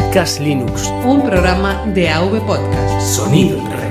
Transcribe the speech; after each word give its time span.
Podcast 0.00 0.40
Linux. 0.40 0.88
Un 1.04 1.22
programa 1.22 1.84
de 1.86 2.08
AV 2.08 2.40
Podcast. 2.46 3.00
Sonido 3.00 3.58
en 3.58 3.70
red. 3.70 3.90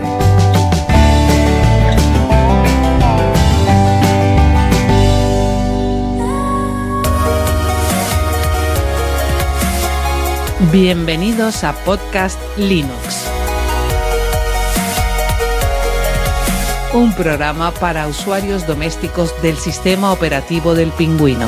Bienvenidos 10.71 11.63
a 11.63 11.73
Podcast 11.85 12.39
Linux. 12.57 13.25
Un 16.93 17.13
programa 17.13 17.71
para 17.71 18.07
usuarios 18.07 18.65
domésticos 18.65 19.39
del 19.41 19.57
sistema 19.57 20.11
operativo 20.11 20.73
del 20.73 20.89
pingüino. 20.89 21.47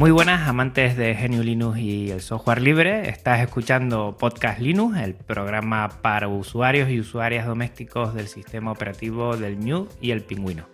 Muy 0.00 0.12
buenas 0.12 0.48
amantes 0.48 0.96
de 0.96 1.14
Genio 1.14 1.42
Linux 1.42 1.78
y 1.78 2.10
el 2.10 2.22
software 2.22 2.62
libre. 2.62 3.10
Estás 3.10 3.40
escuchando 3.40 4.16
Podcast 4.18 4.58
Linux, 4.58 4.96
el 4.96 5.12
programa 5.12 5.90
para 6.00 6.26
usuarios 6.26 6.88
y 6.88 6.98
usuarias 6.98 7.44
domésticos 7.44 8.14
del 8.14 8.26
sistema 8.26 8.72
operativo 8.72 9.36
del 9.36 9.60
New 9.60 9.88
y 10.00 10.12
el 10.12 10.22
Pingüino. 10.22 10.64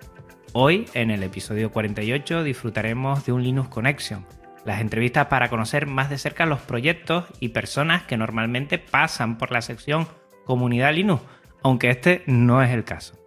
Hoy, 0.52 0.86
en 0.94 1.10
el 1.10 1.24
episodio 1.24 1.72
48, 1.72 2.44
disfrutaremos 2.44 3.27
de 3.27 3.33
un 3.33 3.42
Linux 3.42 3.68
Connection, 3.68 4.24
las 4.64 4.80
entrevistas 4.80 5.27
para 5.27 5.50
conocer 5.50 5.88
más 5.88 6.08
de 6.08 6.18
cerca 6.18 6.46
los 6.46 6.61
proyectos 6.61 7.24
y 7.40 7.48
personas 7.48 8.05
que 8.05 8.16
normalmente 8.16 8.78
pasan 8.78 9.38
por 9.38 9.50
la 9.50 9.61
sección 9.61 10.06
Comunidad 10.44 10.94
Linux, 10.94 11.24
aunque 11.64 11.90
este 11.90 12.22
no 12.27 12.62
es 12.62 12.70
el 12.70 12.84
caso. 12.84 13.25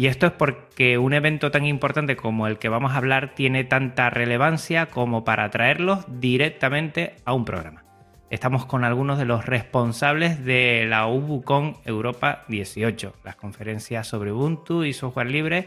Y 0.00 0.06
esto 0.06 0.26
es 0.26 0.32
porque 0.32 0.96
un 0.96 1.12
evento 1.12 1.50
tan 1.50 1.66
importante 1.66 2.14
como 2.14 2.46
el 2.46 2.58
que 2.58 2.68
vamos 2.68 2.92
a 2.92 2.98
hablar 2.98 3.34
tiene 3.34 3.64
tanta 3.64 4.10
relevancia 4.10 4.86
como 4.86 5.24
para 5.24 5.50
traerlos 5.50 6.04
directamente 6.06 7.16
a 7.24 7.32
un 7.32 7.44
programa. 7.44 7.82
Estamos 8.30 8.64
con 8.64 8.84
algunos 8.84 9.18
de 9.18 9.24
los 9.24 9.44
responsables 9.44 10.44
de 10.44 10.86
la 10.88 11.08
UbuCon 11.08 11.78
Europa 11.84 12.44
18, 12.46 13.12
las 13.24 13.34
conferencias 13.34 14.06
sobre 14.06 14.30
Ubuntu 14.30 14.84
y 14.84 14.92
software 14.92 15.32
libre 15.32 15.66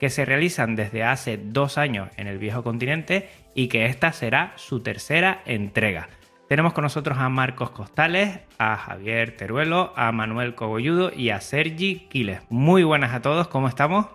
que 0.00 0.10
se 0.10 0.24
realizan 0.24 0.74
desde 0.74 1.04
hace 1.04 1.36
dos 1.36 1.78
años 1.78 2.08
en 2.16 2.26
el 2.26 2.38
viejo 2.38 2.64
continente 2.64 3.28
y 3.54 3.68
que 3.68 3.86
esta 3.86 4.12
será 4.12 4.54
su 4.56 4.80
tercera 4.80 5.42
entrega. 5.46 6.08
Tenemos 6.48 6.72
con 6.72 6.82
nosotros 6.82 7.18
a 7.18 7.28
Marcos 7.28 7.68
Costales, 7.72 8.40
a 8.58 8.78
Javier 8.78 9.36
Teruelo, 9.36 9.92
a 9.96 10.12
Manuel 10.12 10.54
Cogolludo 10.54 11.12
y 11.14 11.28
a 11.28 11.42
Sergi 11.42 12.08
Quiles. 12.08 12.40
Muy 12.48 12.84
buenas 12.84 13.12
a 13.12 13.20
todos, 13.20 13.48
¿cómo 13.48 13.68
estamos? 13.68 14.06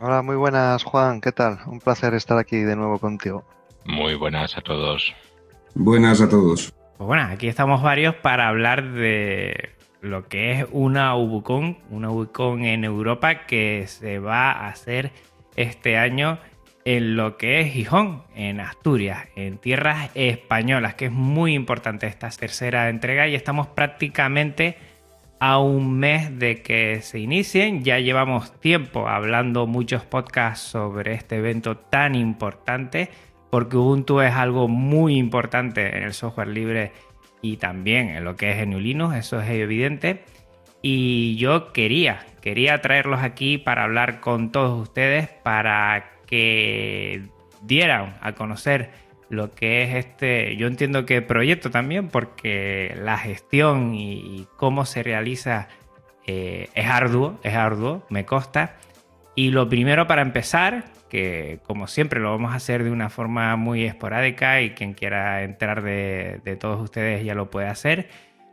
Hola, 0.00 0.22
muy 0.22 0.34
buenas 0.34 0.82
Juan, 0.82 1.20
¿qué 1.20 1.30
tal? 1.30 1.60
Un 1.66 1.78
placer 1.78 2.14
estar 2.14 2.36
aquí 2.36 2.56
de 2.56 2.74
nuevo 2.74 2.98
contigo. 2.98 3.44
Muy 3.84 4.16
buenas 4.16 4.58
a 4.58 4.60
todos. 4.60 5.14
Buenas 5.76 6.20
a 6.20 6.28
todos. 6.28 6.74
Pues 6.96 7.06
bueno, 7.06 7.22
aquí 7.30 7.46
estamos 7.46 7.80
varios 7.80 8.16
para 8.16 8.48
hablar 8.48 8.82
de 8.94 9.70
lo 10.00 10.26
que 10.26 10.50
es 10.50 10.66
una 10.72 11.14
UbuCon, 11.14 11.78
una 11.90 12.10
UbuCon 12.10 12.64
en 12.64 12.82
Europa 12.82 13.46
que 13.46 13.84
se 13.86 14.18
va 14.18 14.50
a 14.50 14.66
hacer 14.66 15.12
este 15.54 15.96
año 15.96 16.40
en 16.88 17.16
lo 17.16 17.36
que 17.36 17.60
es 17.60 17.74
Gijón, 17.74 18.22
en 18.34 18.60
Asturias, 18.60 19.28
en 19.36 19.58
tierras 19.58 20.10
españolas, 20.14 20.94
que 20.94 21.04
es 21.04 21.12
muy 21.12 21.52
importante 21.52 22.06
esta 22.06 22.30
tercera 22.30 22.88
entrega 22.88 23.28
y 23.28 23.34
estamos 23.34 23.66
prácticamente 23.66 24.78
a 25.38 25.58
un 25.58 25.98
mes 25.98 26.38
de 26.38 26.62
que 26.62 27.02
se 27.02 27.18
inicien. 27.18 27.84
Ya 27.84 27.98
llevamos 27.98 28.58
tiempo 28.60 29.06
hablando 29.06 29.66
muchos 29.66 30.02
podcasts 30.04 30.66
sobre 30.66 31.12
este 31.12 31.36
evento 31.36 31.76
tan 31.76 32.14
importante, 32.14 33.10
porque 33.50 33.76
Ubuntu 33.76 34.22
es 34.22 34.32
algo 34.32 34.66
muy 34.66 35.18
importante 35.18 35.94
en 35.94 36.04
el 36.04 36.14
software 36.14 36.48
libre 36.48 36.92
y 37.42 37.58
también 37.58 38.08
en 38.08 38.24
lo 38.24 38.34
que 38.34 38.50
es 38.50 38.66
GNU 38.66 38.80
Linux, 38.80 39.14
eso 39.14 39.38
es 39.42 39.50
evidente. 39.50 40.24
Y 40.80 41.36
yo 41.36 41.70
quería, 41.74 42.24
quería 42.40 42.80
traerlos 42.80 43.20
aquí 43.20 43.58
para 43.58 43.84
hablar 43.84 44.20
con 44.20 44.52
todos 44.52 44.80
ustedes, 44.80 45.28
para 45.28 46.17
que 46.28 47.22
dieran 47.62 48.16
a 48.20 48.32
conocer 48.32 48.90
lo 49.30 49.54
que 49.54 49.82
es 49.82 49.94
este, 49.94 50.56
yo 50.56 50.66
entiendo 50.66 51.04
que 51.04 51.22
proyecto 51.22 51.70
también, 51.70 52.08
porque 52.08 52.94
la 53.02 53.18
gestión 53.18 53.94
y, 53.94 54.46
cómo 54.56 54.86
se 54.86 55.02
realiza 55.02 55.68
eh, 56.26 56.68
es 56.74 56.86
arduo, 56.86 57.38
es 57.42 57.54
arduo, 57.54 58.06
me 58.10 58.24
consta. 58.24 58.76
Y 59.34 59.50
lo 59.50 59.68
primero 59.68 60.06
para 60.06 60.22
empezar, 60.22 60.84
que 61.08 61.60
como 61.66 61.86
siempre 61.86 62.20
lo 62.20 62.30
vamos 62.30 62.52
a 62.52 62.56
hacer 62.56 62.84
de 62.84 62.90
una 62.90 63.08
forma 63.10 63.54
muy 63.56 63.84
esporádica 63.84 64.60
y 64.62 64.70
quien 64.70 64.94
quiera 64.94 65.42
entrar 65.42 65.82
de, 65.82 66.40
de 66.44 66.56
todos 66.56 66.80
ustedes 66.80 67.24
ya 67.24 67.34
lo 67.34 67.50
puede 67.50 67.68
hacer. 67.68 68.08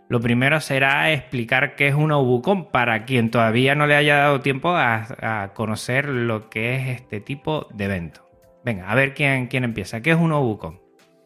Lo 0.07 0.21
primero 0.21 0.61
será 0.61 1.11
explicar 1.11 1.75
qué 1.75 1.87
es 1.87 1.95
una 1.95 2.19
Ubucon 2.19 2.69
para 2.69 3.05
quien 3.05 3.31
todavía 3.31 3.73
no 3.73 3.87
le 3.87 3.95
haya 3.95 4.17
dado 4.17 4.41
tiempo 4.41 4.69
a, 4.69 5.51
conocer 5.55 6.07
lo 6.07 6.49
que 6.49 6.75
es 6.75 7.01
este 7.01 7.21
tipo 7.21 7.67
de 7.73 7.85
evento. 7.85 8.21
Venga, 8.63 8.91
a 8.91 8.95
ver 8.95 9.15
quién, 9.15 9.47
quién 9.47 9.63
empieza. 9.63 10.01
¿Qué 10.01 10.11
es 10.11 10.17
una 10.17 10.39
Ubucon? 10.39 10.79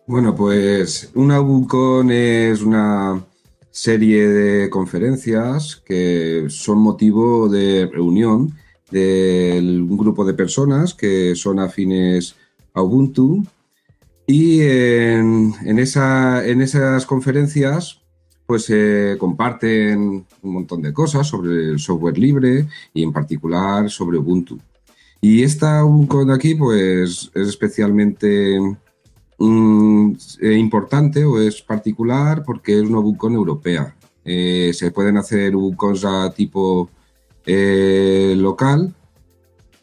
Bueno, 0.08 0.34
pues 0.34 1.12
una 1.14 1.42
Ubucon 1.42 2.10
es 2.12 2.62
una 2.62 3.22
serie 3.70 4.28
de 4.30 4.70
conferencias 4.70 5.84
que 5.86 6.46
son 6.48 6.80
motivo 6.80 7.50
de 7.50 7.90
reunión 7.92 8.54
de 8.92 9.60
un 9.62 9.98
grupo 9.98 10.26
de 10.26 10.34
personas 10.34 10.94
que 10.94 11.36
son 11.36 11.60
afines 11.60 12.36
a 12.74 12.82
Ubuntu 12.82 13.46
y 14.26 14.62
en, 14.62 15.54
en 15.66 15.80
esas 15.80 17.06
conferencias 17.06 17.99
pues 18.50 18.66
se 18.66 19.16
comparten 19.20 20.26
un 20.42 20.54
montón 20.54 20.82
de 20.82 20.92
cosas 20.92 21.28
sobre 21.28 21.70
el 21.70 21.78
software 21.78 22.18
libre 22.18 22.66
y 22.96 23.04
en 23.04 23.14
particular 23.14 23.92
sobre 23.92 24.18
Ubuntu. 24.18 24.58
Y 25.22 25.44
esta 25.44 25.86
Ubuntu 25.86 26.26
de 26.26 26.34
aquí 26.34 26.56
pues 26.56 27.30
es 27.36 27.48
especialmente 27.48 28.60
mm, 29.38 30.14
eh, 30.42 30.54
importante 30.54 31.24
o 31.26 31.40
es 31.40 31.62
particular 31.62 32.42
porque 32.44 32.80
es 32.80 32.90
una 32.90 32.98
Ubuntu 32.98 33.28
europea. 33.28 33.96
Eh, 34.26 34.72
se 34.74 34.90
pueden 34.90 35.18
hacer 35.18 35.56
Ubuntu 35.56 36.08
a 36.08 36.34
tipo 36.34 36.90
eh, 37.46 38.34
local, 38.36 38.96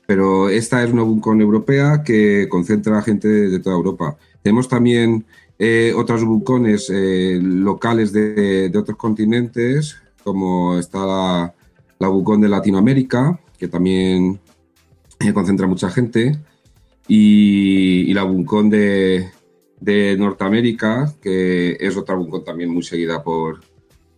pero 0.09 0.49
esta 0.49 0.83
es 0.83 0.93
una 0.93 1.05
Ubuntu 1.05 1.31
europea 1.41 2.03
que 2.03 2.49
concentra 2.49 2.99
a 2.99 3.03
gente 3.03 3.29
de 3.29 3.61
toda 3.61 3.77
Europa. 3.77 4.17
Tenemos 4.43 4.69
también 4.69 5.25
eh, 5.59 5.93
otras 5.97 6.23
bucones 6.23 6.91
eh, 6.91 7.39
locales 7.43 8.13
de, 8.13 8.71
otros 8.77 8.97
continentes, 8.97 9.97
como 10.23 10.79
está 10.79 11.07
la, 11.07 11.55
la 11.99 12.37
de 12.39 12.49
Latinoamérica, 12.49 13.41
que 13.59 13.69
también 13.69 14.39
eh, 15.21 15.33
concentra 15.33 15.67
mucha 15.67 15.89
gente, 15.91 16.39
y, 17.09 18.13
la 18.13 18.25
bucón 18.25 18.71
de, 18.71 19.31
Norteamérica, 20.19 21.15
que 21.23 21.77
es 21.79 21.97
otra 21.97 22.15
bucón 22.15 22.45
también 22.45 22.71
muy 22.71 22.83
seguida 22.83 23.23
por, 23.23 23.61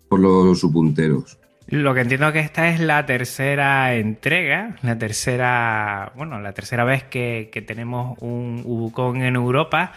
por 0.09 0.19
los 0.21 0.59
subpunteros. 0.59 1.39
Lo 1.69 1.93
que 1.93 2.01
entiendo 2.01 2.33
que 2.33 2.41
esta 2.41 2.71
es 2.71 2.81
la 2.81 3.05
tercera 3.05 3.95
entrega, 3.95 4.77
la 4.83 4.97
tercera, 4.97 6.13
bueno, 6.17 6.41
la 6.41 6.53
tercera 6.55 6.85
vez 6.85 7.05
que, 7.05 7.51
tenemos 7.67 8.17
un 8.23 8.63
Ubucon 8.65 9.21
en 9.21 9.37
Europa. 9.37 9.93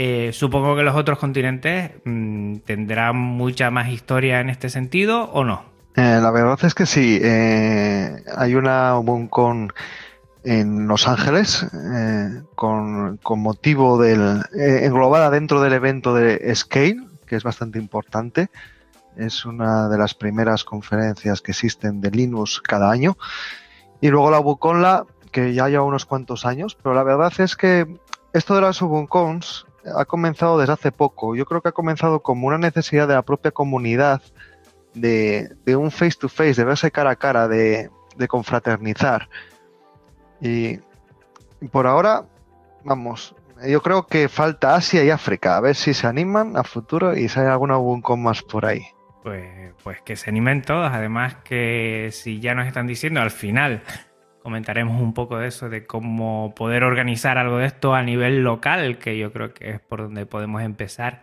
Eh, 0.00 0.30
supongo 0.32 0.76
que 0.76 0.84
los 0.84 0.94
otros 0.94 1.18
continentes 1.18 1.90
mm, 2.04 2.58
tendrán 2.58 3.16
mucha 3.16 3.72
más 3.72 3.88
historia 3.88 4.38
en 4.38 4.48
este 4.48 4.70
sentido 4.70 5.24
o 5.24 5.42
no. 5.42 5.64
Eh, 5.96 6.20
la 6.22 6.30
verdad 6.30 6.56
es 6.62 6.72
que 6.72 6.86
sí. 6.86 7.18
Eh, 7.20 8.22
hay 8.36 8.54
una 8.54 8.94
con 9.28 9.72
en 10.44 10.86
Los 10.86 11.08
Ángeles 11.08 11.66
con, 12.54 13.18
motivo 13.24 14.00
del 14.00 14.40
englobada 14.54 15.30
dentro 15.30 15.60
del 15.60 15.72
evento 15.72 16.14
de 16.14 16.54
Scale, 16.54 17.04
que 17.26 17.34
es 17.34 17.42
bastante 17.42 17.80
importante. 17.80 18.50
Es 19.16 19.44
una 19.44 19.88
de 19.88 19.98
las 19.98 20.14
primeras 20.14 20.62
conferencias 20.62 21.40
que 21.40 21.50
existen 21.50 22.00
de 22.00 22.12
Linux 22.12 22.60
cada 22.60 22.88
año. 22.88 23.18
Y 24.00 24.10
luego 24.10 24.30
la 24.30 24.38
Ubuconla, 24.38 25.06
que 25.32 25.54
ya 25.54 25.68
lleva 25.68 25.82
unos 25.82 26.06
cuantos 26.06 26.46
años, 26.46 26.78
pero 26.80 26.94
la 26.94 27.02
verdad 27.02 27.32
es 27.38 27.56
que 27.56 27.98
esto 28.32 28.54
de 28.54 28.60
las 28.60 28.80
Ubucons 28.80 29.66
ha 29.96 30.04
comenzado 30.04 30.58
desde 30.58 30.72
hace 30.72 30.92
poco. 30.92 31.34
Yo 31.34 31.44
creo 31.46 31.60
que 31.60 31.68
ha 31.68 31.72
comenzado 31.72 32.20
como 32.20 32.46
una 32.46 32.58
necesidad 32.58 33.08
de 33.08 33.14
la 33.14 33.22
propia 33.22 33.50
comunidad 33.50 34.22
de, 34.94 35.50
un 35.76 35.90
face 35.90 36.16
to 36.18 36.28
face, 36.28 36.54
de 36.54 36.64
verse 36.64 36.90
cara 36.90 37.10
a 37.10 37.16
cara, 37.16 37.48
de, 37.48 37.90
de 38.16 38.28
confraternizar. 38.28 39.28
Y 40.40 40.78
por 41.70 41.86
ahora, 41.86 42.24
vamos, 42.84 43.34
yo 43.66 43.82
creo 43.82 44.06
que 44.06 44.28
falta 44.28 44.74
Asia 44.74 45.04
y 45.04 45.10
África, 45.10 45.56
a 45.56 45.60
ver 45.60 45.74
si 45.74 45.94
se 45.94 46.06
animan 46.06 46.56
a 46.56 46.62
futuro 46.62 47.16
y 47.16 47.28
si 47.28 47.40
hay 47.40 47.46
alguna 47.46 47.76
con 48.02 48.22
más 48.22 48.42
por 48.42 48.66
ahí. 48.66 48.82
Pues, 49.22 49.72
pues 49.82 50.00
que 50.02 50.16
se 50.16 50.30
animen 50.30 50.62
todos, 50.62 50.90
además 50.92 51.36
que 51.44 52.10
si 52.12 52.40
ya 52.40 52.54
nos 52.54 52.66
están 52.66 52.86
diciendo 52.86 53.20
al 53.20 53.30
final 53.30 53.82
comentaremos 54.48 54.98
un 55.02 55.12
poco 55.12 55.36
de 55.36 55.48
eso, 55.48 55.68
de 55.68 55.84
cómo 55.84 56.54
poder 56.56 56.82
organizar 56.82 57.36
algo 57.36 57.58
de 57.58 57.66
esto 57.66 57.94
a 57.94 58.02
nivel 58.02 58.42
local, 58.42 58.96
que 58.96 59.18
yo 59.18 59.30
creo 59.30 59.52
que 59.52 59.72
es 59.72 59.80
por 59.80 60.00
donde 60.00 60.24
podemos 60.24 60.62
empezar. 60.62 61.20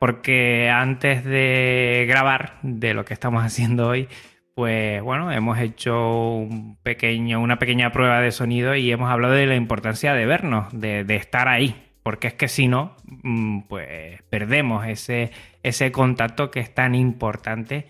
Porque 0.00 0.68
antes 0.68 1.24
de 1.24 2.06
grabar 2.08 2.58
de 2.62 2.92
lo 2.92 3.04
que 3.04 3.14
estamos 3.14 3.44
haciendo 3.44 3.86
hoy, 3.86 4.08
pues 4.56 5.00
bueno, 5.00 5.30
hemos 5.30 5.60
hecho 5.60 6.32
un 6.32 6.76
pequeño, 6.82 7.40
una 7.40 7.60
pequeña 7.60 7.92
prueba 7.92 8.20
de 8.20 8.32
sonido 8.32 8.74
y 8.74 8.90
hemos 8.90 9.12
hablado 9.12 9.34
de 9.34 9.46
la 9.46 9.54
importancia 9.54 10.12
de 10.12 10.26
vernos, 10.26 10.66
de, 10.72 11.04
estar 11.14 11.46
ahí. 11.46 11.84
Porque 12.02 12.26
es 12.26 12.34
que 12.34 12.48
si 12.48 12.66
no, 12.66 12.96
mm, 13.22 13.60
pues 13.68 14.22
perdemos 14.28 14.88
ese, 14.88 15.30
ese 15.62 15.92
contacto 15.92 16.50
que 16.50 16.58
es 16.58 16.74
tan 16.74 16.96
importante 16.96 17.86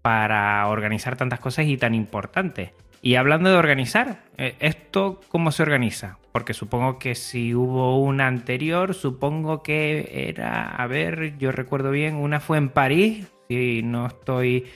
para 0.00 0.64
organizar 0.68 1.16
tantas 1.16 1.40
cosas 1.40 1.66
y 1.66 1.76
tan 1.76 1.96
importante. 1.96 2.72
Y 3.04 3.16
hablando 3.16 3.50
de 3.50 3.56
organizar, 3.56 4.22
eh, 4.38 4.54
¿esto 4.60 5.20
cómo 5.28 5.50
se 5.50 5.64
organiza? 5.64 6.18
Porque 6.30 6.54
supongo 6.54 7.00
que 7.00 7.16
si 7.16 7.52
hubo 7.52 7.98
una 7.98 8.28
anterior, 8.28 8.94
supongo 8.94 9.64
que 9.64 10.28
era, 10.28 10.68
a 10.68 10.86
ver, 10.86 11.36
yo 11.36 11.50
recuerdo 11.50 11.90
bien, 11.90 12.14
una 12.14 12.38
fue 12.38 12.58
en 12.58 12.68
París, 12.68 13.26
si 13.48 13.82
no 13.82 14.06
estoy 14.06 14.66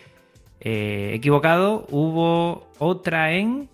eh, 0.58 1.12
equivocado, 1.14 1.86
hubo 1.90 2.68
otra 2.78 3.32
en... 3.32 3.68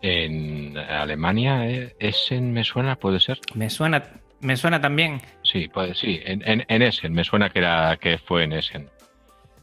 En 0.00 0.78
Alemania, 0.78 1.68
¿eh? 1.68 1.94
Essen 1.98 2.50
me 2.50 2.64
suena, 2.64 2.96
puede 2.96 3.20
ser. 3.20 3.40
Me 3.54 3.68
suena, 3.68 4.02
me 4.40 4.56
suena 4.56 4.80
también. 4.80 5.20
Sí, 5.42 5.68
puede, 5.68 5.94
sí, 5.94 6.18
en, 6.24 6.64
en 6.66 6.82
Essen, 6.82 7.12
me 7.12 7.24
suena 7.24 7.50
que 7.50 7.58
era 7.58 7.98
que 7.98 8.16
fue 8.16 8.44
en 8.44 8.54
Essen. 8.54 8.88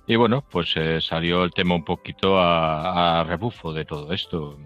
Y 0.10 0.16
bueno, 0.16 0.42
pues 0.50 0.72
eh, 0.78 1.02
salió 1.02 1.44
el 1.44 1.52
tema 1.52 1.76
un 1.76 1.84
poquito 1.84 2.40
a, 2.40 3.26
rebufo 3.28 3.74
de 3.74 3.84
todo 3.84 4.14
esto. 4.14 4.58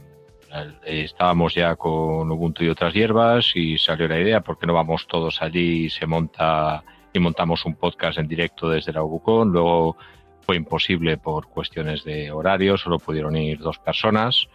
Estábamos 0.85 1.55
ya 1.55 1.75
con 1.75 2.29
Ubuntu 2.29 2.63
y 2.63 2.69
otras 2.69 2.93
hierbas 2.93 3.55
y 3.55 3.79
salió 3.79 4.07
la 4.07 4.19
idea, 4.19 4.41
¿por 4.41 4.59
qué 4.59 4.67
no 4.67 4.73
vamos 4.73 5.07
todos 5.07 5.41
allí 5.41 5.85
y 5.85 5.89
se 5.89 6.05
monta 6.05 6.83
y 7.11 7.19
montamos 7.19 7.65
un 7.65 7.75
podcast 7.75 8.19
en 8.19 8.27
directo 8.27 8.69
desde 8.69 8.93
la 8.93 9.01
Ubucon? 9.03 9.51
Luego 9.51 9.97
fue 10.41 10.57
imposible 10.57 11.17
por 11.17 11.47
cuestiones 11.47 12.03
de 12.03 12.31
horario, 12.31 12.77
solo 12.77 12.99
pudieron 12.99 13.35
ir 13.35 13.57
dos 13.59 13.79
personas. 13.79 14.47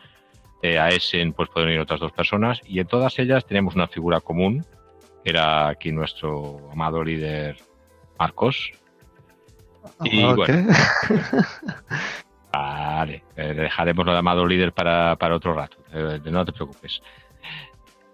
Eh, 0.62 0.78
a 0.78 0.90
Essen 0.90 1.32
pues 1.32 1.48
pudieron 1.48 1.74
ir 1.74 1.80
otras 1.80 1.98
dos 1.98 2.12
personas 2.12 2.60
y 2.64 2.78
en 2.78 2.86
todas 2.86 3.18
ellas 3.18 3.44
teníamos 3.44 3.74
una 3.74 3.88
figura 3.88 4.20
común, 4.20 4.64
que 5.24 5.30
era 5.30 5.66
aquí 5.66 5.90
nuestro 5.90 6.70
amado 6.70 7.02
líder 7.02 7.56
Marcos, 8.18 8.72
y 10.04 10.22
bueno. 10.22 10.72
vale, 12.52 13.22
eh, 13.36 13.54
dejaremos 13.54 14.06
lo 14.06 14.12
llamado 14.12 14.46
líder 14.46 14.72
para, 14.72 15.16
otro 15.34 15.54
rato, 15.54 15.76
eh, 15.92 16.20
no 16.24 16.44
te 16.44 16.52
preocupes. 16.52 17.02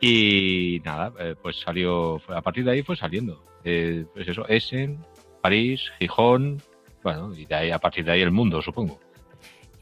Y 0.01 0.81
nada, 0.85 1.13
eh, 1.19 1.37
pues 1.41 1.61
salió, 1.61 2.21
a 2.29 2.43
partir 2.43 2.65
de 2.65 2.73
ahí 2.73 2.83
fue 2.83 2.97
saliendo. 2.97 3.43
pues 3.63 4.27
eso, 4.27 4.47
Essen, 4.49 4.99
París, 5.41 5.93
Gijón, 5.99 6.61
bueno, 7.03 7.35
y 7.35 7.47
de 7.47 7.55
ahí, 7.55 7.71
a 7.71 7.79
partir 7.79 8.05
de 8.05 8.13
ahí 8.13 8.23
el 8.23 8.33
mundo, 8.33 8.61
supongo. 8.63 8.99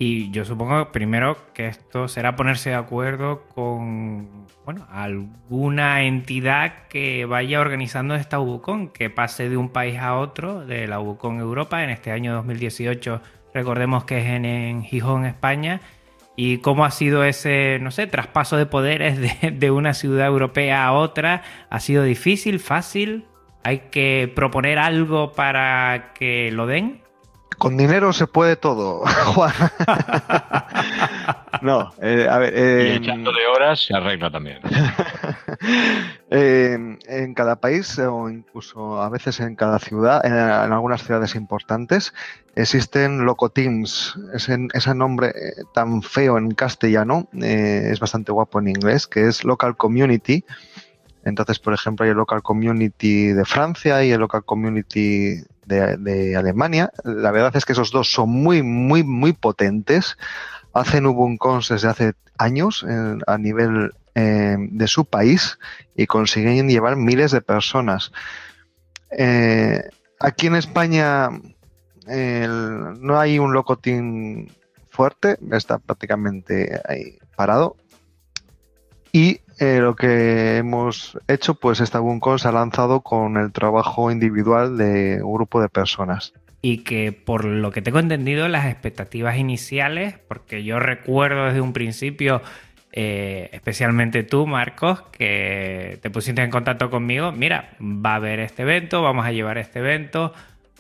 Y 0.03 0.31
yo 0.31 0.47
supongo 0.47 0.93
primero 0.93 1.37
que 1.53 1.67
esto 1.67 2.09
será 2.09 2.35
ponerse 2.35 2.71
de 2.71 2.77
acuerdo 2.77 3.43
con 3.55 4.47
bueno, 4.65 4.87
alguna 4.91 6.05
entidad 6.05 6.89
que 6.89 7.27
vaya 7.27 7.61
organizando 7.61 8.15
esta 8.15 8.41
UBUCON, 8.41 8.89
que 8.89 9.11
pase 9.11 9.51
de 9.51 9.59
un 9.59 9.69
país 9.69 9.99
a 9.99 10.17
otro, 10.17 10.65
de 10.65 10.87
la 10.89 11.01
UBUCON 11.01 11.39
Europa, 11.39 11.85
en 11.85 11.91
este 11.91 12.13
año 12.13 12.33
2018 12.33 13.21
recordemos 13.53 14.05
que 14.05 14.21
es 14.21 14.27
en, 14.27 14.85
Gijón, 14.85 15.27
España, 15.27 15.83
y 16.35 16.59
cómo 16.59 16.87
ha 16.87 16.93
sido 16.93 17.23
ese, 17.23 17.79
no 17.83 17.91
sé, 17.91 18.07
traspaso 18.07 18.57
de 18.57 18.65
poderes 18.65 19.19
de, 19.19 19.51
de 19.51 19.71
una 19.71 19.93
ciudad 19.93 20.29
europea 20.29 20.87
a 20.87 20.93
otra. 20.93 21.43
¿Ha 21.69 21.79
sido 21.79 22.05
difícil, 22.05 22.59
fácil? 22.59 23.27
¿Hay 23.65 23.81
que 23.91 24.33
proponer 24.35 24.79
algo 24.79 25.33
para 25.33 26.15
que 26.15 26.51
lo 26.53 26.67
den? 26.67 27.00
Con 27.61 27.77
dinero 27.77 28.15
se 28.15 28.27
puede 28.27 28.57
todo, 28.57 29.03
Juan. 29.35 29.53
no, 31.61 31.93
eh, 32.01 32.27
a 32.29 32.39
ver. 32.39 32.87
y 32.87 32.97
echando 32.97 33.31
de 33.33 33.47
horas 33.55 33.85
se 33.85 33.95
arregla 33.95 34.31
también. 34.31 34.61
en 36.31 37.35
cada 37.35 37.57
país, 37.57 37.99
o 37.99 38.31
incluso 38.31 39.03
a 39.03 39.11
veces 39.11 39.41
en 39.41 39.57
cada 39.57 39.79
ciudad, 39.79 40.25
en, 40.25 40.33
algunas 40.33 41.03
ciudades 41.03 41.35
importantes, 41.35 42.15
existen 42.55 43.27
locoteams. 43.27 44.15
Ese, 44.33 44.57
ese 44.73 44.95
nombre 44.95 45.29
eh, 45.29 45.63
tan 45.75 46.01
feo 46.01 46.39
en 46.39 46.53
castellano 46.53 47.29
eh, 47.43 47.91
es 47.93 48.01
bastante 48.01 48.33
guapo 48.33 48.59
en 48.59 48.69
inglés, 48.69 49.07
que 49.07 49.27
es 49.29 49.45
Local 49.45 49.77
Community. 49.77 50.47
Entonces, 51.27 51.59
por 51.59 51.75
ejemplo, 51.75 52.05
hay 52.05 52.13
el 52.13 52.17
Local 52.17 52.43
Community 52.43 53.35
de 53.35 53.45
Francia 53.45 54.03
y 54.03 54.13
el 54.13 54.21
Local 54.21 54.47
Community 54.47 55.43
de, 55.71 56.37
Alemania. 56.37 56.93
La 57.05 57.31
verdad 57.31 57.57
es 57.57 57.65
que 57.65 57.73
esos 57.73 57.91
dos 57.91 58.13
son 58.13 58.31
muy, 58.31 58.63
muy, 58.63 59.03
muy 59.03 59.33
potentes. 59.33 60.19
Hacen 60.75 61.07
Ubuncons 61.07 61.69
desde 61.69 61.89
hace 61.89 62.13
años 62.39 62.85
a 63.27 63.39
nivel 63.39 63.93
eh, 64.15 64.57
de 64.59 64.89
su 64.89 65.05
país 65.05 65.59
y 65.97 66.07
consiguen 66.07 66.69
llevar 66.69 66.97
miles 66.97 67.31
de 67.31 67.41
personas. 67.41 68.13
Eh, 69.17 69.83
aquí 70.19 70.47
en 70.47 70.57
España 70.57 71.31
no 72.07 73.21
hay 73.21 73.39
un 73.39 73.53
locotín 73.53 74.51
fuerte, 74.91 75.39
está 75.53 75.79
prácticamente 75.79 76.81
ahí 76.89 77.19
parado. 77.37 77.77
Y 79.13 79.41
eh, 79.59 79.79
lo 79.81 79.95
que 79.95 80.57
hemos 80.57 81.19
hecho, 81.29 81.55
pues 81.55 81.81
esta 81.81 82.01
Buncon 82.01 82.39
se 82.39 82.49
ha 82.49 82.53
lanzado 82.53 83.03
con 83.03 83.37
el 83.37 83.53
trabajo 83.53 84.11
individual 84.11 84.79
de 84.79 85.23
un 85.23 85.35
grupo 85.35 85.61
de 85.61 85.69
personas. 85.69 86.33
Y 86.63 86.79
que 86.79 87.13
por 87.13 87.45
lo 87.45 87.71
que 87.71 87.83
tengo 87.83 87.99
entendido, 87.99 88.49
las 88.49 88.67
expectativas 88.67 89.37
iniciales, 89.37 90.15
porque 90.29 90.65
yo 90.65 90.79
recuerdo 90.79 91.47
desde 91.47 91.61
un 91.61 91.73
principio, 91.73 92.43
eh, 92.93 93.49
especialmente 93.53 94.23
tú, 94.23 94.47
Marcos, 94.47 95.03
que 95.13 95.99
te 96.03 96.11
pusiste 96.11 96.43
en 96.43 96.51
contacto 96.51 96.91
conmigo, 96.91 97.33
mira, 97.33 97.71
va 97.81 98.13
a 98.13 98.17
haber 98.17 98.41
este 98.41 98.63
evento, 98.63 99.03
vamos 99.03 99.27
a 99.27 99.33
llevar 99.33 99.59
este 99.59 99.79
evento, 99.79 100.33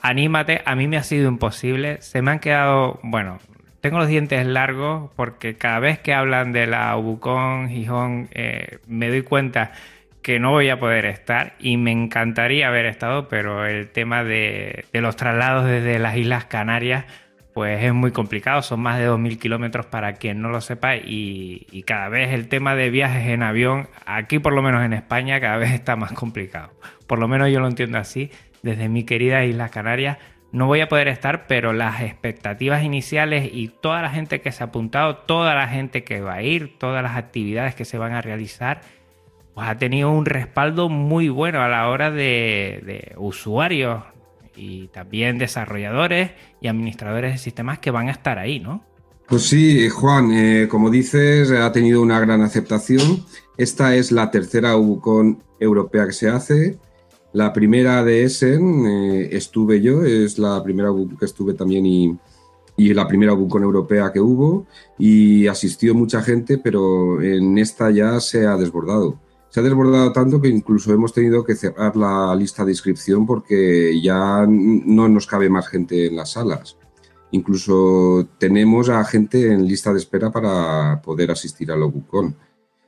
anímate, 0.02 0.62
a 0.64 0.74
mí 0.74 0.86
me 0.86 0.96
ha 0.96 1.02
sido 1.02 1.28
imposible, 1.28 2.00
se 2.02 2.22
me 2.22 2.30
han 2.30 2.40
quedado, 2.40 2.98
bueno, 3.02 3.38
tengo 3.80 3.98
los 3.98 4.08
dientes 4.08 4.46
largos 4.46 5.10
porque 5.16 5.56
cada 5.56 5.80
vez 5.80 5.98
que 5.98 6.14
hablan 6.14 6.52
de 6.52 6.66
la 6.66 6.96
Ubucón, 6.96 7.68
Gijón, 7.68 8.28
eh, 8.32 8.78
me 8.86 9.08
doy 9.08 9.22
cuenta 9.22 9.72
que 10.22 10.38
no 10.38 10.50
voy 10.50 10.68
a 10.68 10.78
poder 10.78 11.06
estar 11.06 11.54
y 11.58 11.76
me 11.78 11.92
encantaría 11.92 12.68
haber 12.68 12.86
estado, 12.86 13.28
pero 13.28 13.66
el 13.66 13.88
tema 13.88 14.22
de, 14.22 14.84
los 14.92 15.16
traslados 15.16 15.64
desde 15.66 15.98
las 15.98 16.16
Islas 16.16 16.44
Canarias 16.44 17.06
pues 17.54 17.82
es 17.82 17.92
muy 17.92 18.12
complicado, 18.12 18.62
son 18.62 18.80
más 18.80 18.98
de 18.98 19.08
2.000 19.08 19.38
kilómetros 19.38 19.86
para 19.86 20.12
quien 20.14 20.40
no 20.40 20.50
lo 20.50 20.60
sepa 20.60 20.96
y, 20.96 21.66
y, 21.72 21.82
cada 21.82 22.08
vez 22.08 22.32
el 22.32 22.48
tema 22.48 22.76
de 22.76 22.90
viajes 22.90 23.26
en 23.26 23.42
avión, 23.42 23.88
aquí 24.06 24.38
por 24.38 24.52
lo 24.52 24.62
menos 24.62 24.84
en 24.84 24.92
España, 24.92 25.40
cada 25.40 25.56
vez 25.56 25.72
está 25.72 25.96
más 25.96 26.12
complicado. 26.12 26.70
Por 27.08 27.18
lo 27.18 27.26
menos 27.26 27.50
yo 27.50 27.58
lo 27.58 27.66
entiendo 27.66 27.98
así, 27.98 28.30
desde 28.62 28.88
mi 28.88 29.04
querida 29.04 29.44
Islas 29.44 29.72
Canarias 29.72 30.18
no 30.52 30.66
voy 30.66 30.80
a 30.80 30.88
poder 30.88 31.08
estar, 31.08 31.46
pero 31.46 31.72
las 31.72 32.00
expectativas 32.00 32.82
iniciales 32.82 33.48
y 33.52 33.68
toda 33.68 34.02
la 34.02 34.10
gente 34.10 34.40
que 34.40 34.50
se 34.50 34.64
ha 34.64 34.66
apuntado, 34.66 35.16
toda 35.18 35.54
la 35.54 35.68
gente 35.68 36.02
que 36.02 36.20
va 36.20 36.34
a 36.34 36.42
ir, 36.42 36.76
todas 36.78 37.02
las 37.02 37.16
actividades 37.16 37.74
que 37.74 37.84
se 37.84 37.98
van 37.98 38.12
a 38.12 38.20
realizar, 38.20 38.80
pues 39.54 39.68
ha 39.68 39.78
tenido 39.78 40.10
un 40.10 40.26
respaldo 40.26 40.88
muy 40.88 41.28
bueno 41.28 41.62
a 41.62 41.68
la 41.68 41.88
hora 41.88 42.10
de, 42.10 43.14
usuarios 43.16 44.02
y 44.56 44.88
también 44.88 45.38
desarrolladores 45.38 46.32
y 46.60 46.68
administradores 46.68 47.32
de 47.32 47.38
sistemas 47.38 47.78
que 47.78 47.90
van 47.90 48.08
a 48.08 48.12
estar 48.12 48.38
ahí, 48.38 48.58
¿no? 48.58 48.84
Pues 49.28 49.42
sí, 49.42 49.88
Juan, 49.88 50.32
eh, 50.32 50.66
como 50.68 50.90
dices, 50.90 51.52
ha 51.52 51.70
tenido 51.70 52.02
una 52.02 52.18
gran 52.18 52.42
aceptación. 52.42 53.24
Esta 53.56 53.94
es 53.94 54.10
la 54.10 54.32
tercera 54.32 54.76
UCON 54.76 55.40
europea 55.60 56.06
que 56.06 56.12
se 56.12 56.28
hace. 56.28 56.78
La 57.32 57.52
primera 57.52 58.02
de 58.02 58.24
Essen 58.24 58.86
eh, 58.86 59.28
estuve 59.32 59.80
yo, 59.80 60.02
es 60.02 60.38
la 60.38 60.62
primera 60.62 60.90
que 61.18 61.24
estuve 61.24 61.54
también 61.54 61.86
y, 61.86 62.18
la 62.76 63.06
primera 63.06 63.34
Bucon 63.34 63.62
europea 63.62 64.10
que 64.10 64.20
hubo 64.20 64.66
y 64.98 65.46
asistió 65.46 65.94
mucha 65.94 66.22
gente, 66.22 66.56
pero 66.56 67.20
en 67.20 67.58
esta 67.58 67.90
ya 67.90 68.18
se 68.20 68.46
ha 68.46 68.56
desbordado. 68.56 69.20
Se 69.50 69.60
ha 69.60 69.62
desbordado 69.62 70.12
tanto 70.12 70.40
que 70.40 70.48
incluso 70.48 70.90
hemos 70.92 71.12
tenido 71.12 71.44
que 71.44 71.56
cerrar 71.56 71.94
la 71.94 72.34
lista 72.34 72.64
de 72.64 72.72
inscripción 72.72 73.26
porque 73.26 74.00
ya 74.02 74.46
no 74.48 75.08
nos 75.08 75.26
cabe 75.26 75.50
más 75.50 75.68
gente 75.68 76.06
en 76.06 76.16
las 76.16 76.32
salas. 76.32 76.78
Incluso 77.32 78.28
tenemos 78.38 78.88
a 78.88 79.04
gente 79.04 79.52
en 79.52 79.66
lista 79.66 79.92
de 79.92 79.98
espera 79.98 80.30
para 80.30 81.02
poder 81.02 81.30
asistir 81.30 81.70
al 81.70 81.82
OBUCON. 81.82 82.34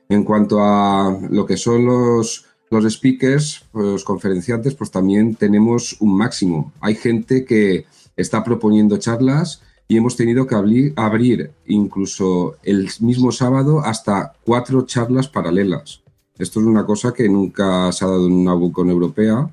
En 0.09 0.23
cuanto 0.23 0.59
a 0.59 1.17
lo 1.29 1.45
que 1.45 1.55
son 1.55 1.85
los, 1.85 2.52
los 2.73 2.91
speakers, 2.91 3.65
los 3.73 4.03
conferenciantes, 4.03 4.75
pues 4.75 4.91
también 4.91 5.35
tenemos 5.35 5.95
un 5.99 6.17
máximo. 6.17 6.73
Hay 6.81 6.95
gente 6.95 7.45
que 7.45 7.85
está 8.15 8.43
proponiendo 8.43 8.97
charlas 8.97 9.61
y 9.87 9.97
hemos 9.97 10.15
tenido 10.15 10.47
que 10.47 10.55
abrir, 10.55 10.93
abrir 10.95 11.51
incluso 11.65 12.57
el 12.63 12.89
mismo 12.99 13.31
sábado 13.31 13.81
hasta 13.81 14.33
cuatro 14.45 14.85
charlas 14.85 15.27
paralelas. 15.27 16.01
Esto 16.37 16.59
es 16.59 16.65
una 16.65 16.85
cosa 16.85 17.13
que 17.13 17.29
nunca 17.29 17.91
se 17.91 18.05
ha 18.05 18.07
dado 18.07 18.27
en 18.27 18.33
una 18.33 18.53
Bucon 18.53 18.89
europea 18.89 19.49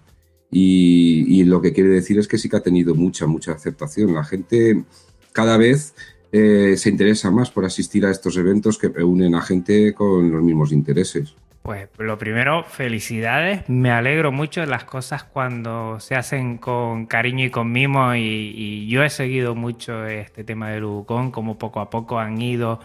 y, 0.50 1.44
lo 1.44 1.60
que 1.60 1.72
quiere 1.72 1.90
decir 1.90 2.18
es 2.18 2.26
que 2.26 2.38
sí 2.38 2.48
que 2.48 2.56
ha 2.56 2.62
tenido 2.62 2.94
mucha, 2.94 3.26
mucha 3.26 3.52
aceptación. 3.52 4.14
La 4.14 4.24
gente 4.24 4.84
cada 5.32 5.56
vez 5.56 5.94
eh, 6.32 6.74
se 6.76 6.90
interesa 6.90 7.30
más 7.30 7.50
por 7.50 7.64
asistir 7.64 8.04
a 8.04 8.10
estos 8.10 8.36
eventos 8.36 8.78
que 8.78 8.88
reúnen 8.88 9.34
a 9.34 9.42
gente 9.42 9.94
con 9.94 10.30
los 10.30 10.42
mismos 10.42 10.72
intereses. 10.72 11.34
Pues 11.70 11.88
lo 11.98 12.18
primero, 12.18 12.64
felicidades. 12.64 13.68
Me 13.68 13.92
alegro 13.92 14.32
mucho 14.32 14.60
de 14.60 14.66
las 14.66 14.82
cosas 14.82 15.22
cuando 15.22 16.00
se 16.00 16.16
hacen 16.16 16.58
con 16.58 17.06
cariño 17.06 17.44
y 17.44 17.50
con 17.50 17.70
mimo. 17.70 18.12
Y, 18.16 18.88
yo 18.88 19.04
he 19.04 19.08
seguido 19.08 19.54
mucho 19.54 20.04
este 20.04 20.42
tema 20.42 20.70
del 20.70 20.82
Ubucón, 20.82 21.30
como 21.30 21.58
poco 21.58 21.78
a 21.78 21.88
poco 21.88 22.18
han 22.18 22.42
ido 22.42 22.80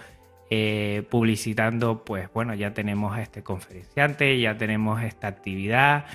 eh, 0.52 1.02
publicitando. 1.10 2.06
Pues 2.06 2.32
bueno, 2.32 2.54
ya 2.54 2.76
tenemos 2.76 3.18
este 3.18 3.42
conferenciante, 3.42 4.40
ya 4.40 4.56
tenemos 4.56 5.02
esta 5.02 5.30
actividad, 5.30 6.06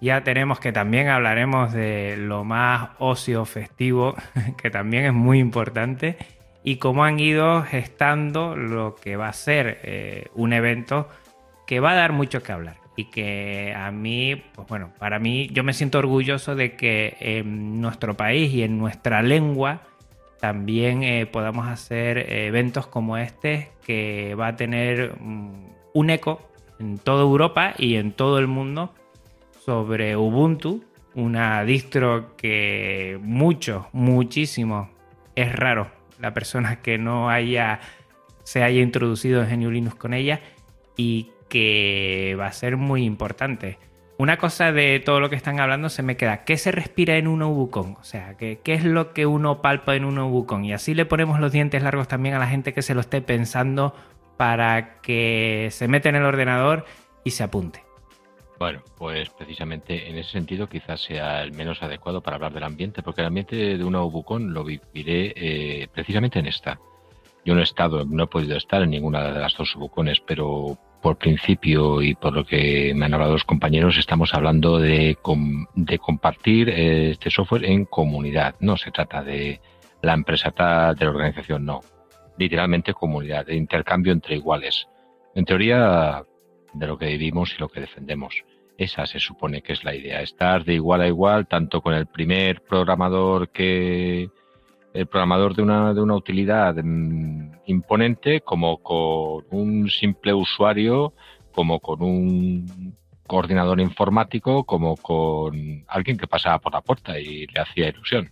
ya 0.00 0.22
tenemos 0.22 0.60
que 0.60 0.70
también 0.70 1.08
hablaremos 1.08 1.72
de 1.72 2.14
lo 2.16 2.44
más 2.44 2.90
ocio 3.00 3.44
festivo, 3.44 4.14
que 4.62 4.70
también 4.70 5.06
es 5.06 5.12
muy 5.12 5.40
importante. 5.40 6.16
Y 6.62 6.76
cómo 6.76 7.02
han 7.02 7.18
ido 7.18 7.64
gestando 7.64 8.54
lo 8.54 8.94
que 8.94 9.16
va 9.16 9.30
a 9.30 9.32
ser 9.32 9.80
eh, 9.82 10.28
un 10.34 10.52
evento 10.52 11.08
que 11.70 11.78
va 11.78 11.92
a 11.92 11.94
dar 11.94 12.12
mucho 12.12 12.42
que 12.42 12.50
hablar 12.50 12.78
y 12.96 13.04
que 13.04 13.72
a 13.76 13.92
mí, 13.92 14.34
pues 14.56 14.66
bueno, 14.66 14.92
para 14.98 15.20
mí 15.20 15.48
yo 15.52 15.62
me 15.62 15.72
siento 15.72 16.00
orgulloso 16.00 16.56
de 16.56 16.74
que 16.74 17.16
en 17.20 17.80
nuestro 17.80 18.16
país 18.16 18.52
y 18.52 18.64
en 18.64 18.76
nuestra 18.76 19.22
lengua 19.22 19.82
también 20.40 21.04
eh, 21.04 21.26
podamos 21.26 21.68
hacer 21.68 22.28
eventos 22.28 22.88
como 22.88 23.18
este 23.18 23.70
que 23.86 24.34
va 24.34 24.48
a 24.48 24.56
tener 24.56 25.14
mm, 25.20 25.68
un 25.94 26.10
eco 26.10 26.42
en 26.80 26.98
toda 26.98 27.22
Europa 27.22 27.74
y 27.78 27.94
en 27.94 28.10
todo 28.10 28.40
el 28.40 28.48
mundo 28.48 28.92
sobre 29.64 30.16
Ubuntu, 30.16 30.82
una 31.14 31.62
distro 31.62 32.34
que 32.36 33.16
mucho, 33.22 33.88
muchísimo 33.92 34.90
es 35.36 35.54
raro 35.54 35.88
la 36.18 36.34
persona 36.34 36.82
que 36.82 36.98
no 36.98 37.30
haya 37.30 37.78
se 38.42 38.64
haya 38.64 38.80
introducido 38.80 39.44
en 39.44 39.72
Linux 39.72 39.94
con 39.94 40.14
ella 40.14 40.40
y 40.96 41.30
que 41.50 42.34
va 42.40 42.46
a 42.46 42.52
ser 42.52 42.78
muy 42.78 43.04
importante. 43.04 43.78
Una 44.16 44.38
cosa 44.38 44.72
de 44.72 45.00
todo 45.00 45.20
lo 45.20 45.28
que 45.28 45.36
están 45.36 45.60
hablando 45.60 45.88
se 45.88 46.02
me 46.02 46.16
queda, 46.16 46.44
¿qué 46.44 46.56
se 46.56 46.72
respira 46.72 47.16
en 47.16 47.26
un 47.26 47.42
Ubucon? 47.42 47.96
O 48.00 48.04
sea, 48.04 48.36
¿qué, 48.36 48.60
¿qué, 48.62 48.74
es 48.74 48.84
lo 48.84 49.12
que 49.12 49.26
uno 49.26 49.60
palpa 49.60 49.96
en 49.96 50.04
un 50.04 50.18
Ubucon? 50.18 50.64
Y 50.64 50.72
así 50.72 50.94
le 50.94 51.06
ponemos 51.06 51.40
los 51.40 51.52
dientes 51.52 51.82
largos 51.82 52.08
también 52.08 52.34
a 52.34 52.38
la 52.38 52.46
gente 52.46 52.72
que 52.72 52.82
se 52.82 52.94
lo 52.94 53.00
esté 53.00 53.20
pensando 53.22 53.94
para 54.36 55.00
que 55.00 55.68
se 55.70 55.88
mete 55.88 56.08
en 56.08 56.16
el 56.16 56.24
ordenador 56.24 56.86
y 57.24 57.32
se 57.32 57.44
apunte. 57.44 57.82
Bueno, 58.58 58.82
pues 58.98 59.30
precisamente 59.30 60.10
en 60.10 60.18
ese 60.18 60.32
sentido 60.32 60.68
quizás 60.68 61.00
sea 61.00 61.42
el 61.42 61.52
menos 61.52 61.82
adecuado 61.82 62.22
para 62.22 62.36
hablar 62.36 62.52
del 62.52 62.64
ambiente, 62.64 63.02
porque 63.02 63.22
el 63.22 63.28
ambiente 63.28 63.56
de 63.56 63.84
una 63.84 64.02
Ubucon 64.02 64.52
lo 64.52 64.64
viviré 64.64 65.32
eh, 65.34 65.88
precisamente 65.90 66.38
en 66.38 66.46
esta. 66.46 66.78
Yo 67.42 67.54
no 67.54 67.60
he 67.60 67.64
estado, 67.64 68.04
no 68.04 68.24
he 68.24 68.26
podido 68.26 68.58
estar 68.58 68.82
en 68.82 68.90
ninguna 68.90 69.32
de 69.32 69.40
las 69.40 69.56
dos 69.56 69.74
Ubucones, 69.76 70.20
pero 70.20 70.78
por 71.00 71.16
principio 71.16 72.02
y 72.02 72.14
por 72.14 72.34
lo 72.34 72.44
que 72.44 72.92
me 72.94 73.06
han 73.06 73.14
hablado 73.14 73.32
los 73.32 73.44
compañeros, 73.44 73.96
estamos 73.96 74.34
hablando 74.34 74.78
de, 74.78 75.16
compartir 76.00 76.68
eh, 76.68 77.10
este 77.12 77.30
software 77.30 77.64
en 77.64 77.84
comunidad. 77.84 78.54
No 78.60 78.76
se 78.76 78.90
trata 78.90 79.22
de 79.22 79.60
la 80.02 80.14
empresa 80.14 80.50
de 80.50 81.04
la 81.04 81.10
organización, 81.10 81.64
no. 81.64 81.80
Literalmente 82.38 82.94
comunidad, 82.94 83.46
de 83.46 83.56
intercambio 83.56 84.12
entre 84.12 84.36
iguales. 84.36 84.88
En 85.34 85.44
teoría, 85.44 86.24
de 86.72 86.86
lo 86.86 86.98
que 86.98 87.06
vivimos 87.06 87.54
y 87.54 87.60
lo 87.60 87.68
que 87.68 87.80
defendemos. 87.80 88.44
Esa 88.78 89.04
se 89.06 89.18
supone 89.18 89.62
que 89.62 89.74
es 89.74 89.84
la 89.84 89.94
idea, 89.94 90.22
estar 90.22 90.64
de 90.64 90.74
igual 90.74 91.02
a 91.02 91.06
igual, 91.06 91.46
tanto 91.46 91.82
con 91.82 91.94
el 91.94 92.06
primer 92.06 92.62
programador 92.62 93.50
que, 93.50 94.30
el 94.92 95.06
programador 95.06 95.54
de 95.54 95.62
una, 95.62 95.94
de 95.94 96.00
una 96.00 96.16
utilidad 96.16 96.74
mm, 96.82 97.52
imponente 97.66 98.40
como 98.40 98.78
con 98.82 99.44
un 99.50 99.88
simple 99.88 100.34
usuario, 100.34 101.12
como 101.52 101.80
con 101.80 102.02
un 102.02 102.94
coordinador 103.26 103.80
informático, 103.80 104.64
como 104.64 104.96
con 104.96 105.84
alguien 105.88 106.16
que 106.16 106.26
pasaba 106.26 106.58
por 106.58 106.72
la 106.72 106.80
puerta 106.80 107.18
y 107.18 107.46
le 107.46 107.60
hacía 107.60 107.88
ilusión. 107.88 108.28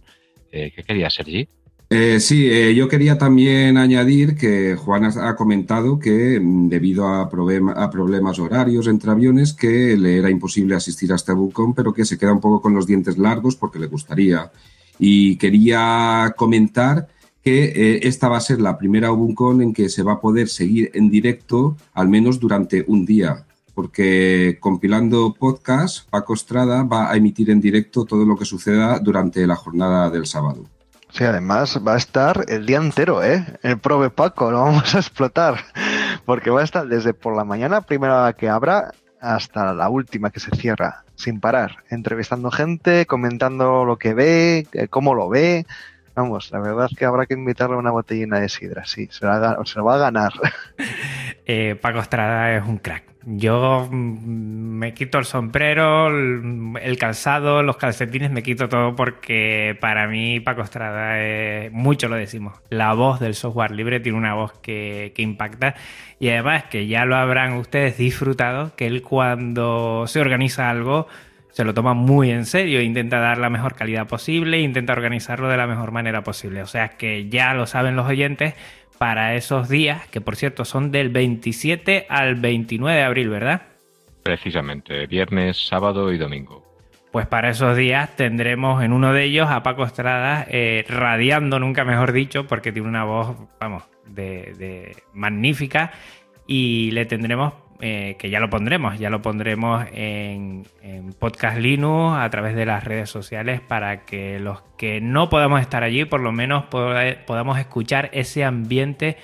Eh, 0.50 0.72
¿Qué 0.74 0.82
quería, 0.82 1.08
Sergi? 1.08 1.48
Eh, 1.90 2.20
sí, 2.20 2.50
eh, 2.50 2.74
yo 2.74 2.86
quería 2.86 3.16
también 3.16 3.78
añadir 3.78 4.36
que 4.36 4.76
Juan 4.76 5.04
ha 5.04 5.36
comentado 5.36 5.98
que 5.98 6.38
mm, 6.38 6.68
debido 6.68 7.06
a, 7.06 7.22
a, 7.22 7.90
problemas 7.90 8.38
horarios 8.38 8.88
entre 8.88 9.10
aviones 9.10 9.54
que 9.54 9.96
le 9.96 10.18
era 10.18 10.28
imposible 10.28 10.74
asistir 10.74 11.12
a 11.12 11.16
este 11.16 11.32
Bucon, 11.32 11.74
pero 11.74 11.94
que 11.94 12.04
se 12.04 12.18
queda 12.18 12.32
un 12.32 12.40
poco 12.40 12.60
con 12.60 12.74
los 12.74 12.86
dientes 12.86 13.16
largos 13.16 13.56
porque 13.56 13.78
le 13.78 13.86
gustaría 13.86 14.50
y 14.98 15.36
quería 15.36 16.34
comentar 16.36 17.08
que 17.42 17.64
eh, 17.64 18.00
esta 18.02 18.28
va 18.28 18.36
a 18.38 18.42
ser 18.42 18.60
la 18.60 18.76
primera 18.76 19.12
Ubuncon 19.12 19.62
en 19.62 19.72
que 19.72 19.88
se 19.88 20.02
va 20.02 20.14
a 20.14 20.20
poder 20.20 20.48
seguir 20.48 20.90
en 20.94 21.08
directo 21.08 21.76
al 21.94 22.08
menos 22.08 22.40
durante 22.40 22.84
un 22.86 23.06
día, 23.06 23.44
porque 23.74 24.58
compilando 24.60 25.34
podcast, 25.38 26.08
Paco 26.10 26.34
Estrada 26.34 26.82
va 26.82 27.10
a 27.10 27.16
emitir 27.16 27.50
en 27.50 27.60
directo 27.60 28.04
todo 28.04 28.24
lo 28.24 28.36
que 28.36 28.44
suceda 28.44 28.98
durante 28.98 29.46
la 29.46 29.56
jornada 29.56 30.10
del 30.10 30.26
sábado. 30.26 30.64
Sí, 31.10 31.24
además 31.24 31.80
va 31.86 31.94
a 31.94 31.96
estar 31.96 32.44
el 32.48 32.66
día 32.66 32.76
entero, 32.76 33.24
¿eh? 33.24 33.46
El 33.62 33.78
Prove 33.78 34.10
Paco, 34.10 34.50
lo 34.50 34.60
vamos 34.60 34.94
a 34.94 34.98
explotar, 34.98 35.64
porque 36.26 36.50
va 36.50 36.60
a 36.60 36.64
estar 36.64 36.86
desde 36.86 37.14
por 37.14 37.34
la 37.34 37.44
mañana, 37.44 37.80
primera 37.80 38.34
que 38.34 38.48
abra, 38.48 38.92
hasta 39.20 39.72
la 39.74 39.88
última 39.88 40.30
que 40.30 40.40
se 40.40 40.50
cierra 40.56 41.04
sin 41.14 41.40
parar, 41.40 41.84
entrevistando 41.90 42.50
gente, 42.50 43.06
comentando 43.06 43.84
lo 43.84 43.96
que 43.96 44.14
ve, 44.14 44.66
eh, 44.72 44.88
cómo 44.88 45.14
lo 45.14 45.28
ve. 45.28 45.66
Vamos, 46.18 46.50
la 46.50 46.58
verdad 46.58 46.88
es 46.90 46.98
que 46.98 47.04
habrá 47.04 47.26
que 47.26 47.34
invitarle 47.34 47.76
una 47.76 47.92
botellina 47.92 48.40
de 48.40 48.48
sidra, 48.48 48.84
sí, 48.84 49.06
se, 49.12 49.24
lo 49.24 49.84
va 49.84 49.94
a 49.94 49.98
ganar. 49.98 50.32
Eh, 51.50 51.76
Paco 51.80 52.00
Estrada 52.00 52.54
es 52.54 52.62
un 52.62 52.76
crack. 52.76 53.04
Yo 53.24 53.88
mm, 53.90 54.78
me 54.78 54.92
quito 54.92 55.16
el 55.16 55.24
sombrero, 55.24 56.08
el 56.08 56.98
calzado, 56.98 57.62
los 57.62 57.78
calcetines, 57.78 58.30
me 58.30 58.42
quito 58.42 58.68
todo 58.68 58.94
porque 58.94 59.74
para 59.80 60.06
mí 60.08 60.40
Paco 60.40 60.60
Estrada 60.60 61.18
es, 61.22 61.72
mucho 61.72 62.10
lo 62.10 62.16
decimos, 62.16 62.60
la 62.68 62.92
voz 62.92 63.18
del 63.18 63.34
software 63.34 63.70
libre 63.70 64.00
tiene 64.00 64.18
una 64.18 64.34
voz 64.34 64.52
que, 64.60 65.14
que 65.16 65.22
impacta 65.22 65.74
y 66.20 66.28
además 66.28 66.64
que 66.64 66.86
ya 66.86 67.06
lo 67.06 67.16
habrán 67.16 67.54
ustedes 67.54 67.96
disfrutado, 67.96 68.76
que 68.76 68.86
él 68.86 69.00
cuando 69.00 70.06
se 70.06 70.20
organiza 70.20 70.68
algo 70.68 71.06
se 71.58 71.64
lo 71.64 71.74
toma 71.74 71.92
muy 71.92 72.30
en 72.30 72.46
serio, 72.46 72.80
intenta 72.80 73.18
dar 73.18 73.38
la 73.38 73.50
mejor 73.50 73.74
calidad 73.74 74.06
posible, 74.06 74.60
intenta 74.60 74.92
organizarlo 74.92 75.48
de 75.48 75.56
la 75.56 75.66
mejor 75.66 75.90
manera 75.90 76.22
posible. 76.22 76.62
O 76.62 76.68
sea 76.68 76.90
que 76.90 77.28
ya 77.28 77.52
lo 77.52 77.66
saben 77.66 77.96
los 77.96 78.06
oyentes 78.06 78.54
para 78.96 79.34
esos 79.34 79.68
días, 79.68 80.06
que 80.06 80.20
por 80.20 80.36
cierto 80.36 80.64
son 80.64 80.92
del 80.92 81.08
27 81.08 82.06
al 82.08 82.36
29 82.36 82.96
de 82.96 83.02
abril, 83.02 83.28
¿verdad? 83.30 83.62
Precisamente, 84.22 85.08
viernes, 85.08 85.66
sábado 85.66 86.12
y 86.12 86.18
domingo. 86.18 86.64
Pues 87.10 87.26
para 87.26 87.50
esos 87.50 87.76
días 87.76 88.14
tendremos 88.14 88.84
en 88.84 88.92
uno 88.92 89.12
de 89.12 89.24
ellos 89.24 89.48
a 89.50 89.64
Paco 89.64 89.82
Estrada 89.82 90.46
eh, 90.48 90.84
radiando, 90.88 91.58
nunca 91.58 91.84
mejor 91.84 92.12
dicho, 92.12 92.46
porque 92.46 92.70
tiene 92.70 92.86
una 92.86 93.02
voz, 93.02 93.36
vamos, 93.58 93.82
de, 94.06 94.94
magnífica 95.12 95.90
y 96.46 96.92
le 96.92 97.04
tendremos, 97.04 97.52
eh, 97.80 98.16
que 98.18 98.28
ya 98.28 98.40
lo 98.40 98.50
pondremos, 98.50 98.98
ya 98.98 99.08
lo 99.08 99.22
pondremos 99.22 99.86
en, 99.92 100.66
Podcast 101.18 101.58
Linux 101.58 102.18
a 102.18 102.28
través 102.30 102.54
de 102.54 102.66
las 102.66 102.82
redes 102.84 103.08
sociales 103.08 103.60
para 103.60 104.04
que 104.04 104.40
los 104.40 104.62
que 104.76 105.00
no 105.00 105.28
podamos 105.28 105.60
estar 105.60 105.82
allí 105.82 106.04
por 106.04 106.20
lo 106.20 106.32
menos 106.32 106.64
podamos 106.66 107.58
escuchar 107.58 108.10
ese 108.12 108.44
ambiente 108.44 109.16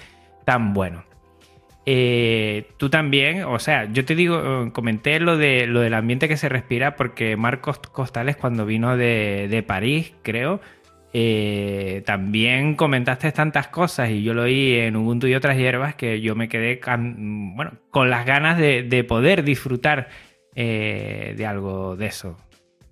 tan 0.45 0.73
bueno. 0.73 1.05
Eh, 1.87 2.69
tú 2.79 2.89
también, 2.91 3.45
o 3.45 3.59
sea, 3.59 3.87
yo 3.93 4.05
te 4.05 4.15
digo, 4.15 4.73
comenté 4.73 5.21
lo, 5.21 5.37
de, 5.37 5.67
lo 5.67 5.81
del 5.81 5.95
ambiente 5.95 6.29
que 6.29 6.37
se 6.37 6.49
respira 6.49 6.97
porque 6.97 7.37
Marcos 7.37 7.79
Costales 7.79 8.37
cuando 8.37 8.65
vino 8.65 8.97
de, 8.97 9.49
de 9.51 9.63
París, 9.63 10.15
creo, 10.23 10.61
eh, 11.17 12.03
también 12.05 12.75
comentaste 12.75 13.31
tantas 13.33 13.69
cosas 13.69 14.11
y 14.11 14.23
yo 14.23 14.35
lo 14.35 14.43
oí 14.43 14.75
en 14.75 14.97
Ubuntu 14.97 15.29
y 15.29 15.35
otras 15.35 15.57
hierbas 15.57 15.95
que 15.95 16.21
yo 16.21 16.35
me 16.35 16.49
quedé 16.49 16.81
bueno, 16.85 17.73
con 17.91 18.11
las 18.11 18.27
ganas 18.27 18.59
de, 18.59 19.07
poder 19.09 19.45
disfrutar 19.45 20.09
eh, 20.55 21.35
de 21.37 21.47
algo 21.47 21.97
de 21.97 22.07
eso. 22.07 22.37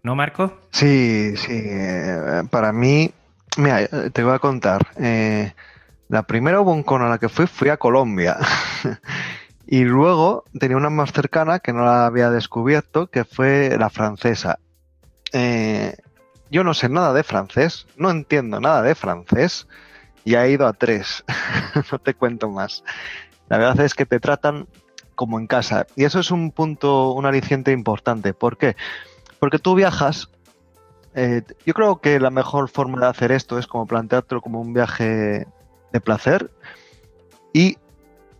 ¿No, 0.04 0.14
Marco? 0.14 0.60
Sí, 0.70 1.36
sí. 1.36 1.62
Eh, 1.64 2.42
para 2.50 2.72
mí 2.72 3.10
Mira, 3.58 3.86
te 3.86 4.24
voy 4.24 4.32
a 4.32 4.38
contar. 4.38 4.86
La 6.12 6.24
primera 6.24 6.60
UbunCon 6.60 7.00
a 7.00 7.08
la 7.08 7.16
que 7.16 7.30
fui, 7.30 7.46
fui 7.46 7.70
a 7.70 7.78
Colombia. 7.78 8.36
y 9.66 9.84
luego 9.84 10.44
tenía 10.60 10.76
una 10.76 10.90
más 10.90 11.10
cercana 11.10 11.60
que 11.60 11.72
no 11.72 11.86
la 11.86 12.04
había 12.04 12.28
descubierto, 12.28 13.06
que 13.06 13.24
fue 13.24 13.74
la 13.78 13.88
francesa. 13.88 14.58
Eh, 15.32 15.96
yo 16.52 16.64
no 16.64 16.74
sé 16.74 16.90
nada 16.90 17.14
de 17.14 17.22
francés, 17.22 17.86
no 17.96 18.10
entiendo 18.10 18.60
nada 18.60 18.82
de 18.82 18.94
francés 18.94 19.66
y 20.22 20.34
he 20.34 20.50
ido 20.50 20.66
a 20.66 20.74
tres. 20.74 21.24
no 21.90 21.98
te 21.98 22.12
cuento 22.12 22.50
más. 22.50 22.84
La 23.48 23.56
verdad 23.56 23.80
es 23.80 23.94
que 23.94 24.04
te 24.04 24.20
tratan 24.20 24.68
como 25.14 25.38
en 25.38 25.46
casa. 25.46 25.86
Y 25.96 26.04
eso 26.04 26.20
es 26.20 26.30
un 26.30 26.50
punto, 26.50 27.12
un 27.12 27.24
aliciente 27.24 27.72
importante. 27.72 28.34
¿Por 28.34 28.58
qué? 28.58 28.76
Porque 29.40 29.58
tú 29.58 29.74
viajas. 29.74 30.28
Eh, 31.14 31.42
yo 31.64 31.72
creo 31.72 32.00
que 32.00 32.20
la 32.20 32.30
mejor 32.30 32.68
forma 32.68 33.00
de 33.00 33.06
hacer 33.06 33.32
esto 33.32 33.58
es 33.58 33.66
como 33.66 33.86
planteártelo 33.86 34.42
como 34.42 34.60
un 34.60 34.74
viaje 34.74 35.46
de 35.90 36.00
placer 36.00 36.50
y 37.52 37.76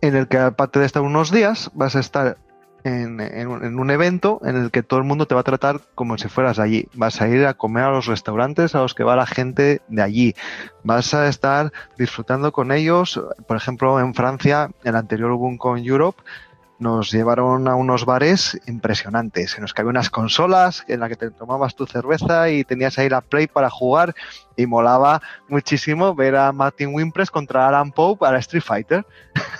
en 0.01 0.15
el 0.15 0.27
que 0.27 0.37
aparte 0.37 0.79
de 0.79 0.85
estar 0.85 1.01
unos 1.01 1.31
días 1.31 1.71
vas 1.73 1.95
a 1.95 1.99
estar 1.99 2.37
en, 2.83 3.47
un, 3.47 3.91
evento 3.91 4.41
en 4.43 4.57
el 4.57 4.71
que 4.71 4.83
todo 4.83 4.99
el 4.99 5.05
mundo 5.05 5.25
te 5.25 5.35
va 5.35 5.41
a 5.41 5.45
tratar 5.45 5.81
como 5.95 6.17
si 6.17 6.27
fueras 6.27 6.59
allí. 6.59 6.87
Vas 6.93 7.21
a 7.21 7.27
ir 7.27 7.45
a 7.45 7.53
comer 7.53 7.85
a 7.85 7.91
los 7.91 8.07
restaurantes 8.07 8.75
a 8.75 8.79
los 8.79 8.93
que 8.93 9.03
va 9.03 9.15
la 9.15 9.25
gente 9.25 9.81
de 9.87 10.01
allí. 10.01 10.35
Vas 10.83 11.13
a 11.13 11.27
estar 11.27 11.71
disfrutando 11.97 12.51
con 12.51 12.71
ellos. 12.71 13.21
Por 13.47 13.57
ejemplo, 13.57 13.99
en 13.99 14.13
Francia, 14.13 14.69
el 14.83 14.95
anterior 14.95 15.37
con 15.57 15.79
Europe, 15.79 16.21
nos 16.83 17.11
llevaron 17.11 17.67
a 17.69 17.75
unos 17.75 18.05
bares 18.05 18.59
impresionantes, 18.67 19.55
en 19.55 19.61
los 19.61 19.73
que 19.73 19.81
había 19.81 19.91
unas 19.91 20.09
consolas 20.09 20.83
en 20.89 20.99
las 20.99 21.09
que 21.09 21.15
te 21.15 21.31
tomabas 21.31 21.75
tu 21.75 21.85
cerveza 21.85 22.49
y 22.49 22.65
tenías 22.65 22.99
ahí 22.99 23.07
la 23.07 23.21
Play 23.21 23.47
para 23.47 23.69
jugar 23.69 24.13
y 24.57 24.65
molaba 24.65 25.21
muchísimo 25.47 26.13
ver 26.13 26.35
a 26.35 26.51
Martin 26.51 26.93
Wimpress 26.93 27.31
contra 27.31 27.69
Alan 27.69 27.91
Pope 27.91 28.19
para 28.19 28.37
Street 28.39 28.61
Fighter. 28.61 29.05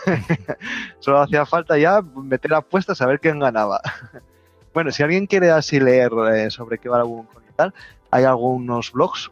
Solo 1.00 1.22
hacía 1.22 1.46
falta 1.46 1.77
ya 1.77 2.01
meter 2.01 2.53
apuestas 2.53 3.01
a 3.01 3.08
ver 3.08 3.22
quién 3.22 3.39
ganaba. 3.39 3.82
bueno, 4.74 4.92
si 4.92 5.01
alguien 5.01 5.25
quiere 5.25 5.50
así 5.50 5.80
leer 5.80 6.12
eh, 6.34 6.51
sobre 6.51 6.77
qué 6.77 6.89
va 6.89 6.98
algún 6.98 7.25
y 7.50 7.53
tal, 7.56 7.74
hay 8.12 8.25
algunos 8.25 8.92
blogs, 8.92 9.32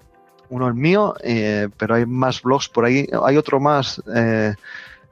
uno 0.49 0.67
el 0.67 0.75
mío, 0.75 1.15
eh, 1.23 1.67
pero 1.77 1.95
hay 1.95 2.05
más 2.05 2.41
blogs 2.41 2.69
por 2.69 2.85
ahí, 2.85 3.07
hay 3.25 3.35
otro 3.35 3.59
más 3.59 4.01
eh, 4.15 4.55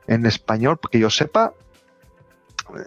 en 0.08 0.26
español, 0.26 0.78
porque 0.78 0.98
yo 0.98 1.10
sepa, 1.10 1.54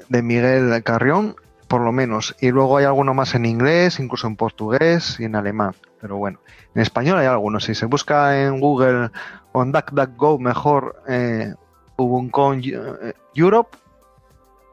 de 0.08 0.22
Miguel 0.22 0.82
Carrión, 0.82 1.36
por 1.68 1.80
lo 1.80 1.92
menos. 1.92 2.36
Y 2.40 2.50
luego 2.50 2.76
hay 2.76 2.84
alguno 2.84 3.14
más 3.14 3.34
en 3.34 3.46
inglés, 3.46 3.98
incluso 3.98 4.26
en 4.26 4.36
portugués 4.36 5.18
y 5.18 5.24
en 5.24 5.36
alemán. 5.36 5.74
Pero 6.00 6.16
bueno, 6.16 6.38
en 6.74 6.82
español 6.82 7.18
hay 7.18 7.26
algunos. 7.26 7.64
Si 7.64 7.74
se 7.74 7.86
busca 7.86 8.44
en 8.44 8.60
Google 8.60 9.10
o 9.52 9.62
en 9.62 9.72
DuckDuckGo 9.72 10.38
mejor 10.38 11.02
eh, 11.08 11.54
Ubuntu 11.96 12.54
eh, 12.54 13.14
Europe, 13.34 13.76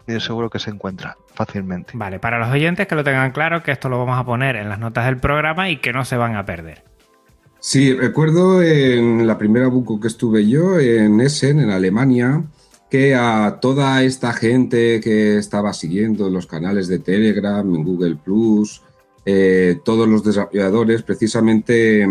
y 0.08 0.20
seguro 0.20 0.50
que 0.50 0.60
se 0.60 0.72
encuentra 0.72 1.16
fácilmente. 1.34 1.94
Vale, 1.96 2.20
para 2.20 2.40
los 2.40 2.50
oyentes 2.50 2.88
que 2.88 2.96
lo 2.96 3.04
tengan 3.04 3.32
claro, 3.32 3.62
que 3.64 3.72
esto 3.72 3.90
lo 3.90 4.00
vamos 4.00 4.20
a 4.20 4.26
poner 4.26 4.56
en 4.56 4.70
las 4.70 4.80
notas 4.80 5.06
del 5.06 5.18
programa 5.18 5.70
y 5.70 5.78
que 5.78 5.94
no 5.94 6.04
se 6.04 6.18
van 6.18 6.36
a 6.36 6.46
perder. 6.46 6.84
Sí, 7.60 7.94
recuerdo 7.94 8.64
en 8.64 9.28
la 9.28 9.38
primera 9.38 9.68
buco 9.68 10.00
que 10.00 10.08
estuve 10.08 10.48
yo 10.48 10.80
en 10.80 11.20
Essen, 11.20 11.60
en 11.60 11.70
Alemania, 11.70 12.42
que 12.90 13.14
a 13.16 13.60
toda 13.62 14.04
esta 14.04 14.34
gente 14.34 15.00
que 15.00 15.38
estaba 15.38 15.74
siguiendo 15.74 16.30
los 16.30 16.48
canales 16.48 16.88
de 16.88 17.00
Telegram, 17.00 17.76
en 17.76 17.84
Google 17.84 18.16
Plus, 18.16 18.82
eh, 19.26 19.80
todos 19.86 20.08
los 20.08 20.24
desarrolladores, 20.24 21.04
precisamente 21.04 22.04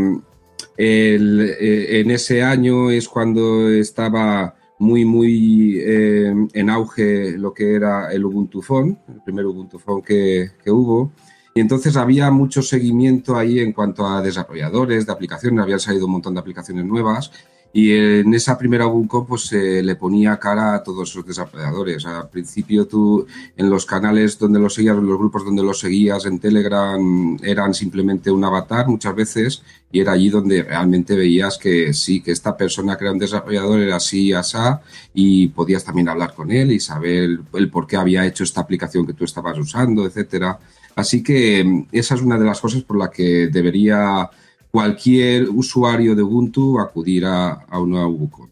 eh, 0.76 1.98
en 2.00 2.10
ese 2.12 2.42
año 2.42 2.90
es 2.90 3.08
cuando 3.08 3.68
estaba 3.68 4.54
muy, 4.78 5.04
muy 5.04 5.78
eh, 5.80 6.32
en 6.52 6.70
auge 6.70 7.36
lo 7.36 7.52
que 7.52 7.74
era 7.74 8.12
el 8.12 8.24
Ubuntu 8.24 8.62
Phone, 8.62 8.96
el 9.08 9.20
primer 9.24 9.46
Ubuntu 9.46 9.80
Phone 9.80 10.02
que, 10.02 10.52
que 10.62 10.70
hubo. 10.70 11.12
Y 11.54 11.60
entonces 11.60 11.96
había 11.96 12.30
mucho 12.30 12.62
seguimiento 12.62 13.36
ahí 13.36 13.58
en 13.58 13.72
cuanto 13.72 14.06
a 14.06 14.22
desarrolladores 14.22 15.06
de 15.06 15.12
aplicaciones, 15.12 15.60
habían 15.60 15.80
salido 15.80 16.06
un 16.06 16.12
montón 16.12 16.34
de 16.34 16.40
aplicaciones 16.40 16.84
nuevas 16.84 17.32
y 17.72 17.92
en 17.92 18.32
esa 18.32 18.56
primera 18.56 18.86
Ubuntu 18.86 19.26
pues 19.26 19.42
se 19.42 19.82
le 19.82 19.94
ponía 19.94 20.38
cara 20.38 20.74
a 20.74 20.82
todos 20.82 21.10
esos 21.10 21.26
desarrolladores. 21.26 22.06
Al 22.06 22.28
principio 22.28 22.86
tú 22.86 23.26
en 23.56 23.68
los 23.68 23.84
canales 23.84 24.38
donde 24.38 24.58
los 24.58 24.74
seguías, 24.74 24.96
en 24.96 25.06
los 25.06 25.18
grupos 25.18 25.44
donde 25.44 25.62
los 25.62 25.80
seguías 25.80 26.24
en 26.24 26.38
Telegram 26.38 27.36
eran 27.42 27.74
simplemente 27.74 28.30
un 28.30 28.42
avatar 28.42 28.88
muchas 28.88 29.14
veces 29.14 29.62
y 29.92 30.00
era 30.00 30.12
allí 30.12 30.30
donde 30.30 30.62
realmente 30.62 31.14
veías 31.14 31.58
que 31.58 31.92
sí, 31.92 32.22
que 32.22 32.32
esta 32.32 32.56
persona 32.56 32.96
que 32.96 33.04
era 33.04 33.12
un 33.12 33.18
desarrollador 33.18 33.80
era 33.80 33.96
así, 33.96 34.32
asá 34.32 34.80
y 35.12 35.48
podías 35.48 35.84
también 35.84 36.08
hablar 36.08 36.34
con 36.34 36.50
él 36.50 36.72
y 36.72 36.80
saber 36.80 37.38
el 37.52 37.70
por 37.70 37.86
qué 37.86 37.96
había 37.96 38.26
hecho 38.26 38.44
esta 38.44 38.62
aplicación 38.62 39.06
que 39.06 39.12
tú 39.12 39.24
estabas 39.24 39.58
usando, 39.58 40.06
etcétera. 40.06 40.58
Así 40.96 41.22
que 41.22 41.84
esa 41.92 42.14
es 42.14 42.22
una 42.22 42.38
de 42.38 42.44
las 42.44 42.60
cosas 42.60 42.82
por 42.82 42.98
la 42.98 43.10
que 43.10 43.48
debería 43.48 44.28
cualquier 44.70 45.48
usuario 45.48 46.14
de 46.14 46.22
Ubuntu 46.22 46.78
acudir 46.78 47.24
a, 47.26 47.64
una 47.72 48.06
Ubucon. 48.06 48.50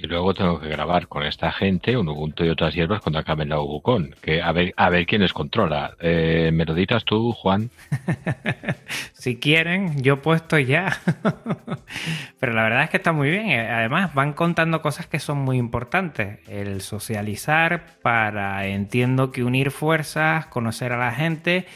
Y 0.00 0.06
luego 0.06 0.32
tengo 0.32 0.60
que 0.60 0.68
grabar 0.68 1.08
con 1.08 1.24
esta 1.24 1.50
gente 1.50 1.96
un 1.96 2.08
Ubuntu 2.08 2.44
y 2.44 2.50
otras 2.50 2.72
hierbas 2.72 3.00
cuando 3.00 3.18
acaben 3.18 3.48
la 3.48 3.60
Ubucon. 3.60 4.14
Que 4.22 4.40
a 4.40 4.52
ver, 4.52 4.72
a 4.76 4.90
ver 4.90 5.06
quién 5.06 5.22
les 5.22 5.32
controla. 5.32 5.96
Eh, 5.98 6.50
¿Me 6.52 6.64
lo 6.64 6.74
ditas 6.74 7.04
tú, 7.04 7.32
Juan? 7.32 7.70
si 9.12 9.40
quieren, 9.40 10.00
yo 10.00 10.14
he 10.14 10.16
puesto 10.18 10.56
ya. 10.56 10.96
Pero 12.38 12.52
la 12.52 12.62
verdad 12.62 12.84
es 12.84 12.90
que 12.90 12.98
está 12.98 13.12
muy 13.12 13.28
bien. 13.28 13.50
Además, 13.58 14.14
van 14.14 14.34
contando 14.34 14.82
cosas 14.82 15.08
que 15.08 15.18
son 15.18 15.38
muy 15.38 15.56
importantes. 15.56 16.48
El 16.48 16.80
socializar 16.80 17.98
para, 18.00 18.68
entiendo 18.68 19.32
que 19.32 19.42
unir 19.42 19.72
fuerzas, 19.72 20.46
conocer 20.46 20.92
a 20.92 20.98
la 20.98 21.10
gente 21.10 21.66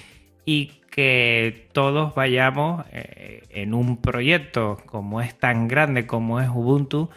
y 0.46 0.81
que 0.92 1.68
todos 1.72 2.14
vayamos 2.14 2.84
eh, 2.92 3.42
en 3.48 3.72
un 3.72 3.96
proyecto 3.96 4.78
como 4.84 5.22
es 5.22 5.34
tan 5.34 5.66
grande 5.66 6.06
como 6.06 6.38
es 6.38 6.50
Ubuntu, 6.50 7.08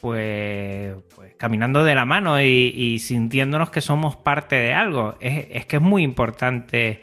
pues, 0.00 0.94
pues 1.16 1.34
caminando 1.36 1.82
de 1.82 1.96
la 1.96 2.04
mano 2.04 2.40
y, 2.40 2.98
sintiéndonos 3.00 3.70
que 3.70 3.80
somos 3.80 4.14
parte 4.14 4.54
de 4.54 4.72
algo. 4.72 5.16
Es, 5.18 5.66
que 5.66 5.76
es 5.76 5.82
muy 5.82 6.04
importante 6.04 7.02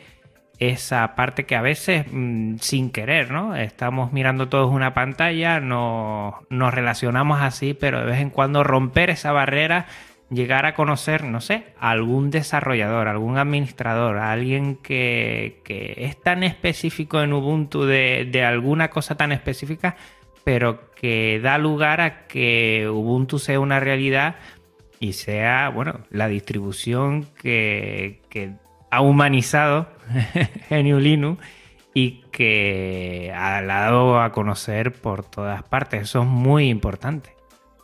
esa 0.58 1.16
parte 1.16 1.46
que 1.46 1.56
a 1.56 1.62
veces 1.62 2.06
mm, 2.10 2.58
sin 2.60 2.92
querer, 2.92 3.32
¿no? 3.32 3.56
Estamos 3.58 4.14
mirando 4.14 4.48
todos 4.48 4.72
una 4.72 4.94
pantalla, 4.94 5.60
nos 5.60 6.46
relacionamos 6.50 7.42
así, 7.42 7.74
pero 7.74 8.00
de 8.00 8.06
vez 8.06 8.22
en 8.22 8.30
cuando 8.30 8.64
romper 8.64 9.10
esa 9.10 9.34
barrera 9.34 9.88
llegar 10.32 10.66
a 10.66 10.74
conocer, 10.74 11.26
no 11.26 11.42
sé, 11.42 11.66
algún 11.78 12.32
desarrollador, 12.32 13.08
algún 13.08 13.38
administrador, 13.38 14.18
alguien 14.18 14.78
que, 14.78 15.62
es 15.98 16.20
tan 16.22 16.44
específico 16.44 17.22
en 17.22 17.34
Ubuntu 17.34 17.84
de, 17.84 18.44
alguna 18.46 18.90
cosa 18.90 19.16
tan 19.16 19.32
específica, 19.32 19.98
pero 20.44 20.92
que 20.96 21.40
da 21.44 21.58
lugar 21.58 22.02
a 22.02 22.28
que 22.28 22.88
Ubuntu 22.90 23.40
sea 23.40 23.60
una 23.60 23.80
realidad 23.80 24.36
y 25.00 25.14
sea, 25.14 25.70
bueno, 25.70 26.02
la 26.10 26.28
distribución 26.28 27.28
que, 27.36 28.22
ha 28.90 29.02
humanizado 29.02 29.88
GNU 30.70 31.00
Linux 31.00 31.46
y 31.94 32.24
que 32.32 33.34
ha 33.36 33.62
dado 33.62 34.22
a 34.22 34.32
conocer 34.32 34.94
por 34.94 35.24
todas 35.24 35.64
partes. 35.64 36.04
Eso 36.04 36.22
es 36.22 36.28
muy 36.28 36.70
importante. 36.70 37.36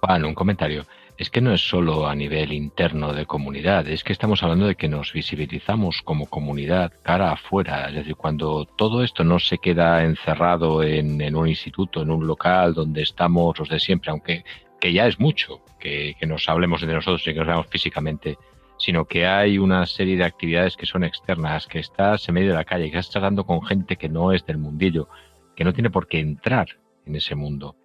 Juan, 0.01 0.25
un 0.25 0.33
comentario 0.33 0.85
es 1.17 1.31
que 1.31 1.41
no 1.41 1.51
es 1.51 1.67
solo 1.67 2.07
a 2.07 2.13
nivel 2.13 2.53
interno 2.53 3.11
de 3.11 3.25
comunidad, 3.25 3.87
es 3.87 4.03
que 4.03 4.13
estamos 4.13 4.43
hablando 4.43 4.67
de 4.67 4.75
que 4.75 4.87
nos 4.87 5.13
visibilizamos 5.13 6.03
como 6.03 6.27
comunidad 6.27 6.93
cara 7.01 7.31
afuera. 7.31 7.89
Es 7.89 7.95
decir, 7.95 8.15
cuando 8.15 8.65
todo 8.65 9.03
esto 9.03 9.23
no 9.23 9.39
se 9.39 9.57
queda 9.57 10.03
encerrado 10.03 10.83
en, 10.83 11.35
un 11.35 11.47
instituto, 11.47 12.03
en 12.03 12.11
un 12.11 12.27
local 12.27 12.75
donde 12.75 13.01
estamos 13.01 13.57
los 13.57 13.67
de 13.67 13.79
siempre, 13.79 14.11
aunque 14.11 14.43
que 14.79 14.93
ya 14.93 15.07
es 15.07 15.19
mucho 15.19 15.61
que, 15.79 16.15
nos 16.27 16.47
hablemos 16.49 16.81
de 16.81 16.93
nosotros 16.93 17.23
y 17.27 17.33
que 17.33 17.39
nos 17.39 17.47
veamos 17.47 17.67
físicamente, 17.67 18.37
sino 18.77 19.05
que 19.05 19.25
hay 19.25 19.57
una 19.57 19.87
serie 19.87 20.17
de 20.17 20.23
actividades 20.23 20.77
que 20.77 20.85
son 20.85 21.03
externas, 21.03 21.65
que 21.65 21.79
estás 21.79 22.29
en 22.29 22.35
medio 22.35 22.49
de 22.49 22.57
la 22.57 22.63
calle, 22.63 22.91
que 22.91 22.99
estás 22.99 23.13
tratando 23.13 23.43
con 23.43 23.65
gente 23.65 23.95
que 23.95 24.07
no 24.07 24.33
es 24.33 24.45
del 24.45 24.59
mundillo, 24.59 25.09
que 25.55 25.63
no 25.63 25.73
tiene 25.73 25.89
por 25.89 26.07
qué 26.07 26.19
entrar 26.19 26.67
en 27.07 27.15
ese 27.15 27.33
mundo 27.33 27.75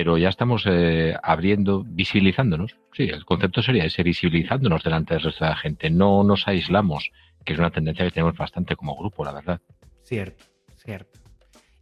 pero 0.00 0.16
ya 0.16 0.30
estamos 0.30 0.64
eh, 0.64 1.14
abriendo, 1.22 1.84
visibilizándonos. 1.86 2.74
Sí, 2.94 3.02
el 3.02 3.26
concepto 3.26 3.60
sería 3.60 3.84
ese, 3.84 4.02
visibilizándonos 4.02 4.82
delante 4.82 5.12
del 5.12 5.24
resto 5.24 5.44
de 5.44 5.50
la 5.50 5.58
gente. 5.58 5.90
No 5.90 6.24
nos 6.24 6.48
aislamos, 6.48 7.10
que 7.44 7.52
es 7.52 7.58
una 7.58 7.70
tendencia 7.70 8.06
que 8.06 8.10
tenemos 8.10 8.34
bastante 8.34 8.76
como 8.76 8.96
grupo, 8.96 9.26
la 9.26 9.32
verdad. 9.32 9.60
Cierto, 10.02 10.46
cierto. 10.82 11.20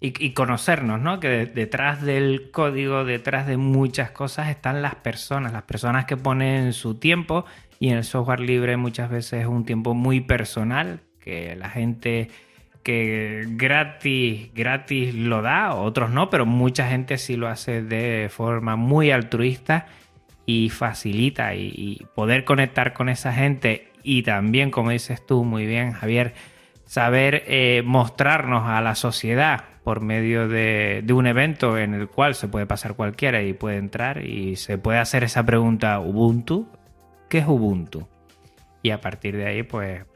Y, 0.00 0.32
conocernos, 0.32 1.00
¿no? 1.00 1.20
Que 1.20 1.46
detrás 1.46 2.02
del 2.02 2.50
código, 2.50 3.04
detrás 3.04 3.46
de 3.46 3.56
muchas 3.56 4.10
cosas 4.10 4.48
están 4.48 4.82
las 4.82 4.96
personas, 4.96 5.52
las 5.52 5.62
personas 5.62 6.04
que 6.04 6.16
ponen 6.16 6.72
su 6.72 6.96
tiempo 6.96 7.44
y 7.78 7.90
en 7.90 7.98
el 7.98 8.04
software 8.04 8.40
libre 8.40 8.76
muchas 8.76 9.10
veces 9.10 9.42
es 9.42 9.46
un 9.46 9.64
tiempo 9.64 9.94
muy 9.94 10.20
personal, 10.22 11.02
que 11.20 11.54
la 11.54 11.70
gente 11.70 12.30
que 12.88 13.44
gratis, 13.50 14.48
gratis 14.54 15.14
lo 15.14 15.42
da, 15.42 15.74
otros 15.74 16.08
no, 16.08 16.30
pero 16.30 16.46
mucha 16.46 16.88
gente 16.88 17.18
sí 17.18 17.36
lo 17.36 17.46
hace 17.46 17.82
de 17.82 18.30
forma 18.30 18.76
muy 18.76 19.10
altruista 19.10 19.88
y 20.46 20.70
facilita 20.70 21.54
y, 21.54 22.06
poder 22.14 22.46
conectar 22.46 22.94
con 22.94 23.10
esa 23.10 23.34
gente 23.34 23.92
y 24.02 24.22
también, 24.22 24.70
como 24.70 24.88
dices 24.88 25.20
tú 25.26 25.44
muy 25.44 25.66
bien, 25.66 25.92
Javier, 25.92 26.32
saber 26.86 27.44
eh, 27.46 27.82
mostrarnos 27.84 28.66
a 28.66 28.80
la 28.80 28.94
sociedad 28.94 29.64
por 29.84 30.00
medio 30.00 30.48
de, 30.48 31.04
un 31.12 31.26
evento 31.26 31.76
en 31.76 31.92
el 31.92 32.08
cual 32.08 32.34
se 32.34 32.48
puede 32.48 32.64
pasar 32.64 32.94
cualquiera 32.94 33.42
y 33.42 33.52
puede 33.52 33.76
entrar 33.76 34.24
y 34.24 34.56
se 34.56 34.78
puede 34.78 34.98
hacer 34.98 35.24
esa 35.24 35.44
pregunta 35.44 36.00
Ubuntu, 36.00 36.70
¿qué 37.28 37.36
es 37.36 37.46
Ubuntu? 37.46 38.08
Y 38.82 38.92
a 38.92 39.02
partir 39.02 39.36
de 39.36 39.46
ahí, 39.46 39.62
pues, 39.62 40.07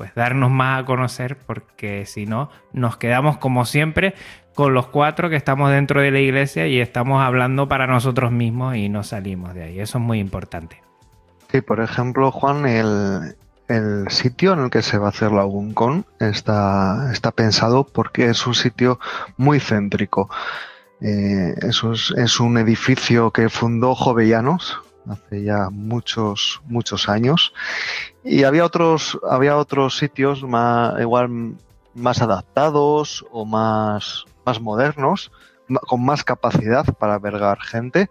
pues 0.00 0.14
darnos 0.14 0.50
más 0.50 0.80
a 0.80 0.86
conocer 0.86 1.36
porque 1.36 2.06
si 2.06 2.24
no, 2.24 2.48
nos 2.72 2.96
quedamos 2.96 3.36
como 3.36 3.66
siempre 3.66 4.14
con 4.54 4.72
los 4.72 4.86
cuatro 4.86 5.28
que 5.28 5.36
estamos 5.36 5.70
dentro 5.70 6.00
de 6.00 6.10
la 6.10 6.20
iglesia 6.20 6.66
y 6.66 6.80
estamos 6.80 7.22
hablando 7.22 7.68
para 7.68 7.86
nosotros 7.86 8.32
mismos 8.32 8.76
y 8.76 8.88
no 8.88 9.02
salimos 9.02 9.52
de 9.52 9.64
ahí. 9.64 9.78
Eso 9.78 9.98
es 9.98 10.04
muy 10.04 10.18
importante. 10.18 10.82
Sí, 11.52 11.60
por 11.60 11.82
ejemplo, 11.82 12.32
Juan, 12.32 12.64
el, 12.64 14.06
sitio 14.08 14.54
en 14.54 14.60
el 14.60 14.70
que 14.70 14.80
se 14.80 14.96
va 14.96 15.08
a 15.08 15.10
hacer 15.10 15.32
la 15.32 15.44
UNCON 15.44 16.06
está, 16.18 17.10
está 17.12 17.30
pensado 17.30 17.84
porque 17.84 18.24
es 18.30 18.46
un 18.46 18.54
sitio 18.54 18.98
muy 19.36 19.60
céntrico. 19.60 20.30
Eh, 21.02 21.56
eso 21.68 21.92
es, 21.92 22.40
un 22.40 22.56
edificio 22.56 23.32
que 23.32 23.50
fundó 23.50 23.94
Jovellanos 23.94 24.80
hace 25.10 25.44
ya 25.44 25.68
muchos, 25.70 26.62
muchos 26.64 27.10
años. 27.10 27.52
Y 28.22 28.44
había 28.44 28.64
otros, 28.64 29.18
había 29.28 29.56
otros 29.56 29.96
sitios 29.96 30.42
más, 30.42 31.00
igual 31.00 31.54
más 31.94 32.22
adaptados 32.22 33.24
o 33.30 33.44
más, 33.44 34.24
más 34.44 34.60
modernos, 34.60 35.32
con 35.86 36.04
más 36.04 36.24
capacidad 36.24 36.84
para 36.98 37.14
albergar 37.14 37.60
gente, 37.60 38.10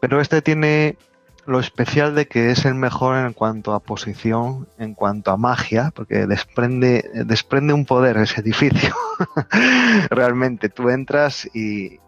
pero 0.00 0.20
este 0.20 0.42
tiene 0.42 0.96
lo 1.44 1.58
especial 1.58 2.14
de 2.14 2.26
que 2.26 2.50
es 2.50 2.64
el 2.64 2.74
mejor 2.74 3.16
en 3.16 3.32
cuanto 3.32 3.74
a 3.74 3.80
posición, 3.80 4.68
en 4.78 4.94
cuanto 4.94 5.32
a 5.32 5.36
magia, 5.36 5.92
porque 5.94 6.26
desprende, 6.26 7.10
desprende 7.26 7.72
un 7.72 7.84
poder 7.84 8.16
ese 8.16 8.40
edificio. 8.40 8.94
Realmente, 10.10 10.68
tú 10.68 10.88
entras 10.88 11.48
y, 11.52 11.98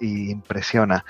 impresiona. 0.00 1.04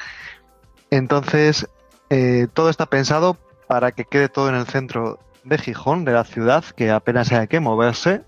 Entonces, 0.90 1.66
eh, 2.10 2.48
todo 2.52 2.68
está 2.68 2.86
pensado 2.86 3.38
para 3.68 3.92
que 3.92 4.04
quede 4.04 4.28
todo 4.28 4.48
en 4.48 4.56
el 4.56 4.66
centro 4.66 5.20
de 5.44 5.58
Gijón, 5.58 6.04
de 6.04 6.12
la 6.12 6.24
ciudad, 6.24 6.64
que 6.64 6.90
apenas 6.90 7.30
hay 7.32 7.46
que 7.46 7.60
moverse 7.60 8.22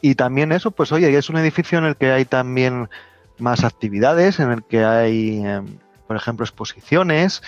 y 0.00 0.14
también 0.14 0.52
eso, 0.52 0.70
pues 0.70 0.92
oye, 0.92 1.16
es 1.16 1.28
un 1.30 1.36
edificio 1.36 1.78
en 1.78 1.84
el 1.84 1.96
que 1.96 2.12
hay 2.12 2.24
también 2.24 2.88
más 3.38 3.64
actividades, 3.64 4.38
en 4.40 4.52
el 4.52 4.62
que 4.62 4.84
hay, 4.84 5.44
em, 5.44 5.78
por 6.06 6.16
ejemplo, 6.16 6.44
exposiciones. 6.44 7.42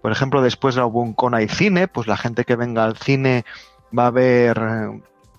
Por 0.00 0.12
ejemplo, 0.12 0.42
después 0.42 0.74
de 0.74 0.80
la 0.80 0.86
Ubuncon 0.86 1.34
hay 1.34 1.48
cine, 1.48 1.88
pues 1.88 2.06
la 2.06 2.16
gente 2.16 2.44
que 2.44 2.56
venga 2.56 2.84
al 2.84 2.96
cine 2.96 3.44
va 3.96 4.08
a 4.08 4.10
ver 4.10 4.60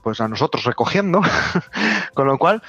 pues 0.04 0.22
a 0.22 0.28
nosotros 0.28 0.64
recogiendo. 0.64 1.22
Con 2.14 2.28
lo 2.28 2.38
cual, 2.38 2.62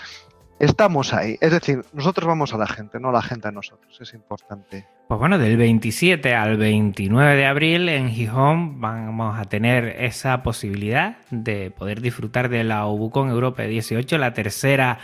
estamos 0.65 1.13
ahí. 1.13 1.37
Es 1.41 1.53
decir, 1.53 1.85
nosotros 1.93 2.27
vamos 2.27 2.55
a 2.55 2.59
la 2.59 2.67
gente, 2.67 2.99
no 3.01 3.13
la 3.13 3.23
gente 3.23 3.49
a 3.49 3.53
nosotros. 3.53 3.99
Es 4.01 4.15
importante. 4.15 4.87
Pues 5.09 5.21
bueno, 5.21 5.39
del 5.39 5.57
27 5.57 6.35
al 6.35 6.57
29 6.57 7.37
de 7.37 7.47
abril 7.47 7.89
en 7.89 8.11
Gijón 8.11 8.81
vamos 8.81 9.39
a 9.39 9.45
tener 9.45 9.97
esa 10.01 10.43
posibilidad 10.43 11.19
de 11.31 11.71
poder 11.71 12.01
disfrutar 12.01 12.49
de 12.49 12.65
la 12.65 12.87
Ubucon 12.87 13.29
Europa 13.29 13.63
18, 13.63 14.19
la 14.19 14.33
tercera 14.33 14.99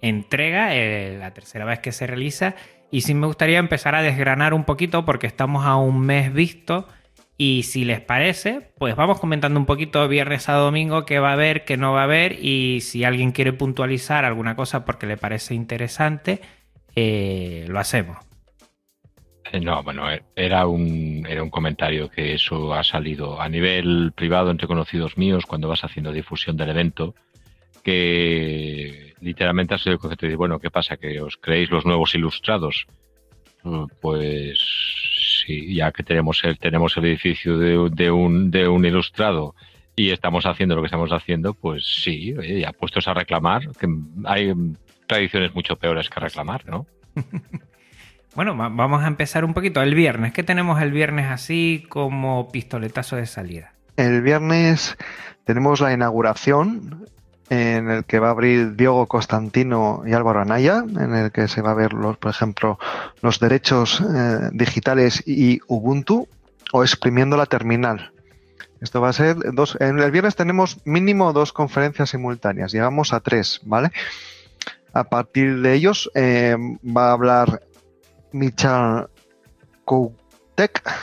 entrega, 0.00 0.74
eh, 0.74 1.16
la 1.18 1.32
tercera 1.32 1.64
vez 1.64 1.80
que 1.80 1.92
se 1.92 2.06
realiza. 2.06 2.54
Y 2.90 3.02
sí 3.02 3.14
me 3.14 3.26
gustaría 3.26 3.58
empezar 3.58 3.94
a 3.94 4.02
desgranar 4.02 4.52
un 4.54 4.64
poquito 4.64 5.04
porque 5.04 5.26
estamos 5.26 5.64
a 5.64 5.76
un 5.76 6.00
mes 6.00 6.32
visto 6.32 6.86
y 7.44 7.64
si 7.64 7.84
les 7.84 8.00
parece, 8.00 8.70
pues 8.78 8.94
vamos 8.94 9.18
comentando 9.18 9.58
un 9.58 9.66
poquito 9.66 10.06
viernes 10.06 10.48
a 10.48 10.52
domingo 10.52 11.04
qué 11.04 11.18
va 11.18 11.30
a 11.30 11.32
haber, 11.32 11.64
qué 11.64 11.76
no 11.76 11.92
va 11.92 12.02
a 12.02 12.04
haber 12.04 12.38
y 12.40 12.82
si 12.82 13.02
alguien 13.02 13.32
quiere 13.32 13.52
puntualizar 13.52 14.24
alguna 14.24 14.54
cosa 14.54 14.84
porque 14.84 15.08
le 15.08 15.16
parece 15.16 15.52
interesante, 15.52 16.40
eh, 16.94 17.64
lo 17.66 17.80
hacemos. 17.80 18.16
Eh, 19.50 19.58
no, 19.58 19.82
bueno, 19.82 20.08
eh, 20.08 20.22
era 20.36 20.68
un, 20.68 21.26
era 21.28 21.42
un 21.42 21.50
comentario 21.50 22.08
que 22.08 22.34
eso 22.34 22.74
ha 22.74 22.84
salido 22.84 23.40
a 23.40 23.48
nivel 23.48 24.12
privado 24.14 24.52
entre 24.52 24.68
conocidos 24.68 25.18
míos 25.18 25.44
cuando 25.44 25.66
vas 25.66 25.82
haciendo 25.82 26.12
difusión 26.12 26.56
del 26.56 26.70
evento, 26.70 27.16
que 27.82 29.14
literalmente 29.20 29.74
ha 29.74 29.78
sido 29.78 29.94
el 29.94 29.98
concepto 29.98 30.28
de, 30.28 30.36
bueno, 30.36 30.60
¿qué 30.60 30.70
pasa? 30.70 30.96
¿Que 30.96 31.20
os 31.20 31.38
creéis 31.38 31.72
los 31.72 31.84
nuevos 31.84 32.14
ilustrados? 32.14 32.86
Pues 34.00 35.11
sí, 35.44 35.74
ya 35.74 35.92
que 35.92 36.02
tenemos 36.02 36.42
el, 36.44 36.58
tenemos 36.58 36.96
el 36.96 37.06
edificio 37.06 37.58
de, 37.58 38.10
un, 38.10 38.50
de 38.50 38.68
un 38.68 38.84
ilustrado 38.84 39.54
y 39.94 40.10
estamos 40.10 40.46
haciendo 40.46 40.74
lo 40.74 40.82
que 40.82 40.86
estamos 40.86 41.10
haciendo, 41.10 41.54
pues 41.54 41.84
sí, 42.02 42.34
ya 42.60 42.72
puestos 42.72 43.08
a 43.08 43.14
reclamar, 43.14 43.68
que 43.78 43.88
hay 44.24 44.52
tradiciones 45.06 45.54
mucho 45.54 45.76
peores 45.76 46.08
que 46.08 46.20
reclamar, 46.20 46.66
¿no? 46.66 46.86
bueno, 48.34 48.56
vamos 48.56 49.02
a 49.02 49.06
empezar 49.06 49.44
un 49.44 49.52
poquito. 49.52 49.82
El 49.82 49.94
viernes, 49.94 50.32
¿qué 50.32 50.42
tenemos 50.42 50.80
el 50.80 50.92
viernes 50.92 51.26
así 51.30 51.84
como 51.88 52.50
pistoletazo 52.50 53.16
de 53.16 53.26
salida? 53.26 53.74
El 53.96 54.22
viernes 54.22 54.96
tenemos 55.44 55.80
la 55.80 55.92
inauguración 55.92 57.06
en 57.52 57.90
el 57.90 58.04
que 58.04 58.18
va 58.18 58.28
a 58.28 58.30
abrir 58.30 58.76
Diego 58.76 59.06
Constantino 59.06 60.04
y 60.06 60.14
Álvaro 60.14 60.40
Anaya, 60.40 60.82
en 60.88 61.14
el 61.14 61.30
que 61.32 61.48
se 61.48 61.60
va 61.60 61.72
a 61.72 61.74
ver, 61.74 61.92
los, 61.92 62.16
por 62.16 62.30
ejemplo, 62.30 62.78
los 63.20 63.40
derechos 63.40 64.00
eh, 64.00 64.48
digitales 64.52 65.22
y 65.26 65.60
Ubuntu 65.66 66.28
o 66.72 66.82
exprimiendo 66.82 67.36
la 67.36 67.44
terminal. 67.44 68.10
Esto 68.80 69.02
va 69.02 69.10
a 69.10 69.12
ser 69.12 69.36
dos. 69.52 69.76
En 69.80 69.98
el 69.98 70.10
viernes 70.10 70.34
tenemos 70.34 70.78
mínimo 70.86 71.34
dos 71.34 71.52
conferencias 71.52 72.08
simultáneas, 72.08 72.72
llegamos 72.72 73.12
a 73.12 73.20
tres, 73.20 73.60
¿vale? 73.64 73.92
A 74.94 75.04
partir 75.04 75.60
de 75.60 75.74
ellos 75.74 76.10
eh, 76.14 76.56
va 76.56 77.10
a 77.10 77.12
hablar 77.12 77.62
Michal 78.32 79.10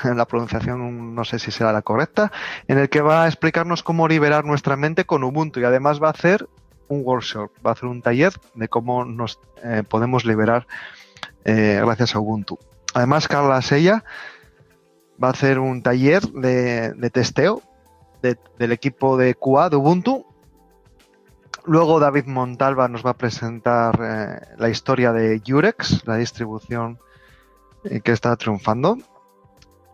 en 0.04 0.18
la 0.18 0.26
pronunciación 0.26 1.16
no 1.16 1.26
sé 1.26 1.40
si 1.40 1.52
será 1.52 1.74
la 1.74 1.82
correcta, 1.82 2.32
en 2.68 2.78
el 2.78 2.90
que 2.90 3.02
va 3.02 3.24
a 3.24 3.28
explicarnos 3.28 3.84
cómo 3.84 4.08
liberar 4.08 4.46
nuestra 4.46 4.76
mente 4.76 5.06
con 5.06 5.24
Ubuntu 5.24 5.60
y 5.60 5.64
además 5.64 6.02
va 6.02 6.08
a 6.08 6.12
hacer 6.12 6.48
un 6.88 7.02
workshop, 7.04 7.52
va 7.66 7.72
a 7.72 7.74
hacer 7.74 7.90
un 7.90 8.02
taller 8.02 8.34
de 8.56 8.68
cómo 8.68 9.06
nos 9.06 9.40
eh, 9.64 9.84
podemos 9.88 10.26
liberar 10.26 10.68
eh, 11.46 11.80
gracias 11.84 12.16
a 12.16 12.20
Ubuntu. 12.20 12.58
Además, 12.94 13.28
Carla 13.28 13.62
Sella 13.62 14.04
va 15.22 15.28
a 15.28 15.32
hacer 15.32 15.60
un 15.60 15.84
taller 15.84 16.22
de, 16.30 17.10
testeo 17.12 17.62
del 18.22 18.72
equipo 18.72 19.18
de 19.18 19.36
QA 19.36 19.70
de 19.70 19.76
Ubuntu. 19.76 20.26
Luego 21.66 22.00
David 22.00 22.26
Montalva 22.26 22.88
nos 22.88 23.06
va 23.06 23.12
a 23.12 23.18
presentar 23.18 24.00
eh, 24.02 24.56
la 24.58 24.70
historia 24.70 25.12
de 25.12 25.42
Jurex, 25.46 26.06
la 26.08 26.16
distribución 26.16 27.00
que 28.04 28.12
está 28.12 28.36
triunfando. 28.36 28.98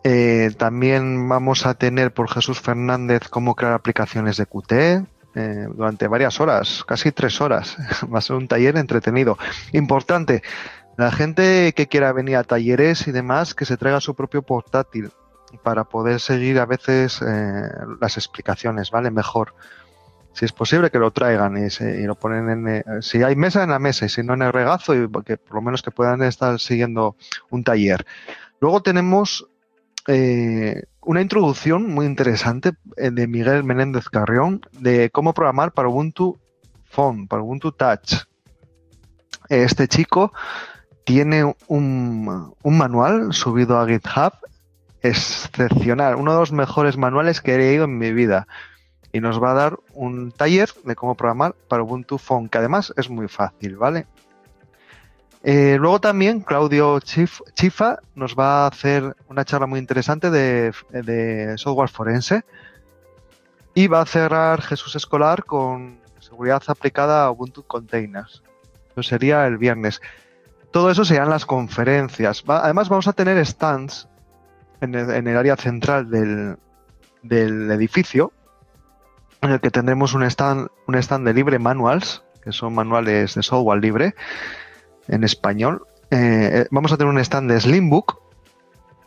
Eh, 0.07 0.51
también 0.55 1.27
vamos 1.27 1.65
a 1.65 1.73
tener 1.73 2.13
por 2.13 2.29
Jesús 2.29 2.61
Fernández 2.61 3.27
cómo 3.27 3.55
crear 3.55 3.73
aplicaciones 3.73 4.37
de 4.37 4.45
Qt 4.45 4.71
eh, 5.33 5.67
durante 5.73 6.07
varias 6.07 6.39
horas, 6.39 6.83
casi 6.87 7.11
tres 7.11 7.41
horas. 7.41 7.75
Va 8.13 8.19
a 8.19 8.21
ser 8.21 8.35
un 8.35 8.47
taller 8.47 8.77
entretenido. 8.77 9.35
Importante, 9.73 10.43
la 10.95 11.11
gente 11.11 11.73
que 11.75 11.87
quiera 11.87 12.13
venir 12.13 12.35
a 12.35 12.43
talleres 12.43 13.07
y 13.07 13.11
demás, 13.11 13.55
que 13.55 13.65
se 13.65 13.77
traiga 13.77 13.99
su 13.99 14.13
propio 14.13 14.43
portátil 14.43 15.09
para 15.63 15.85
poder 15.85 16.19
seguir 16.19 16.59
a 16.59 16.67
veces 16.67 17.19
eh, 17.23 17.67
las 17.99 18.17
explicaciones, 18.17 18.91
¿vale? 18.91 19.09
Mejor. 19.09 19.55
Si 20.33 20.45
es 20.45 20.51
posible 20.51 20.91
que 20.91 20.99
lo 20.99 21.09
traigan 21.09 21.57
y, 21.57 21.83
y 21.83 22.03
lo 22.03 22.13
ponen 22.13 22.67
en... 22.67 23.01
si 23.01 23.23
hay 23.23 23.35
mesa 23.35 23.63
en 23.63 23.71
la 23.71 23.79
mesa 23.79 24.05
y 24.05 24.09
si 24.09 24.21
no 24.21 24.35
en 24.35 24.43
el 24.43 24.53
regazo, 24.53 24.93
y 24.93 25.09
que 25.25 25.37
por 25.37 25.55
lo 25.55 25.61
menos 25.63 25.81
que 25.81 25.89
puedan 25.89 26.21
estar 26.21 26.59
siguiendo 26.59 27.15
un 27.49 27.63
taller. 27.63 28.05
Luego 28.59 28.83
tenemos 28.83 29.47
eh, 30.07 30.83
una 31.01 31.21
introducción 31.21 31.89
muy 31.93 32.05
interesante 32.05 32.73
eh, 32.97 33.11
de 33.11 33.27
Miguel 33.27 33.63
Menéndez 33.63 34.09
Carrión 34.09 34.61
de 34.71 35.09
cómo 35.09 35.33
programar 35.33 35.71
para 35.71 35.89
Ubuntu 35.89 36.37
Phone, 36.85 37.27
para 37.27 37.41
Ubuntu 37.41 37.71
Touch. 37.71 38.25
Este 39.49 39.87
chico 39.87 40.33
tiene 41.05 41.55
un, 41.67 42.53
manual 42.63 43.33
subido 43.33 43.79
a 43.79 43.87
GitHub 43.87 44.33
excepcional, 45.01 46.15
uno 46.15 46.33
de 46.33 46.39
los 46.39 46.51
mejores 46.51 46.97
manuales 46.97 47.41
que 47.41 47.55
he 47.55 47.57
leído 47.59 47.85
en 47.85 47.97
mi 47.97 48.11
vida. 48.11 48.47
Y 49.11 49.21
nos 49.21 49.41
va 49.41 49.51
a 49.51 49.55
dar 49.55 49.79
un 49.93 50.31
taller 50.31 50.69
de 50.83 50.95
cómo 50.95 51.15
programar 51.15 51.55
para 51.67 51.83
Ubuntu 51.83 52.17
Phone, 52.17 52.49
que 52.49 52.57
además 52.57 52.93
es 52.97 53.09
muy 53.09 53.27
fácil, 53.27 53.77
¿vale? 53.77 54.07
Eh, 55.47 55.77
luego 55.79 56.01
también 56.01 56.39
Claudio 56.39 56.99
Chifa 56.99 57.99
nos 58.15 58.33
va 58.35 58.63
a 58.63 58.67
hacer 58.67 59.15
una 59.29 59.45
charla 59.45 59.67
muy 59.67 59.77
interesante 59.77 60.31
de, 60.31 61.53
software 61.57 61.89
forense 61.89 62.43
y 63.75 63.85
va 63.85 64.01
a 64.01 64.07
cerrar 64.07 64.63
Jesús 64.63 64.95
Escolar 64.95 65.43
con 65.43 65.99
seguridad 66.17 66.63
aplicada 66.65 67.25
a 67.25 67.29
Ubuntu 67.29 67.61
Containers. 67.61 68.41
Eso 68.89 69.03
sería 69.03 69.45
el 69.45 69.59
viernes. 69.59 70.01
Todo 70.71 70.89
eso 70.89 71.05
serían 71.05 71.29
las 71.29 71.45
conferencias. 71.45 72.43
además 72.47 72.89
vamos 72.89 73.07
a 73.07 73.13
tener 73.13 73.45
stands 73.45 74.07
en 74.81 74.95
el, 74.95 75.37
área 75.37 75.55
central 75.57 76.09
del, 76.09 76.57
edificio, 77.71 78.33
en 79.41 79.51
el 79.51 79.59
que 79.61 79.69
tendremos 79.69 80.15
un 80.15 80.23
stand, 80.23 80.69
un 80.87 80.95
stand 80.95 81.27
de 81.27 81.35
libre 81.35 81.59
manuals, 81.59 82.23
que 82.43 82.51
son 82.51 82.73
manuales 82.73 83.35
de 83.35 83.43
software 83.43 83.79
libre 83.79 84.15
en 85.07 85.23
español. 85.23 85.83
Eh, 86.11 86.49
eh, 86.53 86.67
vamos 86.71 86.91
a 86.91 86.97
tener 86.97 87.11
un 87.11 87.19
stand 87.19 87.51
de 87.51 87.59
Slimbook, 87.59 88.19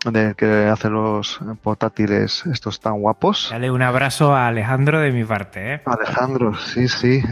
de 0.04 0.34
que 0.36 0.66
hace 0.66 0.90
los 0.90 1.40
portátiles 1.62 2.44
estos 2.46 2.80
tan 2.80 3.00
guapos. 3.00 3.48
Dale 3.50 3.70
un 3.70 3.82
abrazo 3.82 4.34
a 4.34 4.48
Alejandro 4.48 5.00
de 5.00 5.12
mi 5.12 5.24
parte, 5.24 5.74
¿eh? 5.74 5.82
Alejandro, 5.84 6.54
sí, 6.56 6.88
sí. 6.88 7.22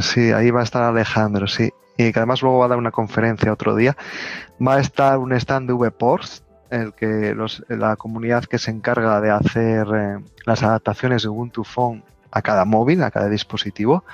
Sí, 0.00 0.32
ahí 0.32 0.50
va 0.50 0.60
a 0.60 0.64
estar 0.64 0.82
Alejandro, 0.82 1.46
sí. 1.46 1.70
Y 1.98 2.12
que 2.12 2.18
además 2.18 2.40
luego 2.42 2.58
va 2.58 2.66
a 2.66 2.68
dar 2.68 2.78
una 2.78 2.90
conferencia 2.90 3.52
otro 3.52 3.76
día. 3.76 3.96
Va 4.66 4.76
a 4.76 4.80
estar 4.80 5.18
un 5.18 5.32
stand 5.32 5.68
de 5.68 5.74
VPorts, 5.74 6.44
el 6.70 6.94
que 6.94 7.36
la 7.68 7.96
comunidad 7.96 8.44
que 8.44 8.58
se 8.58 8.70
encarga 8.70 9.20
de 9.20 9.30
hacer 9.30 9.86
eh, 9.94 10.18
las 10.46 10.62
adaptaciones 10.62 11.22
de 11.22 11.28
Ubuntu 11.28 11.64
Phone 11.64 12.02
a 12.30 12.40
cada 12.40 12.64
móvil, 12.64 13.02
a 13.02 13.10
cada 13.10 13.28
dispositivo. 13.28 14.04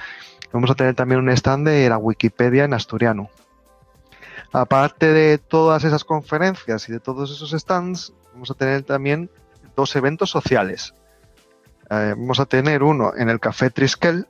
Vamos 0.52 0.70
a 0.70 0.74
tener 0.74 0.94
también 0.94 1.20
un 1.20 1.28
stand 1.31 1.68
de 1.68 1.88
la 1.88 1.98
Wikipedia 1.98 2.64
en 2.64 2.74
asturiano. 2.74 3.31
Aparte 4.53 5.12
de 5.12 5.38
todas 5.38 5.85
esas 5.85 6.05
conferencias 6.05 6.88
y 6.88 6.92
de 6.92 7.01
todos 7.01 7.31
esos 7.31 7.51
stands, 7.51 8.12
vamos 8.33 8.51
a 8.51 8.55
tener 8.55 8.83
también 8.83 9.31
dos 9.77 9.94
eventos 9.96 10.31
sociales. 10.31 10.94
Eh, 11.90 12.14
vamos 12.16 12.40
a 12.40 12.46
tener 12.46 12.83
uno 12.83 13.12
en 13.16 13.29
el 13.29 13.40
Café 13.40 13.70
Triskel, 13.70 14.27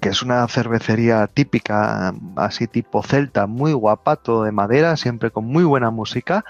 que 0.00 0.10
es 0.10 0.22
una 0.22 0.46
cervecería 0.48 1.26
típica, 1.26 2.14
así 2.36 2.66
tipo 2.66 3.02
celta, 3.02 3.46
muy 3.46 3.72
guapa, 3.72 4.16
todo 4.16 4.44
de 4.44 4.52
madera, 4.52 4.96
siempre 4.96 5.30
con 5.30 5.46
muy 5.46 5.64
buena 5.64 5.90
música. 5.90 6.44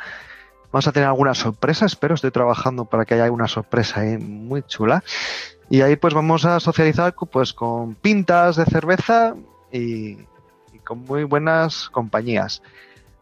Vamos 0.73 0.89
a 0.89 0.93
tener 0.93 1.09
alguna 1.09 1.35
sorpresa, 1.35 1.87
espero, 1.87 2.15
estoy 2.15 2.33
trabajando 2.33 2.85
para 2.85 3.05
que 3.05 3.15
haya 3.15 3.25
alguna 3.25 3.49
sorpresa 3.49 4.01
ahí 4.01 4.19
muy 4.19 4.63
chula. 4.63 5.03
Y 5.71 5.81
ahí 5.81 5.97
pues 5.97 6.15
vamos 6.15 6.45
a 6.45 6.61
socializar 6.61 7.15
pues 7.15 7.53
con 7.53 7.95
pintas 7.95 8.57
de 8.57 8.65
cerveza 8.67 9.35
y, 9.73 10.19
con 10.87 11.01
muy 11.01 11.25
buenas 11.25 11.91
compañías. 11.91 12.63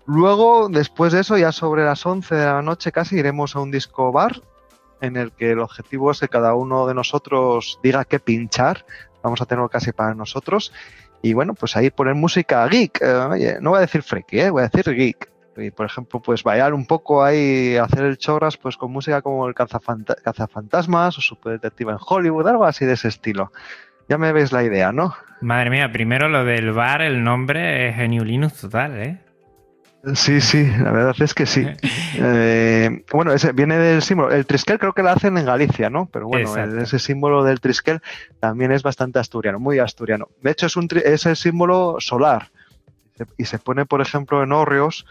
Luego, 0.06 0.68
después 0.68 1.12
de 1.12 1.20
eso, 1.20 1.36
ya 1.36 1.50
sobre 1.50 1.84
las 1.84 2.04
11 2.04 2.34
de 2.34 2.44
la 2.44 2.62
noche 2.62 2.92
casi, 2.92 3.16
iremos 3.16 3.56
a 3.56 3.60
un 3.60 3.70
disco 3.70 4.12
bar 4.12 4.42
en 5.00 5.16
el 5.16 5.32
que 5.32 5.52
el 5.52 5.60
objetivo 5.60 6.10
es 6.10 6.20
que 6.20 6.28
cada 6.28 6.54
uno 6.54 6.86
de 6.86 6.94
nosotros 6.94 7.80
diga 7.82 8.04
qué 8.04 8.20
pinchar. 8.20 8.84
Vamos 9.22 9.40
a 9.40 9.46
tenerlo 9.46 9.68
casi 9.68 9.92
para 9.92 10.14
nosotros. 10.14 10.72
Y 11.22 11.32
bueno, 11.32 11.54
pues 11.54 11.74
ahí 11.76 11.90
poner 11.90 12.14
música 12.14 12.66
geek. 12.68 13.00
Eh, 13.00 13.58
no 13.60 13.70
voy 13.70 13.78
a 13.78 13.80
decir 13.80 14.02
freaky, 14.02 14.40
¿eh? 14.40 14.50
voy 14.50 14.62
a 14.62 14.68
decir 14.68 14.94
geek. 14.94 15.30
Y 15.56 15.70
por 15.70 15.86
ejemplo, 15.86 16.20
pues 16.20 16.42
bailar 16.42 16.74
un 16.74 16.84
poco 16.84 17.24
ahí, 17.24 17.76
hacer 17.76 18.04
el 18.04 18.18
chorras 18.18 18.56
pues 18.56 18.76
con 18.76 18.92
música 18.92 19.22
como 19.22 19.46
el 19.46 19.54
cazafantasmas 19.54 21.16
o 21.16 21.20
Super 21.20 21.52
Detective 21.52 21.92
en 21.92 21.98
Hollywood, 22.00 22.46
algo 22.46 22.64
así 22.64 22.84
de 22.84 22.94
ese 22.94 23.08
estilo. 23.08 23.52
Ya 24.08 24.18
me 24.18 24.32
veis 24.32 24.52
la 24.52 24.62
idea, 24.62 24.92
¿no? 24.92 25.14
Madre 25.40 25.70
mía, 25.70 25.90
primero 25.92 26.28
lo 26.28 26.44
del 26.44 26.72
bar, 26.72 27.02
el 27.02 27.22
nombre 27.22 27.88
es 27.88 27.96
Geniu 27.96 28.24
Linux 28.24 28.60
total, 28.60 28.96
¿eh? 29.00 29.20
Sí, 30.14 30.40
sí, 30.40 30.66
la 30.66 30.92
verdad 30.92 31.16
es 31.18 31.34
que 31.34 31.46
sí. 31.46 31.66
Eh, 32.16 33.04
bueno, 33.10 33.32
ese 33.32 33.50
viene 33.50 33.76
del 33.76 34.00
símbolo. 34.00 34.30
El 34.30 34.46
triskel 34.46 34.78
creo 34.78 34.92
que 34.92 35.02
lo 35.02 35.10
hacen 35.10 35.36
en 35.36 35.46
Galicia, 35.46 35.90
¿no? 35.90 36.06
Pero 36.12 36.28
bueno, 36.28 36.54
ese 36.80 37.00
símbolo 37.00 37.42
del 37.42 37.60
triskel 37.60 38.00
también 38.38 38.70
es 38.70 38.84
bastante 38.84 39.18
asturiano, 39.18 39.58
muy 39.58 39.80
asturiano. 39.80 40.28
De 40.40 40.52
hecho, 40.52 40.66
es, 40.66 40.76
un 40.76 40.86
es 41.04 41.26
el 41.26 41.34
símbolo 41.34 41.96
solar. 41.98 42.52
Y 43.36 43.46
se 43.46 43.58
pone, 43.58 43.84
por 43.84 44.00
ejemplo, 44.00 44.44
en 44.44 44.52
hórreos 44.52 45.06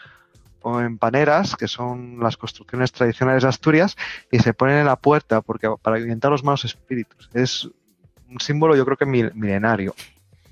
o 0.62 0.80
en 0.80 0.98
paneras, 0.98 1.58
que 1.58 1.68
son 1.68 2.20
las 2.22 2.38
construcciones 2.38 2.94
tradicionales 2.94 3.44
de 3.44 3.50
Asturias, 3.50 3.98
y 4.32 4.40
se 4.40 4.54
ponen 4.54 4.78
en 4.78 4.86
la 4.86 4.96
puerta 4.96 5.42
porque 5.42 5.70
para 5.82 5.98
alimentar 5.98 6.32
los 6.32 6.46
malos 6.46 6.64
espíritus. 6.64 7.30
Es 7.34 7.70
un 8.34 8.40
símbolo 8.40 8.76
yo 8.76 8.86
creo 8.86 8.98
que 8.98 9.06
milenario. 9.06 9.96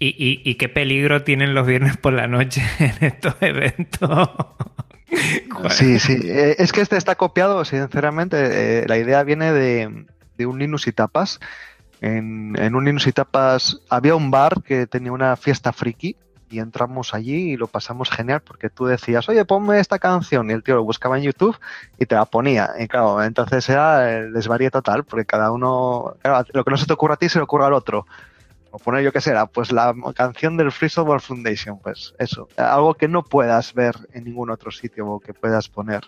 ¿Y, 0.04 0.56
qué 0.56 0.68
peligro 0.68 1.24
tienen 1.24 1.54
los 1.54 1.68
viernes 1.68 1.96
por 1.96 2.14
la 2.14 2.28
noche 2.28 2.64
en 2.80 2.96
estos 3.02 3.36
eventos? 3.40 4.30
sí, 5.70 6.00
sí. 6.00 6.18
Eh, 6.24 6.56
es 6.58 6.72
que 6.72 6.82
este 6.82 6.98
está 6.98 7.16
copiado, 7.16 7.64
sinceramente. 7.66 8.82
Eh, 8.82 8.88
la 8.88 8.98
idea 8.98 9.22
viene 9.24 9.52
de, 9.52 10.06
un 10.46 10.58
Linux 10.58 10.88
y 10.88 10.92
Tapas. 10.92 11.40
En, 12.02 12.56
en, 12.58 12.74
un 12.74 12.86
Linux 12.86 13.06
y 13.06 13.12
Tapas 13.12 13.82
había 13.90 14.16
un 14.16 14.32
bar 14.32 14.64
que 14.64 14.88
tenía 14.88 15.12
una 15.12 15.36
fiesta 15.36 15.72
friki 15.72 16.16
y 16.52 16.60
entramos 16.60 17.14
allí 17.14 17.54
y 17.54 17.58
lo 17.58 17.68
pasamos 17.68 18.10
genial 18.10 18.42
porque 18.42 18.70
tú 18.70 18.86
decías, 18.86 19.28
oye, 19.30 19.46
ponme 19.46 19.80
esta 19.80 20.00
canción 20.00 20.50
y 20.50 20.54
el 20.54 20.64
tío 20.64 20.76
lo 20.76 20.84
buscaba 20.84 21.18
en 21.18 21.24
YouTube 21.24 21.58
y 21.98 22.06
te 22.06 22.16
la 22.16 22.26
ponía. 22.26 22.72
Y 22.78 22.88
claro, 22.88 23.24
entonces 23.24 23.68
era 23.70 24.18
el 24.18 24.34
desvarío 24.34 24.70
total 24.70 25.06
porque 25.06 25.26
cada 25.26 25.52
uno, 25.52 26.16
lo 26.54 26.64
que 26.64 26.72
no 26.72 26.78
se 26.78 26.86
te 26.86 26.94
ocurra 26.94 27.16
a 27.16 27.18
ti 27.18 27.30
se 27.30 27.40
le 27.40 27.44
ocurre 27.44 27.66
al 27.66 27.74
otro. 27.74 28.06
O 28.72 28.80
poner 28.80 29.04
yo 29.04 29.12
qué 29.12 29.20
será, 29.20 29.48
pues 29.48 29.72
la 29.72 29.94
canción 30.16 30.56
del 30.56 30.72
Free 30.72 30.90
Software 30.90 31.20
Foundation, 31.20 31.80
pues 31.80 32.14
eso, 32.20 32.48
algo 32.56 32.94
que 32.94 33.08
no 33.08 33.24
puedas 33.24 33.74
ver 33.74 33.96
en 34.14 34.26
ningún 34.26 34.50
otro 34.50 34.72
sitio 34.72 35.08
o 35.08 35.20
que 35.20 35.34
puedas 35.34 35.68
poner. 35.68 36.04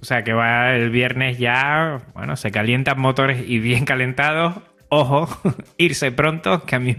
O 0.00 0.04
sea 0.04 0.22
que 0.22 0.32
va 0.32 0.74
el 0.74 0.90
viernes 0.90 1.38
ya, 1.38 2.02
bueno, 2.14 2.36
se 2.36 2.52
calientan 2.52 3.00
motores 3.00 3.42
y 3.44 3.58
bien 3.58 3.84
calentados 3.84 4.54
ojo, 4.88 5.28
irse 5.76 6.12
pronto, 6.12 6.64
que 6.64 6.76
a 6.76 6.78
mí 6.78 6.96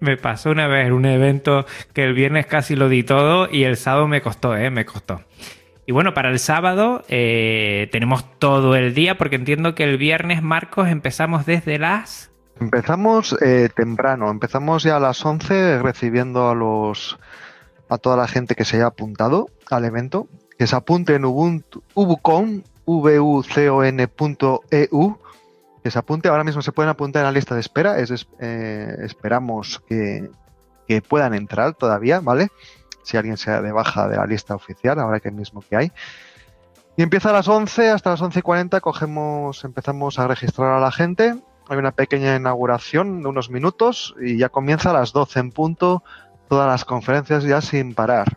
me, 0.00 0.16
pasó 0.16 0.50
una 0.50 0.66
vez 0.66 0.90
un 0.90 1.04
evento 1.04 1.66
que 1.92 2.04
el 2.04 2.14
viernes 2.14 2.46
casi 2.46 2.76
lo 2.76 2.88
di 2.88 3.02
todo 3.02 3.48
y 3.50 3.64
el 3.64 3.76
sábado 3.76 4.08
me 4.08 4.22
costó, 4.22 4.56
¿eh? 4.56 4.70
Me 4.70 4.84
costó. 4.84 5.22
Y 5.86 5.92
bueno, 5.92 6.14
para 6.14 6.30
el 6.30 6.38
sábado 6.38 7.04
eh, 7.08 7.88
tenemos 7.90 8.38
todo 8.38 8.76
el 8.76 8.94
día, 8.94 9.18
porque 9.18 9.36
entiendo 9.36 9.74
que 9.74 9.84
el 9.84 9.98
viernes, 9.98 10.42
Marcos, 10.42 10.88
empezamos 10.88 11.44
desde 11.44 11.78
las... 11.78 12.30
Empezamos 12.60 13.36
eh, 13.42 13.68
temprano, 13.74 14.30
empezamos 14.30 14.84
ya 14.84 14.96
a 14.96 15.00
las 15.00 15.24
11 15.24 15.80
recibiendo 15.80 16.48
a 16.48 16.54
los 16.54 17.18
a 17.88 17.98
toda 17.98 18.16
la 18.16 18.26
gente 18.26 18.54
que 18.54 18.64
se 18.64 18.76
haya 18.76 18.86
apuntado 18.86 19.48
al 19.70 19.84
evento, 19.84 20.28
que 20.58 20.66
se 20.66 20.74
apunte 20.76 21.14
en 21.14 21.26
Ubuntu, 21.26 21.82
que 25.82 25.90
se 25.90 25.98
apunte. 25.98 26.28
Ahora 26.28 26.44
mismo 26.44 26.62
se 26.62 26.72
pueden 26.72 26.90
apuntar 26.90 27.20
en 27.20 27.26
la 27.26 27.32
lista 27.32 27.54
de 27.54 27.60
espera. 27.60 27.98
Es, 27.98 28.26
eh, 28.40 28.96
esperamos 29.00 29.82
que, 29.86 30.30
puedan 31.08 31.32
entrar 31.32 31.72
todavía, 31.72 32.20
¿vale? 32.20 32.50
Si 33.02 33.16
alguien 33.16 33.38
se 33.38 33.50
de 33.50 33.72
baja 33.72 34.08
de 34.08 34.18
la 34.18 34.26
lista 34.26 34.54
oficial, 34.54 34.98
ahora 34.98 35.20
que 35.20 35.30
mismo 35.30 35.62
que 35.62 35.74
hay. 35.74 35.92
Y 36.98 37.02
empieza 37.02 37.30
a 37.30 37.32
las 37.32 37.48
11, 37.48 37.88
hasta 37.88 38.10
las 38.10 38.20
11.40 38.20 38.78
cogemos, 38.82 39.64
empezamos 39.64 40.18
a 40.18 40.28
registrar 40.28 40.74
a 40.74 40.80
la 40.80 40.92
gente. 40.92 41.34
Hay 41.68 41.78
una 41.78 41.92
pequeña 41.92 42.36
inauguración 42.36 43.22
de 43.22 43.28
unos 43.28 43.48
minutos 43.48 44.14
y 44.20 44.36
ya 44.36 44.50
comienza 44.50 44.90
a 44.90 44.92
las 44.92 45.14
12 45.14 45.40
en 45.40 45.50
punto 45.50 46.04
todas 46.50 46.66
las 46.66 46.84
conferencias 46.84 47.44
ya 47.44 47.62
sin 47.62 47.94
parar. 47.94 48.36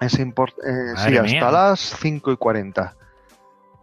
Es 0.00 0.18
importante. 0.18 0.68
Eh, 0.68 0.94
sí, 0.96 1.16
hasta 1.16 1.50
las 1.52 1.78
5 2.00 2.32
y 2.32 2.36
40 2.36 2.82
a 2.82 3.05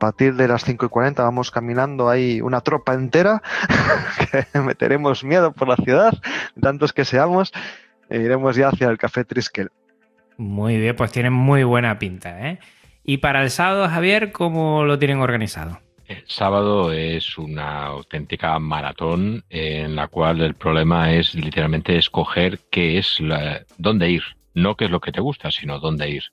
partir 0.03 0.35
de 0.35 0.49
las 0.49 0.65
5 0.65 0.87
y 0.87 0.89
40 0.89 1.23
vamos 1.23 1.49
caminando 1.49 2.09
ahí 2.09 2.41
una 2.41 2.59
tropa 2.59 2.93
entera, 2.93 3.41
que 4.53 4.59
meteremos 4.59 5.23
miedo 5.23 5.53
por 5.53 5.69
la 5.69 5.77
ciudad, 5.77 6.13
tantos 6.59 6.91
que 6.91 7.05
seamos, 7.05 7.53
e 8.09 8.19
iremos 8.19 8.57
ya 8.57 8.67
hacia 8.67 8.89
el 8.89 8.97
Café 8.97 9.23
Triskel. 9.23 9.69
Muy 10.35 10.77
bien, 10.77 10.93
pues 10.97 11.13
tiene 11.13 11.29
muy 11.29 11.63
buena 11.63 11.99
pinta, 11.99 12.49
¿eh? 12.49 12.59
Y 13.05 13.19
para 13.19 13.43
el 13.43 13.49
sábado, 13.49 13.87
Javier, 13.87 14.33
¿cómo 14.33 14.83
lo 14.83 14.99
tienen 14.99 15.19
organizado? 15.19 15.79
El 16.05 16.25
sábado 16.27 16.91
es 16.91 17.37
una 17.37 17.85
auténtica 17.85 18.59
maratón 18.59 19.45
en 19.49 19.95
la 19.95 20.09
cual 20.09 20.41
el 20.41 20.55
problema 20.55 21.13
es 21.13 21.33
literalmente 21.33 21.97
escoger 21.97 22.59
qué 22.69 22.97
es 22.97 23.21
la, 23.21 23.61
dónde 23.77 24.09
ir, 24.09 24.23
no 24.53 24.75
qué 24.75 24.83
es 24.83 24.91
lo 24.91 24.99
que 24.99 25.13
te 25.13 25.21
gusta, 25.21 25.49
sino 25.49 25.79
dónde 25.79 26.09
ir. 26.09 26.23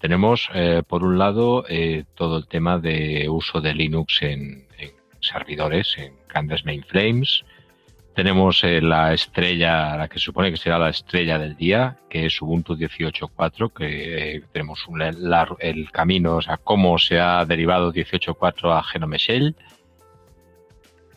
Tenemos, 0.00 0.48
eh, 0.54 0.82
por 0.86 1.02
un 1.02 1.18
lado, 1.18 1.64
eh, 1.68 2.04
todo 2.14 2.38
el 2.38 2.46
tema 2.46 2.78
de 2.78 3.28
uso 3.28 3.60
de 3.60 3.74
Linux 3.74 4.22
en, 4.22 4.66
servidores, 5.20 5.96
en 5.98 6.14
grandes 6.28 6.64
mainframes. 6.64 7.44
Tenemos 8.14 8.62
eh, 8.62 8.80
la 8.80 9.12
estrella, 9.12 9.96
la 9.96 10.08
que 10.08 10.20
se 10.20 10.26
supone 10.26 10.50
que 10.50 10.56
será 10.56 10.78
la 10.78 10.90
estrella 10.90 11.38
del 11.38 11.56
día, 11.56 11.98
que 12.08 12.26
es 12.26 12.40
Ubuntu 12.40 12.76
18.4, 12.76 13.72
que 13.72 14.42
tenemos 14.52 14.86
el 15.58 15.90
camino, 15.90 16.36
o 16.36 16.42
sea, 16.42 16.56
cómo 16.58 16.98
se 16.98 17.18
ha 17.18 17.44
derivado 17.44 17.92
18.4 17.92 18.78
a 18.78 18.82
Genome 18.84 19.18
Shell. 19.18 19.56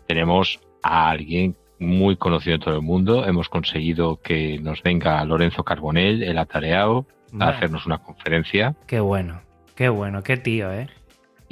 Tenemos 0.07 0.59
a 0.81 1.09
alguien 1.09 1.55
muy 1.79 2.15
conocido 2.15 2.55
en 2.55 2.61
todo 2.61 2.75
el 2.75 2.81
mundo. 2.81 3.25
Hemos 3.25 3.49
conseguido 3.49 4.17
que 4.21 4.59
nos 4.59 4.81
venga 4.81 5.23
Lorenzo 5.25 5.63
Carbonell, 5.63 6.23
el 6.23 6.37
atareado, 6.37 7.05
a 7.39 7.49
hacernos 7.49 7.85
una 7.85 7.99
conferencia. 7.99 8.75
Qué 8.87 8.99
bueno, 8.99 9.41
qué 9.75 9.89
bueno, 9.89 10.23
qué 10.23 10.37
tío, 10.37 10.71
¿eh? 10.71 10.87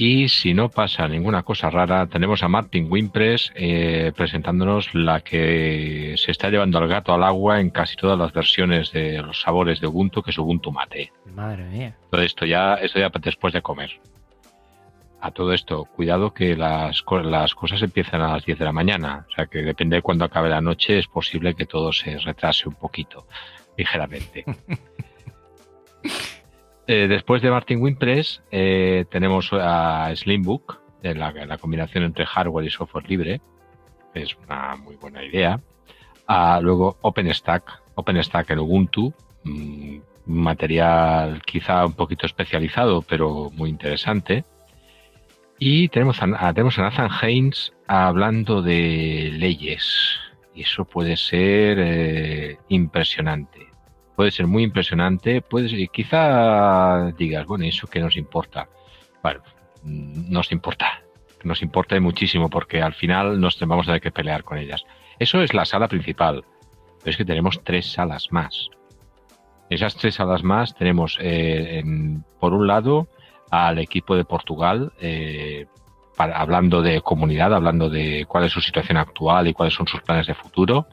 Y 0.01 0.29
si 0.29 0.53
no 0.53 0.69
pasa 0.69 1.09
ninguna 1.09 1.43
cosa 1.43 1.69
rara, 1.69 2.07
tenemos 2.07 2.41
a 2.41 2.47
Martin 2.47 2.87
Wimpress 2.89 3.51
eh, 3.53 4.13
presentándonos 4.15 4.95
la 4.95 5.19
que 5.19 6.15
se 6.15 6.31
está 6.31 6.49
llevando 6.49 6.77
al 6.77 6.87
gato 6.87 7.13
al 7.13 7.21
agua 7.21 7.59
en 7.59 7.69
casi 7.69 7.97
todas 7.97 8.17
las 8.17 8.31
versiones 8.31 8.93
de 8.93 9.21
los 9.21 9.41
sabores 9.41 9.81
de 9.81 9.87
Ubuntu, 9.87 10.23
que 10.23 10.31
es 10.31 10.37
Ubuntu 10.37 10.71
Mate. 10.71 11.11
Madre 11.35 11.65
mía. 11.65 11.97
Todo 12.11 12.21
esto 12.21 12.45
ya, 12.45 12.75
esto 12.75 12.97
ya 12.97 13.11
después 13.21 13.53
de 13.53 13.61
comer. 13.61 13.99
A 15.19 15.31
todo 15.31 15.51
esto, 15.51 15.83
cuidado 15.83 16.33
que 16.33 16.55
las, 16.55 17.03
las 17.25 17.53
cosas 17.53 17.81
empiezan 17.81 18.21
a 18.21 18.31
las 18.31 18.45
10 18.45 18.57
de 18.57 18.63
la 18.63 18.71
mañana. 18.71 19.25
O 19.29 19.35
sea 19.35 19.47
que 19.47 19.63
depende 19.63 19.97
de 19.97 20.01
cuando 20.01 20.23
acabe 20.23 20.47
la 20.47 20.61
noche, 20.61 20.97
es 20.97 21.07
posible 21.07 21.55
que 21.55 21.65
todo 21.65 21.91
se 21.91 22.17
retrase 22.19 22.69
un 22.69 22.75
poquito, 22.75 23.27
ligeramente. 23.75 24.45
Eh, 26.91 27.07
después 27.07 27.43
de 27.43 27.51
Martin 27.51 27.83
Wimpress 27.83 28.41
eh, 28.49 29.05
tenemos 29.11 29.51
a 29.53 30.11
Slimbook, 30.15 30.81
la, 31.03 31.57
combinación 31.59 32.03
entre 32.03 32.25
hardware 32.25 32.65
y 32.65 32.71
software 32.71 33.07
libre. 33.07 33.41
Es 34.15 34.35
una 34.43 34.75
muy 34.75 34.95
buena 34.95 35.23
idea. 35.23 35.61
Ah, 36.25 36.59
luego 36.59 36.97
OpenStack, 37.01 37.83
OpenStack 37.93 38.49
en 38.49 38.59
Ubuntu, 38.59 39.13
mm, 39.43 39.99
material 40.25 41.43
quizá 41.45 41.85
un 41.85 41.93
poquito 41.93 42.25
especializado, 42.25 43.03
pero 43.03 43.51
muy 43.51 43.69
interesante. 43.69 44.45
Y 45.59 45.89
tenemos 45.89 46.19
a, 46.23 46.53
tenemos 46.53 46.79
a 46.79 46.81
Nathan 46.81 47.11
Haynes 47.21 47.71
hablando 47.85 48.63
de 48.63 49.29
leyes. 49.31 50.17
Y 50.55 50.63
eso 50.63 50.85
puede 50.85 51.17
ser 51.17 51.77
eh, 51.79 52.57
impresionante 52.69 53.68
puede 54.19 54.31
ser 54.31 54.47
muy 54.47 54.63
impresionante, 54.63 55.39
puede 55.39 55.87
quizá 55.87 57.09
digas, 57.17 57.45
bueno, 57.45 57.63
eso 57.63 57.87
que 57.87 58.01
nos 58.01 58.17
importa. 58.17 58.67
Bueno, 59.23 59.39
mm, 59.83 60.29
nos 60.29 60.51
importa, 60.51 61.03
nos 61.45 61.61
importa 61.61 61.97
muchísimo 62.01 62.49
porque 62.49 62.81
al 62.81 62.93
final 62.93 63.39
nos 63.39 63.57
vamos 63.61 63.85
a 63.85 63.91
tener 63.91 64.01
que 64.01 64.11
pelear 64.11 64.43
con 64.43 64.57
ellas. 64.57 64.83
Eso 65.19 65.41
es 65.41 65.53
la 65.53 65.63
sala 65.63 65.87
principal, 65.87 66.43
pero 66.97 67.11
es 67.11 67.15
que 67.15 67.23
tenemos 67.23 67.63
tres 67.63 67.93
salas 67.93 68.27
más. 68.29 68.67
Esas 69.69 69.95
tres 69.95 70.15
salas 70.15 70.43
más 70.43 70.75
tenemos, 70.75 71.17
eh, 71.21 71.81
por 72.41 72.53
un 72.53 72.67
lado, 72.67 73.07
al 73.49 73.79
equipo 73.79 74.17
de 74.17 74.25
Portugal, 74.25 74.91
eh, 74.99 75.65
hablando 76.17 76.81
de 76.81 76.99
comunidad, 76.99 77.53
hablando 77.53 77.89
de 77.89 78.25
cuál 78.27 78.43
es 78.43 78.51
su 78.51 78.59
situación 78.59 78.97
actual 78.97 79.47
y 79.47 79.53
cuáles 79.53 79.75
son 79.75 79.87
sus 79.87 80.01
planes 80.01 80.27
de 80.27 80.35
futuro. 80.35 80.87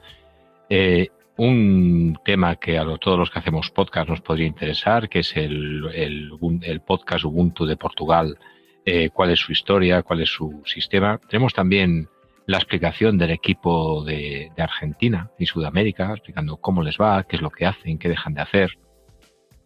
Eh, 0.69 1.09
un 1.37 2.18
tema 2.25 2.57
que 2.57 2.79
a 2.79 2.85
todos 2.99 3.18
los 3.18 3.31
que 3.31 3.38
hacemos 3.38 3.70
podcast 3.70 4.09
nos 4.09 4.20
podría 4.20 4.46
interesar, 4.46 5.09
que 5.09 5.20
es 5.20 5.37
el, 5.37 5.87
el, 5.94 6.81
podcast 6.81 7.25
Ubuntu 7.25 7.66
de 7.66 7.77
Portugal, 7.77 8.38
eh, 8.85 9.11
cuál 9.11 9.31
es 9.31 9.40
su 9.40 9.53
historia, 9.53 10.03
cuál 10.03 10.22
es 10.22 10.31
su 10.31 10.62
sistema. 10.64 11.20
Tenemos 11.29 11.53
también 11.53 12.09
la 12.46 12.59
explicación 12.59 13.18
del 13.18 13.33
equipo 13.33 14.05
de, 14.05 14.51
Argentina 14.57 15.31
y 15.38 15.46
Sudamérica, 15.46 16.12
explicando 16.12 16.57
cómo 16.57 16.83
les 16.83 16.96
va, 16.96 17.25
qué 17.25 17.37
es 17.37 17.42
lo 17.42 17.51
que 17.51 17.66
hacen, 17.66 17.99
qué 17.99 18.09
dejan 18.09 18.35
de 18.35 18.42
hacer. 18.42 18.79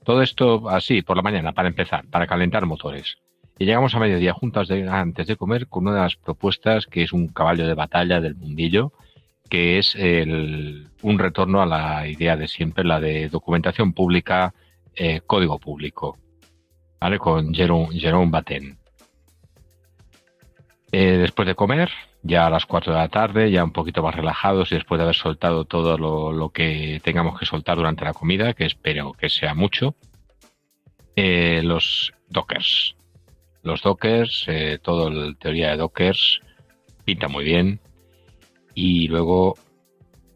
Todo 0.04 0.22
esto 0.22 0.68
así, 0.70 1.02
por 1.02 1.16
la 1.16 1.22
mañana, 1.22 1.52
para 1.52 1.68
empezar, 1.68 2.06
para 2.09 2.26
calentar 2.26 2.66
motores. 2.66 3.18
Y 3.59 3.66
llegamos 3.66 3.94
a 3.94 4.00
mediodía 4.00 4.33
juntas 4.33 4.70
antes 4.70 5.26
de 5.26 5.37
comer 5.37 5.68
con 5.68 5.87
una 5.87 5.96
de 5.96 6.00
las 6.00 6.16
propuestas 6.16 6.87
que 6.87 7.02
es 7.02 7.12
un 7.12 7.28
caballo 7.28 7.66
de 7.66 7.74
batalla 7.74 8.20
del 8.20 8.35
mundillo, 8.35 8.94
que 9.50 9.78
es 9.78 9.96
el, 9.96 10.88
un 11.02 11.18
retorno 11.18 11.60
a 11.60 11.66
la 11.66 12.06
idea 12.06 12.36
de 12.36 12.48
siempre, 12.48 12.84
la 12.84 13.00
de 13.00 13.28
documentación 13.28 13.92
pública, 13.92 14.54
eh, 14.94 15.20
código 15.26 15.58
público, 15.58 16.16
¿vale? 17.00 17.18
Con 17.18 17.52
Jerome, 17.52 17.98
Jerome 17.98 18.30
Batten. 18.30 18.78
Eh, 20.92 21.18
después 21.18 21.46
de 21.46 21.56
comer, 21.56 21.90
ya 22.22 22.46
a 22.46 22.50
las 22.50 22.64
4 22.64 22.92
de 22.92 22.98
la 23.00 23.08
tarde, 23.08 23.50
ya 23.50 23.64
un 23.64 23.72
poquito 23.72 24.02
más 24.04 24.14
relajados 24.14 24.70
y 24.70 24.76
después 24.76 24.98
de 24.98 25.02
haber 25.02 25.16
soltado 25.16 25.64
todo 25.64 25.98
lo, 25.98 26.32
lo 26.32 26.50
que 26.50 27.00
tengamos 27.02 27.38
que 27.38 27.44
soltar 27.46 27.76
durante 27.76 28.04
la 28.04 28.14
comida, 28.14 28.54
que 28.54 28.66
espero 28.66 29.12
que 29.14 29.28
sea 29.28 29.54
mucho, 29.54 29.96
eh, 31.16 31.60
los 31.64 32.12
dockers. 32.28 32.94
Los 33.62 33.82
dockers, 33.82 34.46
toda 34.82 35.10
la 35.10 35.34
teoría 35.34 35.70
de 35.70 35.76
dockers, 35.76 36.40
pinta 37.04 37.28
muy 37.28 37.44
bien 37.44 37.80
y 38.74 39.09
luego 39.09 39.56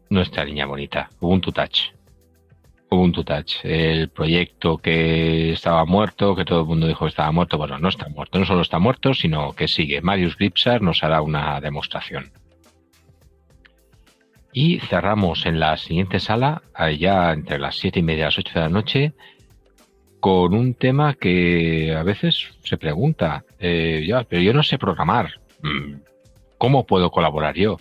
nuestra 0.09 0.45
niña 0.45 0.65
bonita, 0.65 1.09
Ubuntu 1.19 1.51
Touch. 1.51 1.91
Ubuntu 2.89 3.23
Touch, 3.23 3.55
el 3.63 4.09
proyecto 4.09 4.77
que 4.77 5.51
estaba 5.51 5.85
muerto, 5.85 6.35
que 6.35 6.45
todo 6.45 6.61
el 6.61 6.67
mundo 6.67 6.87
dijo 6.87 7.05
que 7.05 7.09
estaba 7.09 7.31
muerto, 7.31 7.57
bueno, 7.57 7.79
no 7.79 7.89
está 7.89 8.07
muerto, 8.09 8.39
no 8.39 8.45
solo 8.45 8.61
está 8.61 8.79
muerto, 8.79 9.13
sino 9.13 9.53
que 9.53 9.67
sigue. 9.67 10.01
Marius 10.01 10.37
Gripsar 10.37 10.81
nos 10.81 11.03
hará 11.03 11.21
una 11.21 11.59
demostración. 11.59 12.31
Y 14.53 14.79
cerramos 14.79 15.45
en 15.45 15.59
la 15.59 15.75
siguiente 15.75 16.19
sala, 16.19 16.61
allá 16.73 17.33
entre 17.33 17.59
las 17.59 17.75
siete 17.75 17.99
y 17.99 18.03
media 18.03 18.21
y 18.21 18.25
las 18.25 18.37
8 18.37 18.51
de 18.53 18.59
la 18.61 18.69
noche, 18.69 19.13
con 20.21 20.53
un 20.53 20.75
tema 20.75 21.13
que 21.13 21.93
a 21.93 22.03
veces 22.03 22.51
se 22.63 22.77
pregunta, 22.77 23.43
eh, 23.59 24.07
pero 24.29 24.41
yo 24.41 24.53
no 24.53 24.63
sé 24.63 24.77
programar. 24.77 25.41
Mm, 25.61 25.95
¿Cómo 26.57 26.85
puedo 26.85 27.11
colaborar 27.11 27.55
yo? 27.55 27.77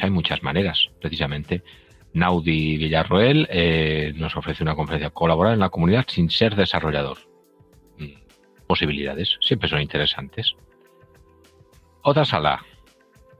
Hay 0.00 0.10
muchas 0.10 0.42
maneras, 0.42 0.90
precisamente. 1.00 1.62
Naudi 2.14 2.76
Villarroel 2.76 3.48
eh, 3.50 4.12
nos 4.16 4.36
ofrece 4.36 4.62
una 4.62 4.74
conferencia, 4.74 5.10
colaborar 5.10 5.54
en 5.54 5.60
la 5.60 5.70
comunidad 5.70 6.04
sin 6.08 6.30
ser 6.30 6.56
desarrollador. 6.56 7.18
Mm, 7.98 8.66
posibilidades, 8.66 9.38
siempre 9.40 9.68
son 9.68 9.80
interesantes. 9.80 10.54
Otra 12.02 12.24
sala. 12.24 12.64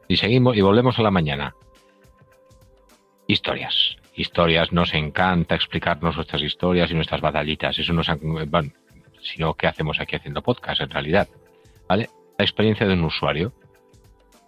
Y 0.09 0.17
seguimos 0.17 0.57
y 0.57 0.61
volvemos 0.61 0.99
a 0.99 1.03
la 1.03 1.11
mañana. 1.11 1.55
Historias. 3.27 3.97
Historias, 4.15 4.73
nos 4.73 4.93
encanta 4.95 5.55
explicarnos 5.55 6.17
nuestras 6.17 6.43
historias 6.43 6.91
y 6.91 6.95
nuestras 6.95 7.21
batallitas. 7.21 7.79
Eso 7.79 7.93
nos 7.93 8.09
bueno, 8.21 8.73
sino 9.23 9.55
qué 9.55 9.67
hacemos 9.67 10.01
aquí 10.01 10.17
haciendo 10.17 10.43
podcast 10.43 10.83
en 10.83 10.91
realidad. 10.91 11.29
¿Vale? 11.88 12.11
La 12.38 12.45
experiencia 12.45 12.87
de 12.87 12.95
un 12.95 13.05
usuario 13.05 13.53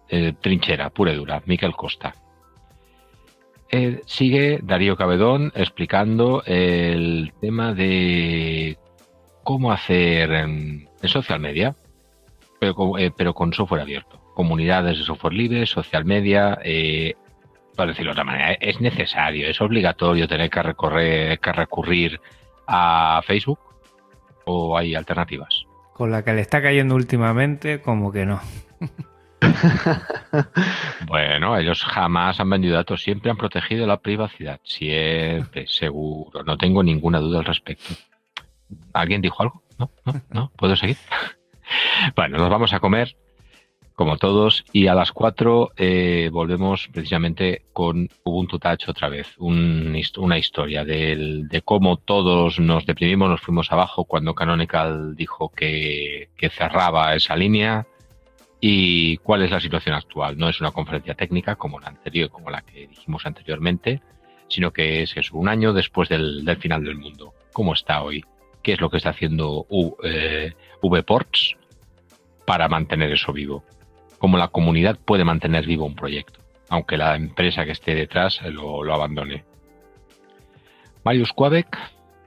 eh, 0.09 0.35
trinchera, 0.41 0.91
pura 0.91 1.13
y 1.13 1.17
dura, 1.17 1.43
Miquel 1.47 1.73
Costa. 1.73 2.15
Eh, 3.71 4.03
sigue 4.07 4.61
Darío 4.63 4.97
Cabedón 4.97 5.51
explicando 5.55 6.43
el 6.47 7.33
tema 7.41 7.73
de 7.73 8.79
cómo 9.43 9.73
hacer 9.73 10.31
en, 10.33 10.89
social 11.05 11.41
media, 11.41 11.75
pero, 12.61 12.99
eh, 12.99 13.11
pero, 13.17 13.35
con 13.35 13.53
software 13.53 13.83
abierto. 13.83 14.21
Comunidades 14.35 14.99
de 14.99 15.05
software 15.05 15.35
libre, 15.35 15.67
social 15.67 16.05
media, 16.05 16.59
para 17.77 17.91
decirlo 17.91 18.11
de 18.11 18.13
otra 18.13 18.25
manera, 18.25 18.53
es 18.53 18.81
necesario, 18.81 19.49
es 19.49 19.61
obligatorio 19.61 20.27
tener 20.29 20.51
que, 20.51 20.63
recorrer, 20.63 21.39
que 21.39 21.53
recurrir 21.53 22.21
a 22.67 23.23
Facebook 23.25 23.59
o 24.45 24.77
hay 24.77 24.95
alternativas. 24.95 25.67
Con 25.93 26.11
la 26.11 26.25
que 26.25 26.33
le 26.33 26.41
está 26.41 26.61
cayendo 26.61 26.95
últimamente, 26.95 27.81
como 27.81 28.11
que 28.11 28.27
no. 28.27 28.41
bueno, 31.07 31.57
ellos 31.57 31.83
jamás 31.83 32.41
han 32.41 32.51
vendido 32.51 32.75
datos, 32.77 33.03
siempre 33.03 33.31
han 33.31 33.37
protegido 33.37 33.87
la 33.87 34.01
privacidad, 34.01 34.61
siempre, 34.63 35.67
seguro, 35.67 36.43
no 36.43 36.57
tengo 36.57 36.83
ninguna 36.83 37.19
duda 37.21 37.41
al 37.41 37.45
respecto. 37.45 37.95
¿Alguien 38.93 39.21
dijo 39.21 39.43
algo? 39.43 39.63
¿No? 39.79 39.91
¿No? 40.05 40.21
¿No? 40.31 40.53
¿Puedo 40.57 40.77
seguir? 40.77 40.97
bueno, 42.17 42.39
nos 42.39 42.51
vamos 42.51 42.73
a 42.73 42.81
comer, 42.81 43.17
como 43.95 44.17
todos, 44.17 44.65
y 44.73 44.89
a 44.89 44.95
las 44.95 45.13
4 45.13 45.73
eh, 45.77 46.29
volvemos 46.33 46.89
precisamente 46.93 47.67
con 47.73 48.09
Ubuntu 48.25 48.59
Touch 48.59 48.89
otra 48.89 49.09
vez, 49.09 49.35
una 49.39 50.39
historia 50.39 50.85
de 50.85 51.63
cómo 51.65 51.97
todos 51.99 52.59
nos 52.59 52.87
deprimimos, 52.87 53.31
nos 53.31 53.41
fuimos 53.41 53.71
abajo 53.71 54.05
cuando 54.05 54.35
Canonical 54.35 55.15
dijo 55.15 55.51
que 55.51 56.29
cerraba 56.51 57.15
esa 57.15 57.37
línea 57.37 57.87
y 58.67 59.19
cuál 59.19 59.43
es 59.43 59.51
la 59.51 59.61
situación 59.61 59.95
actual. 59.95 60.39
No 60.39 60.49
es 60.49 60.59
una 60.59 60.71
conferencia 60.71 61.13
técnica 61.13 61.55
como 61.55 61.79
la 61.81 61.89
anterior, 61.89 62.31
como 62.31 62.49
la 62.49 62.63
que 62.63 62.87
dijimos 62.87 63.27
anteriormente, 63.27 64.01
sino 64.49 64.73
que 64.73 65.03
es, 65.03 65.15
es 65.19 65.33
un 65.33 65.51
año 65.51 65.75
después 65.75 66.09
del, 66.09 66.49
final 66.59 66.83
del 66.83 66.97
mundo. 66.97 67.35
¿Cómo 67.53 67.75
está 67.75 68.03
hoy? 68.03 68.25
¿Qué 68.63 68.73
es 68.73 68.81
lo 68.81 68.89
que 68.89 68.97
está 68.97 69.11
haciendo 69.11 69.67
eh, 70.03 70.55
VPorts 70.83 71.57
para 72.47 72.67
mantener 72.71 73.13
eso 73.13 73.35
vivo? 73.35 73.65
¿Cómo 74.17 74.39
la 74.39 74.49
comunidad 74.49 74.99
puede 74.99 75.25
mantener 75.25 75.67
vivo 75.67 75.85
un 75.85 75.95
proyecto, 75.95 76.41
aunque 76.71 76.97
la 76.97 77.17
empresa 77.17 77.67
que 77.67 77.73
esté 77.73 77.95
detrás 77.95 78.41
lo, 78.45 78.91
abandone? 78.95 79.45
Marius 81.05 81.35
Quabeck, 81.35 81.77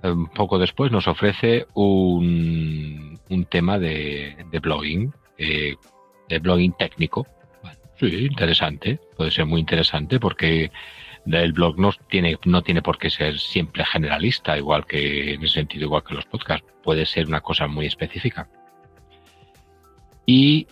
un 0.03 0.27
poco 0.27 0.59
después, 0.59 0.91
nos 0.91 1.07
ofrece 1.07 1.65
un, 1.73 3.19
tema 3.49 3.79
de, 3.79 4.35
blogging. 4.61 5.11
Eh, 5.39 5.77
de 6.29 6.39
blogging 6.39 6.73
técnico. 6.73 7.27
sí, 7.99 8.25
interesante, 8.25 8.99
puede 9.15 9.31
ser 9.31 9.45
muy 9.45 9.59
interesante 9.59 10.19
porque 10.19 10.71
el 11.25 11.53
blog 11.53 11.77
no 11.77 11.91
tiene, 12.09 12.37
no 12.45 12.61
tiene 12.61 12.81
por 12.81 12.97
qué 12.97 13.09
ser 13.09 13.37
siempre 13.39 13.85
generalista, 13.85 14.57
igual 14.57 14.85
que 14.85 15.33
en 15.33 15.43
ese 15.43 15.55
sentido, 15.55 15.85
igual 15.85 16.03
que 16.03 16.15
los 16.15 16.25
podcasts, 16.25 16.67
puede 16.83 17.05
ser 17.05 17.27
una 17.27 17.41
cosa 17.41 17.67
muy 17.67 17.85
específica. 17.85 18.49
Y 20.25 20.67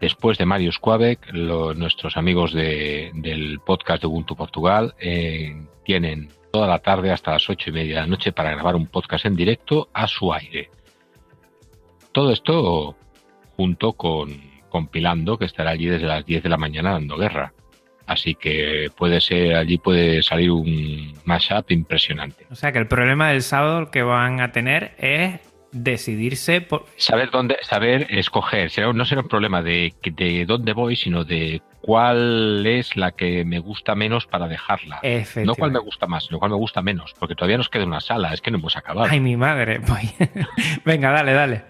después 0.00 0.38
de 0.38 0.46
Marius 0.46 0.78
Quabec, 0.78 1.32
nuestros 1.32 2.16
amigos 2.16 2.52
del 2.52 3.60
podcast 3.64 4.02
de 4.02 4.08
Ubuntu 4.08 4.36
Portugal 4.36 4.94
eh, 4.98 5.66
tienen 5.84 6.28
toda 6.52 6.66
la 6.66 6.80
tarde 6.80 7.10
hasta 7.10 7.32
las 7.32 7.48
ocho 7.48 7.70
y 7.70 7.72
media 7.72 7.94
de 7.94 8.00
la 8.02 8.06
noche 8.06 8.32
para 8.32 8.50
grabar 8.50 8.76
un 8.76 8.86
podcast 8.86 9.24
en 9.24 9.36
directo 9.36 9.88
a 9.92 10.06
su 10.06 10.32
aire. 10.32 10.70
Todo 12.12 12.30
esto 12.30 12.96
junto 13.56 13.94
con 13.94 14.51
compilando 14.72 15.38
que 15.38 15.44
estará 15.44 15.70
allí 15.70 15.86
desde 15.86 16.06
las 16.06 16.24
10 16.24 16.42
de 16.42 16.48
la 16.48 16.56
mañana 16.56 16.92
dando 16.92 17.18
guerra. 17.18 17.52
Así 18.06 18.34
que 18.34 18.90
puede 18.96 19.20
ser, 19.20 19.54
allí 19.54 19.78
puede 19.78 20.22
salir 20.22 20.50
un 20.50 21.12
mashup 21.24 21.70
impresionante. 21.70 22.46
O 22.50 22.56
sea 22.56 22.72
que 22.72 22.78
el 22.78 22.88
problema 22.88 23.28
del 23.28 23.42
sábado 23.42 23.90
que 23.90 24.02
van 24.02 24.40
a 24.40 24.50
tener 24.50 24.94
es 24.98 25.38
decidirse 25.72 26.60
por... 26.62 26.86
Saber 26.96 27.30
dónde, 27.30 27.58
saber 27.62 28.06
escoger. 28.10 28.70
No 28.94 29.04
será 29.04 29.20
un 29.20 29.28
problema 29.28 29.62
de, 29.62 29.94
de 30.02 30.44
dónde 30.46 30.72
voy, 30.72 30.96
sino 30.96 31.24
de 31.24 31.62
cuál 31.80 32.64
es 32.66 32.96
la 32.96 33.12
que 33.12 33.44
me 33.44 33.58
gusta 33.58 33.94
menos 33.94 34.26
para 34.26 34.48
dejarla. 34.48 35.00
No 35.44 35.54
cuál 35.54 35.72
me 35.72 35.80
gusta 35.80 36.06
más, 36.06 36.24
sino 36.24 36.38
cuál 36.38 36.50
me 36.50 36.56
gusta 36.56 36.80
menos, 36.80 37.14
porque 37.18 37.34
todavía 37.34 37.58
nos 37.58 37.68
queda 37.68 37.84
una 37.84 38.00
sala, 38.00 38.32
es 38.32 38.40
que 38.40 38.50
no 38.50 38.58
hemos 38.58 38.76
acabado. 38.76 39.08
Ay, 39.10 39.20
mi 39.20 39.36
madre. 39.36 39.80
Venga, 40.84 41.10
dale, 41.10 41.32
dale. 41.32 41.64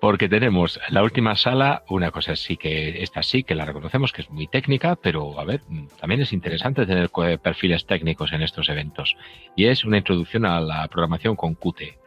Porque 0.00 0.28
tenemos 0.28 0.80
la 0.90 1.02
última 1.02 1.36
sala, 1.36 1.84
una 1.88 2.10
cosa 2.10 2.36
sí 2.36 2.56
que 2.56 3.02
esta 3.02 3.22
sí 3.22 3.42
que 3.42 3.54
la 3.54 3.64
reconocemos 3.64 4.12
que 4.12 4.22
es 4.22 4.30
muy 4.30 4.46
técnica, 4.46 4.96
pero 4.96 5.38
a 5.38 5.44
ver, 5.44 5.62
también 6.00 6.20
es 6.20 6.32
interesante 6.32 6.86
tener 6.86 7.10
perfiles 7.42 7.86
técnicos 7.86 8.32
en 8.32 8.42
estos 8.42 8.68
eventos. 8.68 9.16
Y 9.56 9.66
es 9.66 9.84
una 9.84 9.98
introducción 9.98 10.44
a 10.46 10.60
la 10.60 10.86
programación 10.88 11.36
con 11.36 11.54
Qt. 11.54 11.98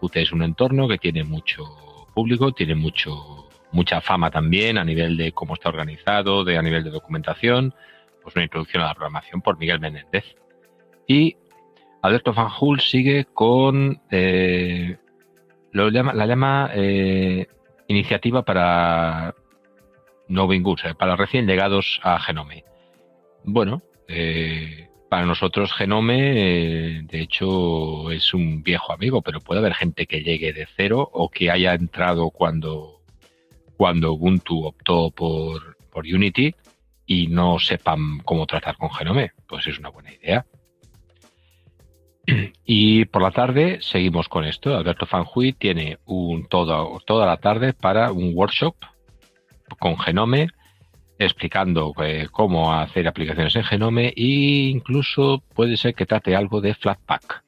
Qt 0.00 0.16
es 0.16 0.32
un 0.32 0.42
entorno 0.42 0.88
que 0.88 0.98
tiene 0.98 1.24
mucho 1.24 1.64
público, 2.14 2.52
tiene 2.52 2.74
mucho 2.74 3.46
mucha 3.72 4.00
fama 4.00 4.30
también 4.30 4.78
a 4.78 4.84
nivel 4.84 5.16
de 5.16 5.32
cómo 5.32 5.54
está 5.54 5.68
organizado, 5.68 6.44
de 6.44 6.56
a 6.56 6.62
nivel 6.62 6.84
de 6.84 6.90
documentación, 6.90 7.74
pues 8.22 8.34
una 8.34 8.44
introducción 8.44 8.82
a 8.82 8.86
la 8.86 8.94
programación 8.94 9.42
por 9.42 9.58
Miguel 9.58 9.80
Menéndez. 9.80 10.24
Y 11.06 11.36
Alberto 12.02 12.32
Fanjul 12.32 12.80
sigue 12.80 13.26
con 13.26 14.00
eh, 14.10 14.96
lo 15.76 15.90
llama, 15.90 16.14
la 16.14 16.26
llama 16.26 16.70
eh, 16.74 17.46
iniciativa 17.88 18.42
para 18.42 19.34
Novin 20.26 20.62
Goods, 20.62 20.94
para 20.98 21.16
recién 21.16 21.46
llegados 21.46 22.00
a 22.02 22.18
Genome. 22.18 22.64
Bueno, 23.44 23.82
eh, 24.08 24.88
para 25.10 25.26
nosotros 25.26 25.74
Genome, 25.74 27.02
de 27.02 27.20
hecho, 27.20 28.10
es 28.10 28.32
un 28.32 28.62
viejo 28.62 28.92
amigo, 28.92 29.20
pero 29.20 29.40
puede 29.40 29.60
haber 29.60 29.74
gente 29.74 30.06
que 30.06 30.22
llegue 30.22 30.54
de 30.54 30.66
cero 30.76 31.08
o 31.12 31.28
que 31.28 31.50
haya 31.50 31.74
entrado 31.74 32.30
cuando 32.30 33.02
cuando 33.76 34.14
Ubuntu 34.14 34.64
optó 34.64 35.10
por, 35.10 35.76
por 35.92 36.06
Unity 36.06 36.54
y 37.04 37.26
no 37.26 37.58
sepan 37.58 38.20
cómo 38.24 38.46
tratar 38.46 38.78
con 38.78 38.90
Genome. 38.90 39.32
Pues 39.46 39.66
es 39.66 39.78
una 39.78 39.90
buena 39.90 40.14
idea. 40.14 40.46
Y 42.64 43.04
por 43.06 43.22
la 43.22 43.30
tarde 43.30 43.78
seguimos 43.80 44.28
con 44.28 44.44
esto. 44.44 44.76
Alberto 44.76 45.06
Fanjui 45.06 45.52
tiene 45.52 45.98
un 46.06 46.46
todo, 46.48 47.00
toda 47.06 47.26
la 47.26 47.36
tarde 47.36 47.72
para 47.72 48.12
un 48.12 48.32
workshop 48.34 48.74
con 49.78 49.98
Genome 49.98 50.48
explicando 51.18 51.94
eh, 52.02 52.28
cómo 52.30 52.74
hacer 52.74 53.08
aplicaciones 53.08 53.56
en 53.56 53.64
Genome 53.64 54.08
e 54.08 54.70
incluso 54.70 55.42
puede 55.54 55.76
ser 55.76 55.94
que 55.94 56.06
trate 56.06 56.36
algo 56.36 56.60
de 56.60 56.74
Flatpak. 56.74 57.44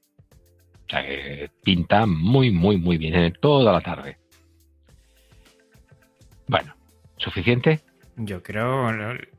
O 0.86 0.90
sea 0.90 1.04
que 1.04 1.50
pinta 1.62 2.06
muy, 2.06 2.50
muy, 2.50 2.78
muy 2.78 2.96
bien 2.96 3.14
en 3.14 3.32
toda 3.34 3.72
la 3.72 3.80
tarde. 3.80 4.16
Bueno, 6.46 6.74
¿suficiente? 7.18 7.80
Yo 8.16 8.42
creo, 8.42 8.90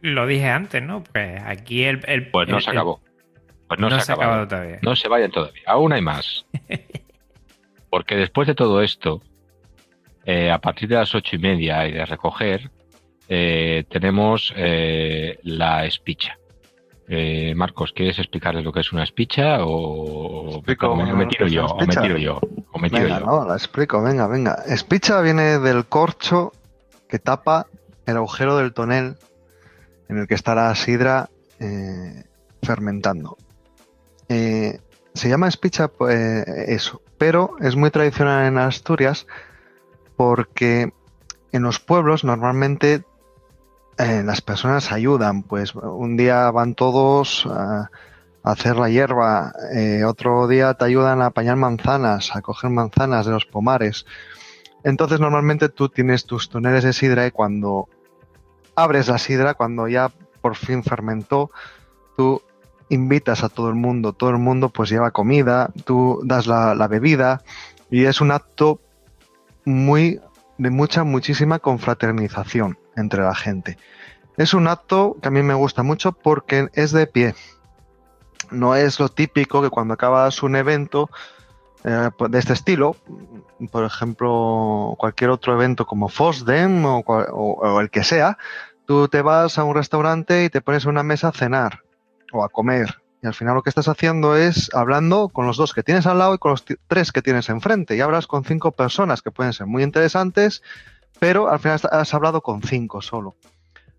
lo, 0.02 0.28
dije 0.28 0.48
antes, 0.48 0.82
¿no? 0.84 1.04
Pues 1.04 1.42
aquí 1.44 1.84
el... 1.84 2.30
pues 2.30 2.48
no 2.48 2.62
se 2.62 2.70
acabó. 2.70 3.02
Pues 3.70 3.80
no, 3.80 3.90
se, 4.02 4.12
ha 4.12 4.16
acabado 4.16 4.48
todavía. 4.48 4.80
No 4.82 4.96
se 4.96 5.08
vayan 5.08 5.32
todavía. 5.32 5.62
Aún 5.68 5.94
hay 5.94 6.02
más. 6.02 6.46
Porque 7.90 8.16
después 8.16 8.48
de 8.48 8.56
todo 8.56 8.82
esto, 8.82 9.22
eh, 10.26 10.52
a 10.52 10.60
partir 10.60 10.90
de 10.90 10.96
las 10.96 11.16
ocho 11.16 11.36
y 11.36 11.40
media 11.40 11.88
y 11.88 11.94
de 11.94 12.06
recoger, 12.06 12.70
eh, 13.30 13.86
tenemos 13.90 14.54
eh, 14.58 15.40
la 15.44 15.86
espicha. 15.86 16.36
Marcos, 17.56 17.92
¿quieres 17.92 18.20
explicarles 18.20 18.64
lo 18.64 18.72
que 18.72 18.82
es 18.82 18.92
una 18.92 19.02
espicha 19.02 19.66
o, 19.66 20.62
me, 20.64 21.26
tiro 21.26 21.48
yo? 21.48 21.66
O 21.66 21.80
me 21.80 21.88
tiro 21.88 22.18
yo. 22.18 22.40
venga, 22.80 23.20
No, 23.22 23.46
la 23.46 23.56
explico, 23.56 24.04
venga, 24.04 24.28
venga. 24.28 24.60
Espicha 24.68 25.20
viene 25.22 25.58
del 25.58 25.86
corcho 25.86 26.52
que 27.08 27.18
tapa 27.18 27.66
el 28.06 28.18
agujero 28.18 28.58
del 28.58 28.74
tonel 28.74 29.16
en 30.08 30.18
el 30.18 30.28
que 30.28 30.36
está 30.36 30.54
la 30.54 30.74
sidra 30.76 31.30
eh, 31.60 32.24
fermentando. 32.62 33.38
Eh, 34.30 34.80
se 35.14 35.30
llama 35.30 35.48
espicha 35.48 35.88
pues, 35.88 36.48
eso, 36.48 37.02
pero 37.18 37.56
es 37.60 37.76
muy 37.76 37.92
tradicional 37.92 38.46
en 38.46 38.58
Asturias 38.58 39.28
porque 40.16 40.94
en 41.52 41.64
los 41.64 41.80
pueblos 41.80 42.24
normalmente 42.24 43.04
eh, 43.98 44.24
las 44.24 44.42
personas 44.42 44.92
ayudan, 44.92 45.44
pues 45.44 45.76
un 45.76 46.16
día 46.16 46.52
van 46.52 46.76
todos 46.76 47.46
a, 47.50 47.90
hacer 48.42 48.78
la 48.78 48.90
hierba, 48.90 49.52
otro 50.08 50.48
día 50.48 50.74
te 50.74 50.86
ayudan 50.86 51.22
a 51.22 51.28
apañar 51.28 51.58
manzanas, 51.58 52.34
a 52.36 52.42
coger 52.42 52.70
manzanas 52.70 53.26
de 53.26 53.34
los 53.34 53.46
pomares. 53.46 54.06
Entonces 54.84 55.20
normalmente 55.20 55.70
tú 55.70 55.90
tienes 55.90 56.26
tus 56.26 56.50
toneles 56.50 56.84
de 56.84 56.94
sidra 56.94 57.28
y 57.28 57.32
cuando 57.32 57.90
abres 58.76 59.08
la 59.10 59.18
sidra, 59.18 59.54
cuando 59.54 59.88
ya 59.88 60.12
por 60.42 60.56
fin 60.56 60.84
fermentó, 60.84 61.52
tú 62.16 62.42
invitas 62.90 63.44
a 63.44 63.50
todo 63.50 63.70
el 63.70 63.76
mundo, 63.76 64.14
todo 64.14 64.32
el 64.32 64.38
mundo 64.38 64.70
pues 64.70 64.90
lleva 64.90 65.12
comida, 65.12 65.72
tú 65.86 66.20
das 66.24 66.48
la, 66.48 66.88
bebida 66.88 67.42
y 67.90 68.06
es 68.06 68.20
un 68.20 68.32
acto 68.32 68.82
muy 69.66 70.20
de 70.58 70.70
mucha, 70.72 71.04
muchísima 71.04 71.60
confraternización 71.60 72.78
entre 72.96 73.24
la 73.24 73.36
gente. 73.36 73.78
Es 74.38 74.54
un 74.54 74.68
acto 74.68 75.18
que 75.22 75.28
a 75.28 75.32
mí 75.32 75.44
me 75.44 75.54
gusta 75.54 75.84
mucho 75.84 76.12
porque 76.12 76.70
es 76.74 76.92
de 76.92 77.08
pie. 77.08 77.36
No 78.52 78.76
es 78.76 79.00
lo 79.00 79.10
típico 79.10 79.62
que 79.62 79.70
cuando 79.70 79.94
acabas 79.94 80.42
un 80.42 80.56
evento 80.56 81.10
eh, 81.84 82.10
pues, 82.18 82.32
de 82.32 82.40
este 82.40 82.54
estilo, 82.54 82.96
por 83.72 83.84
ejemplo, 83.84 84.96
cualquier 84.98 85.30
otro 85.30 85.54
evento 85.54 85.86
como 85.86 86.10
FOSDEM 86.10 86.84
o, 86.86 87.80
el 87.80 87.90
que 87.90 88.04
sea, 88.04 88.38
tú 88.86 89.08
te 89.08 89.22
vas 89.22 89.60
a 89.60 89.64
un 89.64 89.76
restaurante 89.76 90.44
y 90.46 90.50
te 90.50 90.62
pones 90.62 90.86
una 90.86 91.04
mesa 91.04 91.28
a 91.28 91.32
cenar 91.32 91.84
o 92.32 92.44
a 92.44 92.50
comer. 92.50 92.96
Y 93.22 93.28
al 93.28 93.34
final 93.34 93.56
lo 93.56 93.64
que 93.64 93.70
estás 93.70 93.88
haciendo 93.88 94.36
es 94.36 94.70
hablando 94.74 95.30
con 95.30 95.46
los 95.46 95.58
dos 95.58 95.74
que 95.74 95.84
tienes 95.84 96.08
al 96.08 96.20
lado 96.20 96.36
y 96.36 96.38
con 96.38 96.52
los 96.52 96.64
tres 96.88 97.12
que 97.12 97.22
tienes 97.22 97.50
enfrente. 97.50 97.96
Y 97.96 98.02
hablas 98.02 98.28
con 98.28 98.46
cinco 98.46 98.72
personas 98.72 99.22
que 99.22 99.32
pueden 99.32 99.52
ser 99.52 99.68
muy 99.68 99.84
interesantes, 99.84 100.64
pero 101.20 101.50
al 101.50 101.60
final 101.60 101.80
has 101.92 102.14
hablado 102.14 102.42
con 102.42 102.62
cinco 102.62 103.02
solo. 103.02 103.36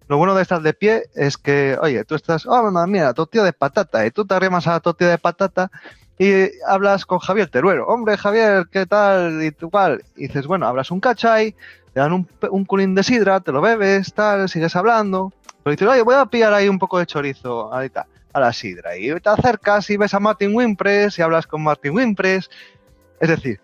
Lo 0.09 0.17
bueno 0.17 0.35
de 0.35 0.43
estar 0.43 0.63
de 0.63 0.73
pie 0.73 1.05
es 1.15 1.37
que, 1.37 1.77
oye, 1.81 2.05
tú 2.05 2.15
estás, 2.15 2.47
oh, 2.47 2.71
mira, 2.87 3.13
tortilla 3.15 3.45
de 3.45 3.53
patata, 3.53 4.05
y 4.07 4.11
tú 4.11 4.27
te 4.27 4.35
arrimas 4.35 4.67
a 4.67 4.73
la 4.73 4.81
tortilla 4.81 5.11
de 5.11 5.19
patata 5.19 5.71
y 6.19 6.51
hablas 6.67 7.07
con 7.07 7.19
Javier 7.19 7.49
Teruero. 7.49 7.87
Hombre, 7.87 8.17
Javier, 8.17 8.67
¿qué 8.73 8.87
tal? 8.87 9.43
Y 9.43 9.53
tú 9.53 9.71
cuál. 9.71 10.03
Y 10.17 10.27
dices, 10.27 10.47
bueno, 10.47 10.67
hablas 10.67 10.91
un 10.91 11.01
cachay, 11.01 11.55
te 11.93 12.01
dan 12.01 12.13
un, 12.13 12.29
un 12.51 12.65
culín 12.65 12.95
de 12.95 13.03
sidra, 13.03 13.41
te 13.41 13.53
lo 13.53 13.61
bebes, 13.61 14.13
tal, 14.15 14.49
sigues 14.49 14.75
hablando. 14.75 15.33
Pero 15.63 15.73
dices, 15.73 15.89
oye, 15.89 16.03
voy 16.03 16.15
a 16.15 16.27
pillar 16.27 16.55
ahí 16.55 16.69
un 16.69 16.79
poco 16.79 16.99
de 16.99 17.07
chorizo 17.07 17.73
ahorita 17.73 18.07
a 18.33 18.41
la 18.41 18.53
sidra. 18.53 18.97
Y 18.97 19.09
te 19.21 19.29
acercas 19.29 19.89
y 19.91 19.97
ves 19.97 20.15
a 20.15 20.21
Martin 20.21 20.55
Wimpress 20.55 21.19
y 21.19 21.23
hablas 21.23 21.47
con 21.47 21.63
Martin 21.63 21.95
Wimpress. 21.95 22.51
Es 23.21 23.29
decir, 23.29 23.61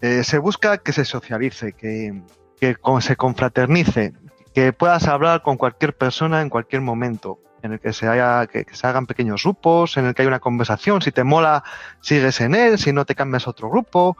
eh, 0.00 0.24
se 0.24 0.38
busca 0.38 0.78
que 0.78 0.92
se 0.92 1.04
socialice, 1.04 1.72
que, 1.72 2.22
que 2.58 2.76
se 3.00 3.16
confraternice, 3.16 4.14
que 4.54 4.72
puedas 4.72 5.06
hablar 5.06 5.42
con 5.42 5.56
cualquier 5.56 5.96
persona 5.96 6.42
en 6.42 6.48
cualquier 6.48 6.82
momento 6.82 7.38
en 7.62 7.72
el 7.72 7.80
que 7.80 7.92
se, 7.92 8.08
haya, 8.08 8.46
que, 8.46 8.64
se 8.72 8.86
hagan 8.86 9.06
pequeños 9.06 9.42
grupos, 9.42 9.96
en 9.96 10.06
el 10.06 10.14
que 10.14 10.22
hay 10.22 10.28
una 10.28 10.40
conversación, 10.40 11.02
si 11.02 11.12
te 11.12 11.24
mola, 11.24 11.62
sigues 12.00 12.40
en 12.40 12.54
él, 12.54 12.78
si 12.78 12.92
no 12.92 13.04
te 13.04 13.14
cambias 13.14 13.46
a 13.46 13.50
otro 13.50 13.68
grupo. 13.68 14.16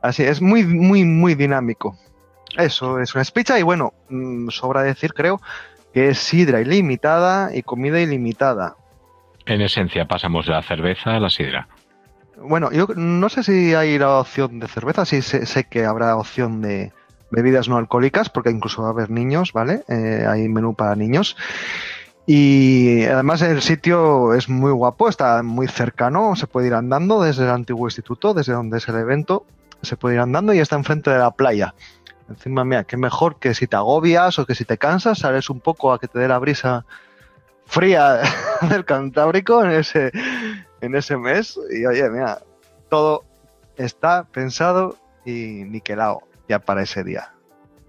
Así, 0.00 0.22
es 0.22 0.40
muy, 0.40 0.64
muy, 0.64 1.04
muy 1.04 1.34
dinámico. 1.34 1.98
Eso 2.56 2.98
es 2.98 3.14
una 3.14 3.22
espicha 3.22 3.58
y 3.58 3.62
bueno, 3.62 3.92
mm, 4.08 4.48
sobra 4.48 4.82
decir, 4.82 5.12
creo, 5.12 5.40
que 5.92 6.08
es 6.08 6.18
sidra 6.18 6.60
ilimitada 6.60 7.54
y 7.54 7.62
comida 7.62 8.00
ilimitada. 8.00 8.76
En 9.46 9.60
esencia, 9.60 10.06
pasamos 10.06 10.46
de 10.46 10.52
la 10.52 10.62
cerveza 10.62 11.16
a 11.16 11.20
la 11.20 11.30
sidra. 11.30 11.68
Bueno, 12.36 12.72
yo 12.72 12.86
no 12.96 13.28
sé 13.28 13.42
si 13.42 13.74
hay 13.74 13.98
la 13.98 14.18
opción 14.18 14.60
de 14.60 14.68
cerveza, 14.68 15.04
sí 15.04 15.20
sé, 15.22 15.64
que 15.64 15.84
habrá 15.84 16.16
opción 16.16 16.62
de 16.62 16.92
bebidas 17.30 17.68
no 17.68 17.76
alcohólicas, 17.76 18.30
porque 18.30 18.50
incluso 18.50 18.82
va 18.82 18.88
a 18.88 18.92
haber 18.92 19.10
niños, 19.10 19.52
¿vale? 19.52 19.82
Eh, 19.88 20.24
hay 20.26 20.48
menú 20.48 20.74
para 20.74 20.96
niños. 20.96 21.36
Y 22.26 23.04
además 23.04 23.42
el 23.42 23.60
sitio 23.60 24.34
es 24.34 24.48
muy 24.48 24.70
guapo, 24.70 25.08
está 25.08 25.42
muy 25.42 25.66
cercano, 25.68 26.36
se 26.36 26.46
puede 26.46 26.68
ir 26.68 26.74
andando 26.74 27.22
desde 27.22 27.44
el 27.44 27.50
antiguo 27.50 27.88
instituto, 27.88 28.34
desde 28.34 28.52
donde 28.52 28.78
es 28.78 28.88
el 28.88 28.96
evento, 28.96 29.44
se 29.82 29.96
puede 29.96 30.14
ir 30.14 30.20
andando 30.20 30.54
y 30.54 30.60
está 30.60 30.76
enfrente 30.76 31.10
de 31.10 31.18
la 31.18 31.32
playa. 31.32 31.74
Encima, 32.28 32.64
mira, 32.64 32.84
qué 32.84 32.96
mejor 32.96 33.36
que 33.40 33.54
si 33.54 33.66
te 33.66 33.76
agobias 33.76 34.38
o 34.38 34.46
que 34.46 34.54
si 34.54 34.64
te 34.64 34.78
cansas, 34.78 35.18
sales 35.18 35.50
un 35.50 35.60
poco 35.60 35.92
a 35.92 35.98
que 35.98 36.06
te 36.06 36.20
dé 36.20 36.28
la 36.28 36.38
brisa 36.38 36.84
fría 37.70 38.20
del 38.68 38.84
Cantábrico 38.84 39.64
en 39.64 39.70
ese, 39.70 40.10
en 40.80 40.94
ese 40.94 41.16
mes. 41.16 41.58
Y 41.70 41.86
oye, 41.86 42.08
mira, 42.10 42.40
todo 42.88 43.24
está 43.76 44.24
pensado 44.24 44.96
y 45.24 45.64
niquelado 45.64 46.22
ya 46.48 46.58
para 46.58 46.82
ese 46.82 47.04
día. 47.04 47.32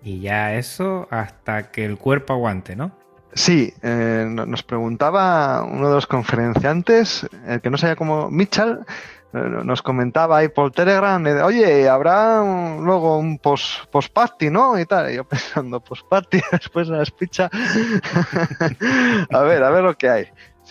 Y 0.04 0.22
ya 0.22 0.54
eso 0.54 1.08
hasta 1.12 1.72
que 1.72 1.86
el 1.86 1.98
cuerpo 1.98 2.34
aguante, 2.34 2.76
¿no? 2.76 2.92
Sí, 3.34 3.74
eh, 3.82 4.28
nos 4.30 4.64
preguntaba 4.64 5.64
uno 5.64 5.88
de 5.88 5.96
los 5.96 6.08
conferenciantes, 6.08 7.26
el 7.48 7.62
que 7.62 7.70
no 7.70 7.78
sabía 7.78 7.96
cómo, 7.96 8.30
Mitchell, 8.30 8.80
eh, 8.80 8.86
nos 9.34 9.82
comentaba 9.82 10.38
ahí 10.38 10.50
por 10.50 10.72
Telegram, 10.72 11.24
oye, 11.44 11.88
habrá 11.88 12.42
luego 12.80 13.18
un 13.18 13.38
post, 13.38 13.86
post 13.90 14.12
party, 14.14 14.50
¿no? 14.50 14.80
Y 14.80 14.86
tal, 14.86 15.12
y 15.12 15.16
yo 15.16 15.24
pensando, 15.28 15.80
post 15.80 16.08
party 16.08 16.42
después 16.52 16.88
de 16.88 16.98
la 16.98 17.04
espicha. 17.04 17.50
a 19.32 19.40
ver, 19.42 19.64
a 19.64 19.70
ver 19.70 19.84
lo 19.84 19.98
que 19.98 20.10
hay. 20.10 20.28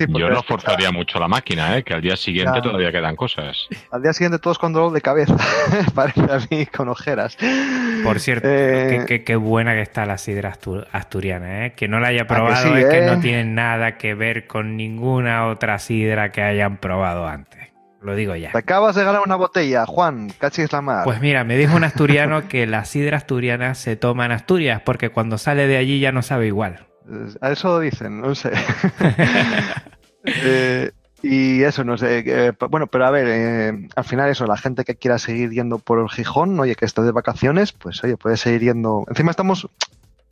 Yo 0.09 0.31
no 0.31 0.43
forzaría 0.43 0.91
mucho 0.93 1.19
la 1.19 1.29
máquina, 1.29 1.77
¿eh? 1.77 1.83
que 1.83 1.93
al 1.93 2.01
día 2.01 2.17
siguiente 2.17 2.63
todavía 2.63 2.91
quedan 2.91 3.17
cosas. 3.17 3.69
Al 3.91 4.03
día 4.03 4.13
siguiente 4.13 4.39
todos 4.39 4.59
con 4.59 4.73
dolor 4.73 4.93
de 4.93 5.01
cabeza, 5.01 5.37
parece 5.95 6.21
a 6.21 6.39
mí, 6.51 6.67
con 6.67 6.89
ojeras. 6.89 7.37
Por 8.03 8.21
cierto, 8.21 8.49
eh, 8.51 9.23
qué, 9.27 9.37
buena 9.37 9.75
que 9.75 9.83
está 9.83 10.07
la 10.07 10.17
sidra 10.17 10.57
asturiana, 10.93 11.67
¿eh? 11.67 11.73
que 11.75 11.89
no 11.89 12.01
la 12.01 12.09
haya 12.09 12.27
probado 12.27 12.77
es 12.77 12.87
que 12.87 13.03
no 13.03 13.15
eh? 13.15 13.19
tiene 13.21 13.45
nada 13.45 13.99
que 13.99 14.15
ver 14.15 14.47
con 14.47 14.77
ninguna 14.77 15.49
otra 15.49 15.79
sidra 15.79 16.33
que 16.33 16.43
hayan 16.43 16.79
probado 16.79 17.27
antes. 17.27 17.70
Lo 18.03 18.15
digo 18.15 18.35
ya. 18.35 18.53
Te 18.53 18.59
acabas 18.59 18.97
de 18.97 19.05
ganar 19.05 19.23
una 19.25 19.37
botella, 19.37 19.85
Juan, 19.87 20.31
cachis 20.39 20.73
la 20.73 20.81
mar. 20.81 21.05
Pues 21.05 21.21
mira, 21.21 21.45
me 21.45 21.57
dijo 21.57 21.77
un 21.77 21.85
asturiano 21.85 22.49
que 22.49 22.67
la 22.67 22.85
sidra 22.85 23.19
asturiana 23.19 23.75
se 23.75 23.97
toma 23.97 24.25
en 24.25 24.33
Asturias 24.33 24.83
porque 24.85 25.11
cuando 25.11 25.37
sale 25.37 25.67
de 25.67 25.77
allí 25.77 26.01
ya 26.01 26.11
no 26.11 26.23
sabe 26.23 26.47
igual. 26.47 26.87
A 27.41 27.51
eso 27.51 27.69
lo 27.69 27.81
dicen, 27.81 28.21
no 28.21 28.35
sé. 28.35 28.53
Eh, 30.23 30.91
y 31.23 31.63
eso, 31.63 31.83
no 31.83 31.97
sé. 31.97 32.55
bueno, 32.69 32.89
pero 32.89 33.07
a 33.07 33.11
ver, 33.11 33.27
eh, 33.27 33.89
al 33.97 34.05
final 34.05 34.29
eso, 34.29 34.47
la 34.47 34.59
gente 34.59 34.85
que 34.85 34.95
quiera 34.95 35.19
seguir 35.19 35.49
yendo 35.49 35.79
por 35.79 35.99
el 35.99 36.11
Gijón, 36.11 36.61
oye, 36.61 36.75
que 36.75 36.85
está 36.85 37.01
de 37.01 37.11
vacaciones, 37.11 37.73
pues 37.73 38.05
oye, 38.05 38.19
puede 38.19 38.37
seguir 38.37 38.61
yendo. 38.61 39.07
Encima 39.09 39.31
estamos. 39.31 39.67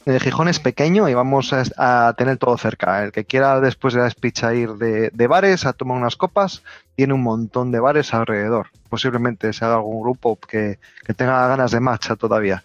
El 0.05 0.21
Gijón 0.21 0.49
es 0.49 0.61
pequeño 0.61 1.09
y 1.09 1.15
vamos 1.15 1.55
a, 1.55 2.15
tener 2.19 2.37
todo 2.37 2.57
cerca. 2.59 3.05
El 3.05 3.13
que 3.13 3.25
quiera 3.25 3.61
después 3.61 3.95
de 3.95 4.01
la 4.01 4.07
espicha 4.07 4.55
ir 4.55 4.75
de, 4.75 5.27
bares 5.27 5.67
a 5.67 5.73
tomar 5.73 5.97
unas 5.97 6.17
copas, 6.17 6.63
tiene 6.99 7.15
un 7.15 7.23
montón 7.23 7.71
de 7.71 7.79
bares 7.79 8.13
alrededor. 8.13 8.71
Posiblemente 8.89 9.53
sea 9.53 9.73
algún 9.75 10.03
grupo 10.03 10.37
que, 10.37 10.81
que 11.07 11.15
tenga 11.15 11.47
ganas 11.47 11.71
de 11.71 11.79
marcha 11.79 12.17
todavía. 12.17 12.65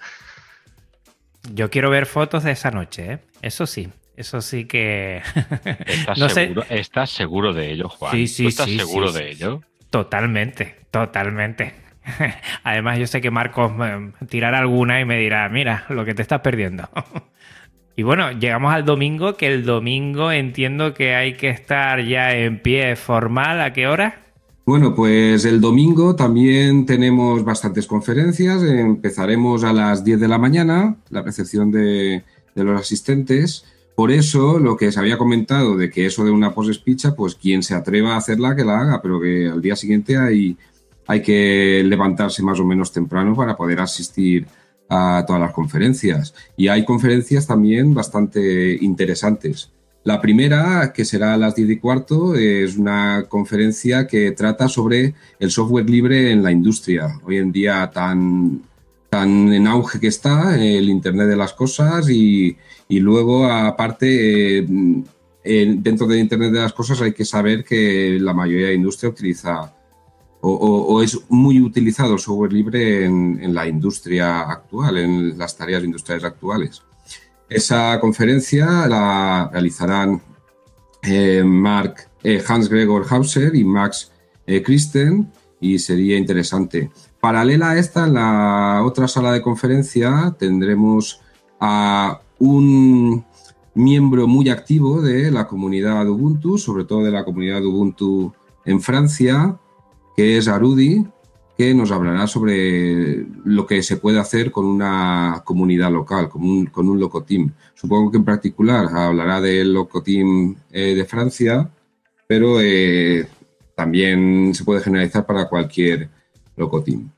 Yo 1.54 1.70
quiero 1.70 1.92
ver 1.92 2.08
fotos 2.08 2.44
de 2.44 2.50
esa 2.50 2.72
noche, 2.72 3.12
¿eh? 3.12 3.20
Eso 3.44 3.68
sí. 3.68 3.92
Eso 4.18 4.42
sí 4.42 4.66
que. 4.66 5.22
¿Estás, 6.68 7.12
seguro, 7.12 7.54
de 7.54 7.74
ello, 7.74 7.90
Juan? 7.90 8.12
Sí, 8.12 8.26
sí, 8.26 8.48
¿Estás 8.48 8.72
seguro 8.72 9.12
de 9.12 9.30
ello? 9.30 9.62
Totalmente, 9.92 10.78
totalmente. 10.90 11.76
Además, 12.64 12.98
yo 12.98 13.06
sé 13.06 13.22
que 13.22 13.30
Marcos 13.30 13.72
tirará 14.30 14.58
alguna 14.58 15.00
y 15.00 15.06
me 15.06 15.20
dirá: 15.20 15.48
Mira, 15.48 15.86
lo 15.90 16.06
que 16.06 16.16
te 16.16 16.24
estás 16.24 16.42
perdiendo. 16.42 16.90
y 17.96 18.02
bueno, 18.02 18.32
llegamos 18.32 18.74
al 18.74 18.84
domingo, 18.84 19.38
que 19.38 19.46
el 19.46 19.64
domingo 19.64 20.32
entiendo 20.32 20.96
que 20.96 21.14
hay 21.14 21.34
que 21.34 21.50
estar 21.50 22.02
ya 22.02 22.32
en 22.32 22.58
pie 22.58 22.96
formal. 22.96 23.62
¿A 23.62 23.74
qué 23.74 23.86
hora? 23.88 24.23
Bueno, 24.66 24.96
pues 24.96 25.44
el 25.44 25.60
domingo 25.60 26.16
también 26.16 26.86
tenemos 26.86 27.44
bastantes 27.44 27.86
conferencias. 27.86 28.64
Empezaremos 28.64 29.66
a 29.66 29.74
las 29.74 30.06
10 30.06 30.22
de 30.22 30.28
la 30.30 30.38
mañana, 30.38 30.96
la 31.10 31.22
recepción 31.22 31.70
de, 31.70 32.24
los 32.56 32.80
asistentes. 32.80 33.66
Por 33.94 34.10
eso, 34.10 34.60
lo 34.60 34.78
que 34.78 34.90
se 34.94 35.00
había 35.00 35.18
comentado 35.18 35.76
de 35.76 35.90
que 35.90 36.06
eso 36.06 36.24
de 36.24 36.32
una 36.32 36.54
post-espicha, 36.54 37.14
pues 37.14 37.36
quien 37.36 37.62
se 37.62 37.76
atreva 37.76 38.14
a 38.14 38.18
hacerla, 38.18 38.56
que 38.56 38.64
la 38.64 38.80
haga, 38.80 39.02
pero 39.02 39.20
que 39.20 39.50
al 39.50 39.62
día 39.62 39.76
siguiente 39.76 40.18
hay, 40.18 40.58
hay 41.08 41.22
que 41.22 41.84
levantarse 41.86 42.42
más 42.42 42.58
o 42.62 42.66
menos 42.66 42.94
temprano 42.94 43.36
para 43.36 43.58
poder 43.58 43.82
asistir 43.82 44.48
a 44.88 45.26
todas 45.28 45.42
las 45.42 45.52
conferencias. 45.52 46.34
Y 46.56 46.70
hay 46.70 46.86
conferencias 46.86 47.48
también 47.48 47.94
bastante 47.94 48.78
interesantes. 48.80 49.74
La 50.04 50.20
primera, 50.20 50.92
que 50.94 51.06
será 51.06 51.34
a 51.34 51.38
las 51.38 51.56
10 51.56 51.70
y 51.70 51.78
cuarto, 51.78 52.36
es 52.36 52.76
una 52.78 53.26
conferencia 53.30 54.06
que 54.06 54.32
trata 54.32 54.68
sobre 54.68 55.14
el 55.40 55.50
software 55.50 55.90
libre 55.90 56.32
en 56.32 56.44
la 56.44 56.52
industria. 56.52 57.20
Hoy 57.24 57.38
en 57.38 57.54
día 57.54 57.90
tan, 57.90 58.62
tan 59.10 59.54
en 59.54 59.66
auge 59.66 60.02
que 60.02 60.08
está, 60.08 60.62
el 60.62 60.90
Internet 60.90 61.28
de 61.28 61.38
las 61.38 61.54
Cosas 61.54 62.10
y, 62.10 62.58
y 62.90 63.00
luego, 63.00 63.46
aparte, 63.46 64.60
eh, 64.60 65.76
dentro 65.78 66.06
del 66.06 66.20
Internet 66.20 66.52
de 66.52 66.60
las 66.60 66.74
Cosas 66.74 67.02
hay 67.02 67.14
que 67.14 67.24
saber 67.24 67.64
que 67.64 68.18
la 68.20 68.34
mayoría 68.34 68.68
de 68.68 68.76
industria 68.76 69.10
utiliza 69.10 69.74
o, 70.46 71.02
es 71.02 71.18
muy 71.30 71.62
utilizado 71.62 72.16
el 72.16 72.20
software 72.20 72.52
libre 72.52 73.06
en, 73.06 73.54
la 73.54 73.66
industria 73.66 74.42
actual, 74.42 74.98
en 74.98 75.38
las 75.38 75.56
tareas 75.56 75.84
industriales 75.86 76.26
actuales. 76.26 76.84
Esa 77.50 78.00
conferencia 78.00 78.88
la 78.88 79.50
realizarán 79.52 80.22
eh, 81.02 81.44
Mark, 81.44 82.10
eh, 82.24 82.44
Hans 82.48 82.70
Gregor 82.70 83.06
Hauser 83.10 83.56
y 83.56 83.64
Max 83.64 84.12
Christen 84.46 85.32
y 85.62 85.80
sería 85.80 86.18
interesante. 86.18 86.92
Paralela 87.22 87.72
a 87.72 87.78
esta, 87.78 88.06
en 88.06 88.16
la 88.16 88.82
otra 88.84 89.08
sala 89.08 89.32
de 89.32 89.42
conferencia 89.42 90.36
tendremos 90.38 91.22
a 91.60 92.20
un 92.40 93.24
miembro 93.74 94.28
muy 94.28 94.50
activo 94.50 95.02
de 95.02 95.32
la 95.32 95.48
comunidad 95.48 96.08
Ubuntu, 96.10 96.58
sobre 96.58 96.84
todo 96.84 97.04
de 97.04 97.12
la 97.12 97.24
comunidad 97.24 97.64
Ubuntu 97.66 98.34
en 98.66 98.82
Francia, 98.82 99.58
que 100.16 100.38
es 100.38 100.48
Arudi, 100.48 101.08
que 101.58 101.74
nos 101.74 101.92
hablará 101.92 102.26
sobre 102.28 103.26
lo 103.46 103.68
que 103.68 103.84
se 103.84 103.98
puede 103.98 104.20
hacer 104.20 104.52
con 104.52 104.66
una 104.66 105.44
comunidad 105.46 105.92
local, 105.92 106.30
con 106.30 106.44
un, 106.44 106.66
con. 106.68 107.54
Supongo 107.76 108.12
que 108.12 108.18
en 108.18 108.26
particular 108.26 108.88
hablará 108.88 109.40
del 109.40 109.74
locoteam 109.74 110.56
eh, 110.72 110.96
de 110.96 111.06
Francia, 111.06 111.70
pero 112.28 112.60
eh, 112.60 113.28
también 113.76 114.54
se 114.56 114.64
puede 114.64 114.82
generalizar 114.82 115.26
para 115.26 115.48
cualquier 115.48 116.10
locoteam. 116.56 117.10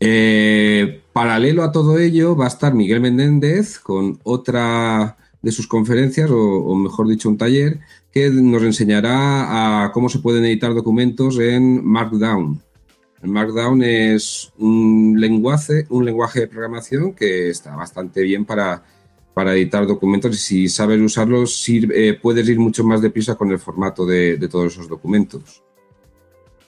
Eh, 0.00 1.02
paralelo 1.12 1.62
a 1.62 1.70
todo 1.70 1.98
ello 1.98 2.34
va 2.34 2.46
a 2.46 2.48
estar 2.48 2.74
Miguel 2.74 3.00
Menéndez 3.00 3.78
con 3.78 4.18
otra 4.24 5.16
de 5.40 5.52
sus 5.52 5.68
conferencias, 5.68 6.28
o, 6.32 6.74
mejor 6.74 7.06
dicho, 7.06 7.28
un 7.28 7.38
taller, 7.38 7.80
que 8.12 8.28
nos 8.30 8.62
enseñará 8.62 9.84
a 9.84 9.92
cómo 9.92 10.08
se 10.08 10.18
pueden 10.18 10.44
editar 10.44 10.74
documentos 10.74 11.38
en 11.38 11.84
Markdown. 11.84 12.60
El 13.22 13.28
Markdown 13.28 13.82
es 13.82 14.52
un 14.58 15.16
lenguaje, 15.18 15.84
de 15.84 16.48
programación 16.48 17.12
que 17.12 17.50
está 17.50 17.76
bastante 17.76 18.22
bien 18.22 18.44
para, 18.44 18.82
editar 19.54 19.86
documentos 19.86 20.34
y 20.34 20.38
si 20.38 20.68
sabes 20.68 21.00
usarlo 21.00 21.44
eh, 21.44 22.18
puedes 22.20 22.48
ir 22.48 22.58
mucho 22.58 22.84
más 22.84 23.00
deprisa 23.00 23.36
con 23.36 23.50
el 23.50 23.58
formato 23.58 24.04
de 24.04 24.48
todos 24.48 24.72
esos 24.72 24.88
documentos. 24.88 25.62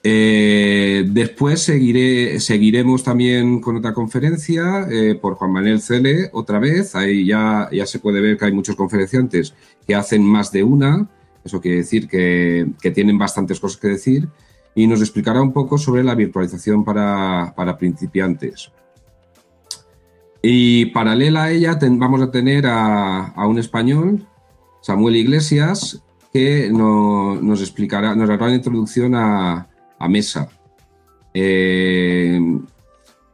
Eh, 0.06 1.06
después 1.08 1.62
seguiremos 1.62 3.02
también 3.02 3.58
con 3.62 3.76
otra 3.76 3.94
conferencia 3.94 4.86
eh, 4.90 5.14
por 5.14 5.36
Juan 5.36 5.50
Manuel 5.52 5.80
Cele, 5.80 6.28
otra 6.34 6.58
vez. 6.58 6.94
Ahí 6.94 7.24
ya 7.24 7.70
se 7.86 7.98
puede 8.00 8.20
ver 8.20 8.36
que 8.36 8.44
hay 8.44 8.52
muchos 8.52 8.76
conferenciantes 8.76 9.54
que 9.86 9.94
hacen 9.94 10.22
más 10.22 10.52
de 10.52 10.62
una. 10.62 11.08
Eso 11.42 11.58
quiere 11.58 11.78
decir 11.78 12.06
que, 12.06 12.70
tienen 12.94 13.16
bastantes 13.16 13.58
cosas 13.58 13.80
que 13.80 13.88
decir. 13.88 14.28
Y 14.74 14.86
nos 14.86 15.00
explicará 15.00 15.40
un 15.40 15.52
poco 15.52 15.78
sobre 15.78 16.02
la 16.02 16.14
virtualización 16.14 16.84
para, 16.84 17.76
principiantes. 17.78 18.72
Y 20.42 20.86
paralela 20.86 21.44
a 21.44 21.50
ella 21.50 21.78
vamos 21.80 22.20
a 22.22 22.30
tener 22.30 22.66
a, 22.66 23.32
un 23.46 23.58
español, 23.58 24.26
Samuel 24.82 25.16
Iglesias, 25.16 26.02
que 26.32 26.70
nos 26.70 27.60
explicará, 27.60 28.14
nos 28.14 28.28
hará 28.28 28.46
una 28.46 28.56
introducción 28.56 29.14
a, 29.14 29.68
a 29.98 30.08
mesa. 30.08 30.48
Eh, 31.32 32.40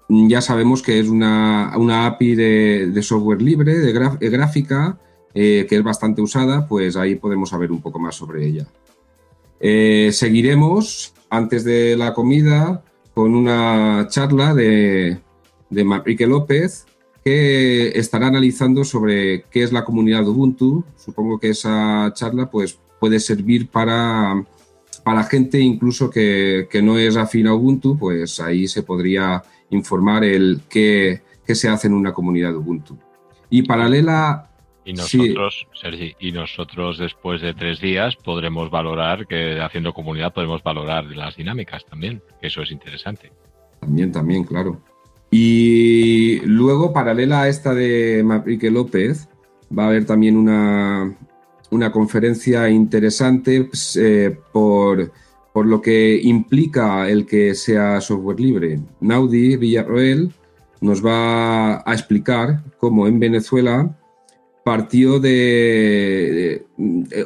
ya 0.09 0.41
sabemos 0.41 0.83
que 0.83 0.99
es 0.99 1.09
una, 1.09 2.07
API 2.07 2.35
de, 2.35 3.03
software 3.03 3.43
libre, 3.43 3.79
de, 3.79 3.93
gráfica, 4.31 4.99
eh, 5.35 5.67
que 5.69 5.77
es 5.77 5.83
bastante 5.83 6.21
usada, 6.21 6.67
pues 6.67 6.97
ahí 6.97 7.15
podemos 7.15 7.51
saber 7.51 7.71
un 7.71 7.81
poco 7.81 7.99
más 8.01 8.17
sobre 8.17 8.47
ella. 8.47 8.67
Eh, 9.61 10.11
seguiremos 10.13 11.15
antes 11.31 11.65
de 11.65 11.97
la 11.97 12.13
comida 12.13 12.83
con 13.15 13.35
una 13.35 14.07
charla 14.09 14.55
de, 14.55 15.19
de 15.71 15.85
Maprique 15.85 16.27
López, 16.27 16.87
que 17.25 17.99
estará 17.99 18.27
analizando 18.27 18.85
sobre 18.85 19.45
qué 19.51 19.63
es 19.63 19.73
la 19.73 19.85
comunidad 19.85 20.27
Ubuntu. 20.27 20.85
Supongo 20.97 21.39
que 21.39 21.51
esa 21.51 22.13
charla 22.15 22.51
pues, 22.51 22.79
puede 22.99 23.21
servir 23.21 23.69
para 23.69 24.45
para 25.03 25.25
gente 25.25 25.59
incluso 25.59 26.11
que, 26.11 26.69
no 26.83 26.99
es 26.99 27.17
afín 27.17 27.47
a 27.47 27.55
Ubuntu, 27.55 27.99
pues 27.99 28.41
ahí 28.41 28.69
se 28.69 28.83
podría 28.83 29.43
informar 29.71 30.25
el 30.25 30.63
qué, 30.69 31.23
que 31.47 31.55
se 31.55 31.69
hace 31.69 31.87
en 31.87 31.95
una 31.95 32.13
comunidad 32.13 32.55
Ubuntu. 32.55 32.99
Y 33.49 33.63
paralela 33.63 34.50
y 34.85 34.93
nosotros, 34.95 35.67
Sergi, 35.81 36.15
y 36.19 36.33
nosotros 36.33 36.99
después 36.99 37.43
de 37.43 37.55
tres 37.55 37.81
días 37.81 38.17
podremos 38.17 38.71
valorar 38.71 39.27
que 39.27 39.61
haciendo 39.61 39.93
comunidad 39.93 40.33
podemos 40.33 40.63
valorar 40.63 41.05
las 41.05 41.37
dinámicas 41.37 41.85
también, 41.85 42.23
que 42.41 42.47
eso 42.47 42.63
es 42.63 42.71
interesante. 42.71 43.31
También, 43.81 44.13
también, 44.13 44.45
claro. 44.45 44.81
Y 45.31 46.41
luego, 46.41 46.93
paralela 46.93 47.43
a 47.43 47.49
esta 47.49 47.75
de 47.75 48.23
Maprique 48.25 48.71
López, 48.71 49.29
va 49.77 49.85
a 49.85 49.87
haber 49.89 50.05
también 50.05 50.37
una, 50.37 51.17
una 51.71 51.93
conferencia 51.93 52.69
interesante 52.69 53.65
pues, 53.65 53.97
eh, 53.97 54.37
por, 54.53 55.13
por, 55.53 55.67
lo 55.67 55.81
que 55.81 56.21
implica 56.23 57.09
el 57.09 57.27
que 57.27 57.55
sea 57.55 58.01
software 58.01 58.41
libre. 58.41 58.81
Naudi 59.01 59.57
Villarroel 59.57 60.33
nos 60.81 61.05
va 61.05 61.77
a 61.89 61.93
explicar 61.93 62.65
cómo 62.79 63.07
en 63.07 63.21
Venezuela 63.21 63.97
partió 64.65 65.21
de, 65.21 66.65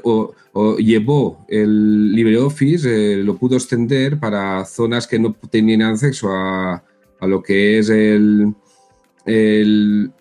o, 0.03 0.35
llevó 0.79 1.45
el 1.49 2.13
LibreOffice, 2.13 3.15
eh, 3.15 3.17
lo 3.17 3.37
pudo 3.37 3.57
extender 3.57 4.19
para 4.19 4.65
zonas 4.65 5.07
que 5.07 5.19
no 5.19 5.35
tenían 5.51 5.83
acceso 5.83 6.31
a, 6.31 6.85
a 7.21 7.27
lo 7.27 7.43
que 7.43 7.79
es 7.79 7.89
el, 7.89 8.55
el 9.27 10.13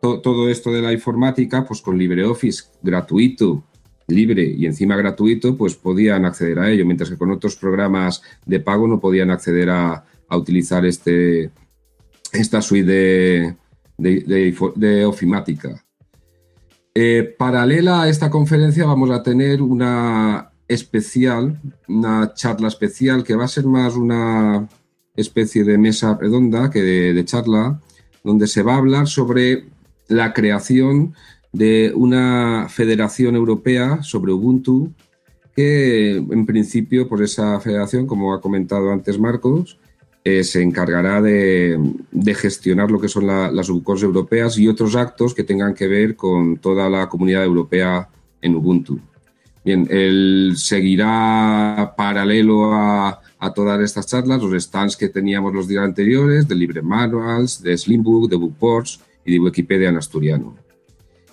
todo 0.00 0.48
esto 0.48 0.72
de 0.72 0.82
la 0.82 0.92
informática, 0.92 1.64
pues 1.64 1.80
con 1.80 1.96
LibreOffice 1.96 2.64
gratuito, 2.82 3.64
libre 4.08 4.42
y 4.44 4.66
encima 4.66 4.96
gratuito, 4.96 5.56
pues 5.56 5.76
podían 5.76 6.24
acceder 6.24 6.58
a 6.58 6.70
ello, 6.70 6.84
mientras 6.84 7.10
que 7.10 7.16
con 7.16 7.30
otros 7.30 7.56
programas 7.56 8.22
de 8.44 8.60
pago 8.60 8.88
no 8.88 8.98
podían 8.98 9.30
acceder 9.30 9.70
a, 9.70 10.04
a 10.28 10.36
utilizar 10.36 10.84
este, 10.84 11.50
esta 12.32 12.60
suite 12.62 12.90
de, 12.90 13.56
de, 13.98 14.54
de 14.74 15.04
ofimática. 15.04 15.84
Eh, 16.94 17.34
paralela 17.38 18.02
a 18.02 18.08
esta 18.08 18.28
conferencia 18.28 18.84
vamos 18.84 19.10
a 19.10 19.22
tener 19.22 19.62
una 19.62 20.52
especial, 20.68 21.58
una 21.88 22.34
charla 22.34 22.68
especial 22.68 23.24
que 23.24 23.34
va 23.34 23.44
a 23.44 23.48
ser 23.48 23.64
más 23.64 23.96
una 23.96 24.68
especie 25.16 25.64
de 25.64 25.78
mesa 25.78 26.18
redonda 26.20 26.70
que 26.70 26.82
de, 26.82 27.24
charla, 27.24 27.80
donde 28.22 28.46
se 28.46 28.62
va 28.62 28.74
a 28.74 28.78
hablar 28.78 29.06
sobre 29.06 29.64
la 30.08 30.34
creación 30.34 31.14
de 31.52 31.92
una 31.94 32.68
federación 32.68 33.36
europea 33.36 34.02
sobre 34.02 34.32
Ubuntu, 34.32 34.92
que 35.56 36.16
en 36.16 36.46
principio 36.46 37.08
por 37.08 37.22
esa 37.22 37.58
federación, 37.60 38.06
como 38.06 38.34
ha 38.34 38.40
comentado 38.40 38.90
antes 38.90 39.18
Marcos, 39.18 39.78
eh, 40.24 40.44
se 40.44 40.62
encargará 40.62 41.20
de, 41.20 41.78
gestionar 42.36 42.90
lo 42.90 43.00
que 43.00 43.08
son 43.08 43.26
las 43.26 43.68
UBCORs 43.68 44.04
europeas 44.04 44.56
y 44.56 44.68
otros 44.68 44.94
actos 44.94 45.34
que 45.34 45.42
tengan 45.42 45.74
que 45.74 45.88
ver 45.88 46.14
con 46.14 46.58
toda 46.58 46.88
la 46.88 47.08
comunidad 47.08 47.44
europea 47.44 48.08
en 48.40 48.54
Ubuntu. 48.54 49.00
Bien, 49.64 49.86
él 49.90 50.54
seguirá 50.56 51.94
paralelo 51.96 52.72
a, 52.72 53.20
todas 53.54 53.80
estas 53.80 54.06
charlas 54.06 54.40
los 54.40 54.62
stands 54.62 54.96
que 54.96 55.08
teníamos 55.08 55.52
los 55.52 55.66
días 55.66 55.84
anteriores 55.84 56.46
de 56.46 56.54
Libre 56.54 56.82
Manuals, 56.82 57.60
de 57.60 57.76
Slimbook, 57.76 58.30
de 58.30 58.36
Bookports 58.36 59.00
y 59.24 59.32
de 59.32 59.40
Wikipedia 59.40 59.88
en 59.88 59.96
asturiano. 59.96 60.54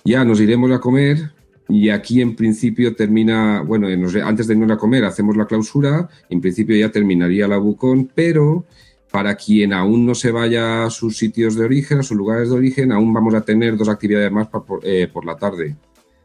Ya 0.04 0.24
nos 0.24 0.40
iremos 0.40 0.70
a 0.72 0.80
comer 0.80 1.30
y 1.70 1.90
aquí 1.90 2.20
en 2.20 2.34
principio 2.34 2.94
termina, 2.94 3.62
bueno, 3.62 3.86
antes 4.24 4.46
de 4.46 4.54
irnos 4.54 4.70
a 4.70 4.76
comer 4.76 5.04
hacemos 5.04 5.36
la 5.36 5.46
clausura, 5.46 6.08
en 6.28 6.40
principio 6.40 6.76
ya 6.76 6.90
terminaría 6.90 7.46
la 7.46 7.58
Bucón, 7.58 8.10
pero 8.14 8.64
para 9.10 9.36
quien 9.36 9.72
aún 9.72 10.04
no 10.04 10.14
se 10.14 10.30
vaya 10.30 10.84
a 10.84 10.90
sus 10.90 11.16
sitios 11.16 11.54
de 11.54 11.64
origen, 11.64 11.98
a 11.98 12.02
sus 12.02 12.16
lugares 12.16 12.50
de 12.50 12.56
origen, 12.56 12.92
aún 12.92 13.12
vamos 13.12 13.34
a 13.34 13.42
tener 13.42 13.76
dos 13.76 13.88
actividades 13.88 14.30
más 14.30 14.48
por, 14.48 14.80
eh, 14.82 15.10
la 15.24 15.36
tarde. 15.36 15.76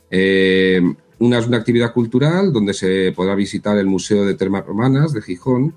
Eh, 0.09 0.81
una 1.19 1.39
es 1.39 1.47
una 1.47 1.57
actividad 1.57 1.93
cultural 1.93 2.51
donde 2.51 2.73
se 2.73 3.11
podrá 3.15 3.35
visitar 3.35 3.77
el 3.77 3.87
Museo 3.87 4.25
de 4.25 4.35
Termas 4.35 4.65
Romanas 4.65 5.13
de 5.13 5.21
Gijón 5.21 5.75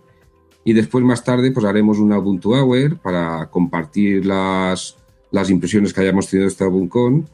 y 0.64 0.72
después 0.72 1.04
más 1.04 1.24
tarde 1.24 1.50
pues 1.50 1.64
haremos 1.64 1.98
una 1.98 2.18
Ubuntu 2.18 2.54
Hour 2.54 2.98
para 2.98 3.48
compartir 3.50 4.26
las, 4.26 4.96
las 5.30 5.48
impresiones 5.48 5.92
que 5.92 6.00
hayamos 6.00 6.28
tenido 6.28 6.46
de 6.46 6.52
esta 6.52 6.66
Ubuntu 6.66 7.24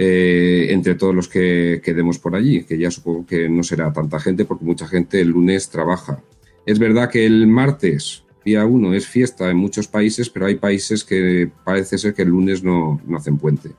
eh, 0.00 0.68
entre 0.70 0.94
todos 0.94 1.12
los 1.12 1.26
que 1.26 1.82
quedemos 1.82 2.20
por 2.20 2.36
allí, 2.36 2.62
que 2.62 2.78
ya 2.78 2.88
supongo 2.88 3.26
que 3.26 3.48
no 3.48 3.64
será 3.64 3.92
tanta 3.92 4.20
gente 4.20 4.44
porque 4.44 4.64
mucha 4.64 4.86
gente 4.86 5.20
el 5.20 5.30
lunes 5.30 5.70
trabaja. 5.70 6.22
Es 6.64 6.78
verdad 6.78 7.10
que 7.10 7.26
el 7.26 7.48
martes, 7.48 8.22
día 8.44 8.64
1, 8.64 8.94
es 8.94 9.08
fiesta 9.08 9.50
en 9.50 9.56
muchos 9.56 9.88
países, 9.88 10.30
pero 10.30 10.46
hay 10.46 10.54
países 10.54 11.02
que 11.02 11.50
parece 11.64 11.98
ser 11.98 12.14
que 12.14 12.22
el 12.22 12.28
lunes 12.28 12.62
no, 12.62 13.00
hacen 13.16 13.38
puente. 13.38 13.70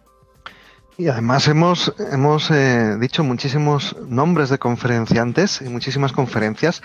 Y 0.97 1.07
además 1.07 1.47
hemos, 1.47 1.95
hemos 2.11 2.51
eh, 2.51 2.97
dicho 2.99 3.24
muchísimos 3.24 3.95
nombres 4.05 4.49
de 4.49 4.57
conferenciantes 4.57 5.61
y 5.61 5.70
muchísimas 5.70 6.11
conferencias. 6.11 6.82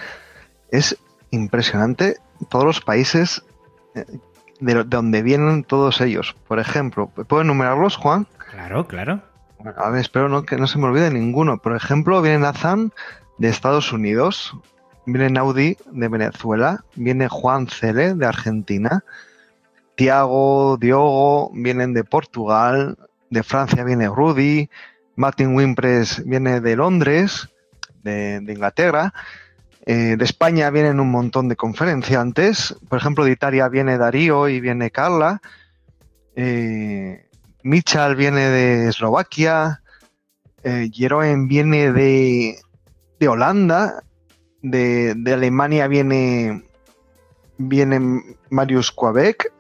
Es 0.71 0.97
impresionante 1.33 2.19
todos 2.49 2.65
los 2.65 2.81
países 2.81 3.43
eh, 3.97 4.05
de, 4.61 4.85
donde 4.85 5.23
vienen 5.23 5.65
todos 5.65 6.01
ellos. 6.01 6.37
Por 6.47 6.61
ejemplo, 6.61 7.09
¿puedo 7.09 7.43
enumerarlos, 7.43 7.97
Juan? 7.97 8.29
Claro, 8.55 8.87
claro. 8.87 9.21
a 9.77 9.91
ver, 9.91 10.01
espero 10.01 10.29
no, 10.29 10.45
que 10.45 10.57
no 10.57 10.69
se 10.69 10.79
me 10.79 10.85
olvide 10.85 11.11
ninguno. 11.11 11.59
Por 11.59 11.75
ejemplo, 11.75 12.23
viene 12.23 12.39
Nathan 12.39 12.93
de 13.39 13.49
Estados 13.49 13.93
Unidos, 13.93 14.57
viene 15.07 15.29
Naudi 15.29 15.77
de 15.91 16.07
Venezuela, 16.07 16.85
viene 16.95 17.27
Juan 17.27 17.67
Cele 17.67 18.15
de 18.15 18.27
Argentina, 18.27 19.03
Tiago, 19.97 20.77
Diogo 20.77 21.51
vienen 21.53 21.95
de 21.95 22.05
Portugal, 22.05 22.97
de 23.29 23.43
Francia 23.43 23.83
viene 23.83 24.07
Rudy, 24.07 24.71
Martin 25.17 25.57
Wimpres 25.57 26.25
viene 26.25 26.61
de 26.61 26.77
Londres, 26.77 27.49
de, 28.05 28.37
Inglaterra, 28.37 29.13
eh, 29.85 30.15
de 30.17 30.25
España 30.25 30.71
vienen 30.71 31.01
un 31.01 31.11
montón 31.11 31.49
de 31.49 31.57
conferenciantes, 31.57 32.77
por 32.89 32.99
ejemplo 32.99 33.25
de 33.25 33.33
Italia 33.33 33.69
viene 33.69 33.99
Darío 33.99 34.49
y 34.49 34.61
viene 34.61 34.93
Carla, 34.93 35.43
eh, 36.37 37.25
Michal 37.65 38.15
viene 38.15 38.43
de 38.43 38.89
Eslovaquia, 38.89 39.81
eh, 40.65 40.91
Jeroen 40.93 41.49
viene 41.49 41.93
de, 41.93 42.59
de 43.19 43.29
Holanda, 43.29 44.05
de, 44.61 45.15
Alemania 45.33 45.89
viene, 45.89 46.63
viene 47.57 48.23
Marius 48.51 48.93
Quabec. 48.93 49.51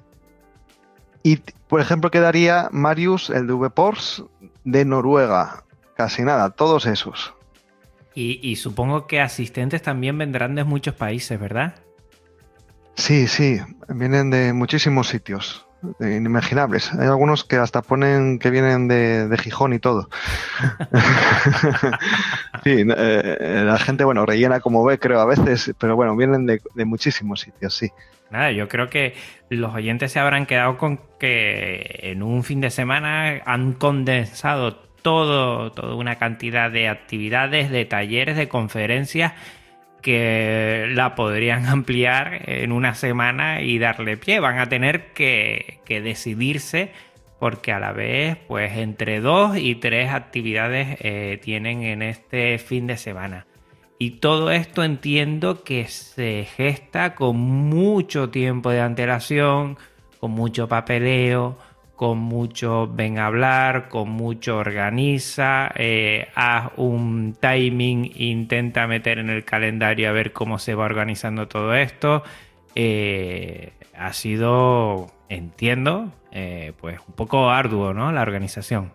Y, 1.22 1.38
por 1.66 1.80
ejemplo, 1.80 2.10
quedaría 2.10 2.68
Marius, 2.72 3.30
el 3.30 3.46
de 3.46 3.54
VPORS, 3.54 4.22
de 4.64 4.84
Noruega. 4.84 5.64
Casi 5.96 6.22
nada, 6.22 6.50
todos 6.50 6.84
esos. 6.84 7.32
Y, 8.14 8.54
supongo 8.56 9.06
que 9.06 9.22
asistentes 9.22 9.80
también 9.80 10.18
vendrán 10.18 10.54
de 10.54 10.64
muchos 10.64 10.94
países, 10.94 11.40
¿verdad? 11.40 11.74
Sí, 12.96 13.26
sí, 13.26 13.60
vienen 13.88 14.28
de 14.28 14.52
muchísimos 14.52 15.08
sitios 15.08 15.66
inimaginables. 16.00 16.92
Hay 16.94 17.06
algunos 17.06 17.44
que 17.44 17.56
hasta 17.56 17.82
ponen 17.82 18.38
que 18.38 18.50
vienen 18.50 18.88
de, 18.88 19.36
Gijón 19.38 19.72
y 19.72 19.78
todo. 19.78 20.08
sí, 22.64 22.84
eh, 22.96 23.62
la 23.64 23.78
gente, 23.78 24.04
bueno, 24.04 24.26
rellena 24.26 24.60
como 24.60 24.84
ve, 24.84 24.98
creo, 24.98 25.20
a 25.20 25.26
veces, 25.26 25.74
pero 25.78 25.96
bueno, 25.96 26.16
vienen 26.16 26.46
de, 26.46 26.60
muchísimos 26.84 27.40
sitios, 27.40 27.74
sí. 27.74 27.90
Nada, 28.30 28.50
yo 28.52 28.68
creo 28.68 28.88
que 28.88 29.14
los 29.50 29.74
oyentes 29.74 30.12
se 30.12 30.18
habrán 30.18 30.46
quedado 30.46 30.76
con 30.76 31.00
que 31.18 32.00
en 32.02 32.22
un 32.22 32.42
fin 32.42 32.60
de 32.60 32.70
semana 32.70 33.42
han 33.44 33.74
condensado 33.74 34.76
todo, 35.02 35.70
toda 35.72 35.94
una 35.94 36.16
cantidad 36.16 36.70
de 36.70 36.88
actividades, 36.88 37.70
de 37.70 37.84
talleres, 37.84 38.36
de 38.36 38.48
conferencias 38.48 39.34
que 40.04 40.86
la 40.90 41.14
podrían 41.14 41.64
ampliar 41.66 42.42
en 42.44 42.70
una 42.70 42.94
semana 42.94 43.62
y 43.62 43.78
darle 43.78 44.18
pie. 44.18 44.38
Van 44.38 44.58
a 44.58 44.68
tener 44.68 45.12
que, 45.14 45.80
decidirse 45.88 46.92
porque 47.40 47.72
a 47.72 47.80
la 47.80 47.92
vez, 47.92 48.36
pues 48.46 48.76
entre 48.76 49.20
dos 49.20 49.56
y 49.56 49.74
tres 49.74 50.12
actividades 50.12 50.98
eh, 51.00 51.40
tienen 51.42 51.82
en 51.82 52.02
este 52.02 52.58
fin 52.58 52.86
de 52.86 52.96
semana. 52.96 53.46
Y 53.98 54.18
todo 54.20 54.50
esto 54.50 54.84
entiendo 54.84 55.64
que 55.64 55.86
se 55.86 56.46
gesta 56.54 57.14
con 57.14 57.36
mucho 57.36 58.28
tiempo 58.28 58.70
de 58.70 58.80
antelación, 58.80 59.78
con 60.20 60.32
mucho 60.32 60.68
papeleo, 60.68 61.58
con 61.96 62.18
mucho 62.18 62.88
ven 62.92 63.18
a 63.18 63.26
hablar, 63.26 63.88
con 63.88 64.10
mucho 64.10 64.56
organiza, 64.56 65.70
eh, 65.76 66.28
haz 66.34 66.72
un 66.76 67.36
timing, 67.38 68.10
intenta 68.16 68.86
meter 68.86 69.18
en 69.18 69.30
el 69.30 69.44
calendario 69.44 70.08
a 70.08 70.12
ver 70.12 70.32
cómo 70.32 70.58
se 70.58 70.74
va 70.74 70.84
organizando 70.84 71.46
todo 71.46 71.74
esto. 71.74 72.24
Eh, 72.74 73.72
ha 73.96 74.12
sido, 74.12 75.12
entiendo, 75.28 76.12
eh, 76.32 76.72
pues 76.80 76.98
un 77.06 77.14
poco 77.14 77.50
arduo, 77.50 77.94
¿no? 77.94 78.10
La 78.10 78.22
organización. 78.22 78.90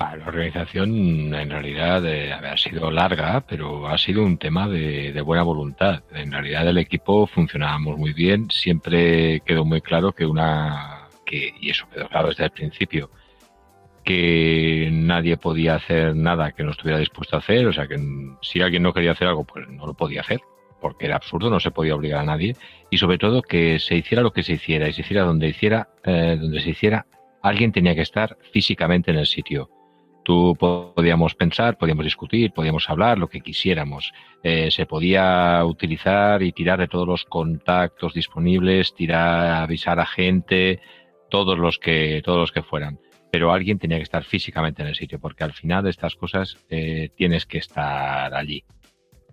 la 0.00 0.26
organización 0.26 1.34
en 1.34 1.50
realidad 1.50 2.06
ha 2.06 2.56
sido 2.56 2.90
larga, 2.90 3.42
pero 3.42 3.86
ha 3.86 3.98
sido 3.98 4.24
un 4.24 4.38
tema 4.38 4.66
de, 4.66 5.12
de, 5.12 5.20
buena 5.20 5.42
voluntad. 5.42 6.02
En 6.14 6.32
realidad 6.32 6.66
el 6.66 6.78
equipo 6.78 7.26
funcionábamos 7.26 7.98
muy 7.98 8.14
bien, 8.14 8.50
siempre 8.50 9.40
quedó 9.40 9.66
muy 9.66 9.82
claro 9.82 10.12
que 10.12 10.24
una 10.24 10.97
que, 11.28 11.54
y 11.60 11.70
eso 11.70 11.86
quedó 11.92 12.08
claro 12.08 12.28
desde 12.28 12.44
el 12.44 12.50
principio, 12.50 13.10
que 14.04 14.88
nadie 14.90 15.36
podía 15.36 15.74
hacer 15.74 16.16
nada 16.16 16.52
que 16.52 16.64
no 16.64 16.70
estuviera 16.70 16.98
dispuesto 16.98 17.36
a 17.36 17.40
hacer, 17.40 17.66
o 17.66 17.72
sea 17.72 17.86
que 17.86 17.98
si 18.40 18.62
alguien 18.62 18.82
no 18.82 18.94
quería 18.94 19.12
hacer 19.12 19.28
algo, 19.28 19.44
pues 19.44 19.68
no 19.68 19.86
lo 19.86 19.92
podía 19.94 20.22
hacer, 20.22 20.40
porque 20.80 21.06
era 21.06 21.16
absurdo, 21.16 21.50
no 21.50 21.60
se 21.60 21.70
podía 21.70 21.94
obligar 21.94 22.20
a 22.20 22.24
nadie, 22.24 22.56
y 22.90 22.96
sobre 22.96 23.18
todo 23.18 23.42
que 23.42 23.78
se 23.78 23.96
hiciera 23.96 24.22
lo 24.22 24.32
que 24.32 24.42
se 24.42 24.54
hiciera, 24.54 24.88
y 24.88 24.94
se 24.94 25.02
hiciera 25.02 25.24
donde 25.24 25.48
hiciera, 25.48 25.90
eh, 26.04 26.38
donde 26.40 26.60
se 26.60 26.70
hiciera, 26.70 27.06
alguien 27.42 27.70
tenía 27.70 27.94
que 27.94 28.00
estar 28.00 28.38
físicamente 28.50 29.10
en 29.10 29.18
el 29.18 29.26
sitio. 29.26 29.68
Tú 30.24 30.56
podíamos 30.58 31.34
pensar, 31.34 31.78
podíamos 31.78 32.04
discutir, 32.04 32.52
podíamos 32.52 32.88
hablar, 32.90 33.18
lo 33.18 33.28
que 33.28 33.40
quisiéramos. 33.40 34.12
Eh, 34.42 34.70
se 34.70 34.84
podía 34.84 35.64
utilizar 35.64 36.42
y 36.42 36.52
tirar 36.52 36.78
de 36.78 36.88
todos 36.88 37.06
los 37.06 37.24
contactos 37.24 38.12
disponibles, 38.12 38.94
tirar, 38.94 39.62
avisar 39.62 40.00
a 40.00 40.06
gente, 40.06 40.80
todos 41.28 41.58
los 41.58 41.78
que, 41.78 42.22
todos 42.24 42.38
los 42.38 42.52
que 42.52 42.62
fueran 42.62 42.98
pero 43.30 43.52
alguien 43.52 43.78
tenía 43.78 43.98
que 43.98 44.04
estar 44.04 44.24
físicamente 44.24 44.82
en 44.82 44.88
el 44.88 44.94
sitio, 44.94 45.18
porque 45.18 45.44
al 45.44 45.52
final 45.52 45.84
de 45.84 45.90
estas 45.90 46.14
cosas 46.14 46.56
eh, 46.70 47.10
tienes 47.16 47.46
que 47.46 47.58
estar 47.58 48.34
allí. 48.34 48.64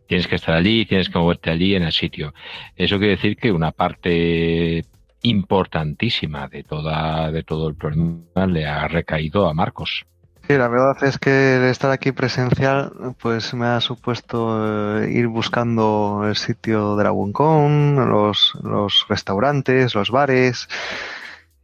Tienes 0.08 0.28
que 0.28 0.36
estar 0.36 0.56
allí, 0.56 0.86
tienes 0.86 1.10
que 1.10 1.18
moverte 1.18 1.50
allí 1.50 1.76
en 1.76 1.84
el 1.84 1.92
sitio. 1.92 2.34
Eso 2.76 2.98
quiere 2.98 3.16
decir 3.16 3.38
que 3.38 3.52
una 3.52 3.72
parte 3.72 4.86
importantísima 5.24 6.48
de 6.48 6.64
toda 6.64 7.32
de 7.32 7.42
todo 7.42 7.68
el 7.68 7.76
problema 7.76 8.46
le 8.46 8.68
ha 8.68 8.88
recaído 8.88 9.48
a 9.48 9.54
Marcos. 9.56 10.06
Sí, 10.48 10.54
la 10.56 10.68
verdad 10.68 11.04
es 11.04 11.18
que 11.18 11.56
el 11.56 11.64
estar 11.64 11.90
aquí 11.90 12.12
presencial 12.12 13.16
pues 13.20 13.56
me 13.56 13.66
ha 13.66 13.82
supuesto 13.82 15.02
eh, 15.02 15.12
ir 15.12 15.26
buscando 15.26 16.24
el 16.28 16.36
sitio 16.36 16.96
de 16.96 17.06
la 17.06 17.10
Buncon, 17.10 18.08
los, 18.08 18.54
los 18.62 19.08
restaurantes, 19.10 19.96
los 19.96 20.12
bares, 20.12 20.68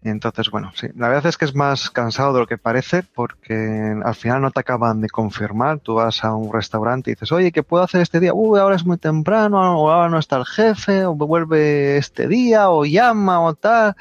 entonces, 0.10 0.50
bueno, 0.50 0.72
sí, 0.76 0.88
la 0.96 1.10
verdad 1.10 1.28
es 1.28 1.38
que 1.38 1.46
es 1.46 1.54
más 1.54 1.92
cansado 1.92 2.34
de 2.34 2.40
lo 2.40 2.48
que 2.48 2.58
parece 2.58 3.04
porque 3.04 3.96
al 4.04 4.16
final 4.16 4.42
no 4.42 4.50
te 4.50 4.62
acaban 4.62 5.00
de 5.00 5.10
confirmar. 5.10 5.80
Tú 5.80 5.96
vas 5.96 6.24
a 6.24 6.34
un 6.34 6.52
restaurante 6.52 7.12
y 7.12 7.14
dices, 7.14 7.32
oye, 7.32 7.52
¿qué 7.52 7.62
puedo 7.62 7.84
hacer 7.84 8.02
este 8.02 8.20
día? 8.20 8.34
Uy, 8.34 8.60
ahora 8.60 8.76
es 8.76 8.86
muy 8.86 8.98
temprano, 8.98 9.80
o 9.80 9.92
ahora 9.92 10.10
no 10.10 10.18
está 10.18 10.38
el 10.38 10.46
jefe, 10.46 11.06
o 11.06 11.14
vuelve 11.14 11.98
este 11.98 12.28
día, 12.28 12.72
o 12.72 12.84
llama, 12.84 13.42
o 13.42 13.54
tal. 13.54 13.96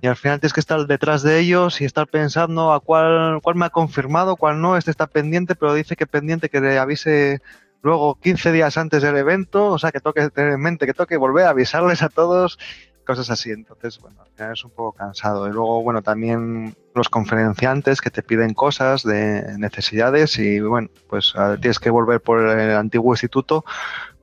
Y 0.00 0.06
al 0.06 0.16
final 0.16 0.38
tienes 0.38 0.52
que 0.52 0.60
estar 0.60 0.86
detrás 0.86 1.22
de 1.22 1.40
ellos 1.40 1.80
y 1.80 1.84
estar 1.84 2.06
pensando 2.06 2.72
a 2.72 2.80
cuál, 2.80 3.40
cuál 3.42 3.56
me 3.56 3.66
ha 3.66 3.70
confirmado, 3.70 4.36
cuál 4.36 4.60
no. 4.60 4.76
Este 4.76 4.92
está 4.92 5.08
pendiente, 5.08 5.56
pero 5.56 5.74
dice 5.74 5.96
que 5.96 6.06
pendiente 6.06 6.48
que 6.48 6.60
le 6.60 6.78
avise 6.78 7.42
luego 7.82 8.14
15 8.14 8.52
días 8.52 8.78
antes 8.78 9.02
del 9.02 9.16
evento. 9.16 9.66
O 9.66 9.78
sea, 9.78 9.90
que 9.90 10.00
toque 10.00 10.30
tener 10.30 10.52
en 10.52 10.60
mente 10.60 10.86
que 10.86 10.94
toque 10.94 11.16
volver 11.16 11.46
a 11.46 11.50
avisarles 11.50 12.02
a 12.02 12.08
todos 12.08 12.58
cosas 13.06 13.30
así. 13.30 13.50
Entonces, 13.50 13.98
bueno, 14.00 14.24
final 14.40 14.52
es 14.54 14.64
un 14.64 14.70
poco 14.70 14.92
cansado. 14.92 15.48
Y 15.48 15.52
luego, 15.52 15.82
bueno, 15.82 16.02
también 16.02 16.74
los 16.94 17.08
conferenciantes 17.08 18.00
que 18.00 18.10
te 18.10 18.22
piden 18.22 18.54
cosas 18.54 19.02
de 19.02 19.58
necesidades 19.58 20.38
y, 20.38 20.60
bueno, 20.60 20.88
pues 21.08 21.34
tienes 21.60 21.78
que 21.78 21.90
volver 21.90 22.20
por 22.20 22.40
el 22.40 22.76
antiguo 22.76 23.12
instituto 23.12 23.64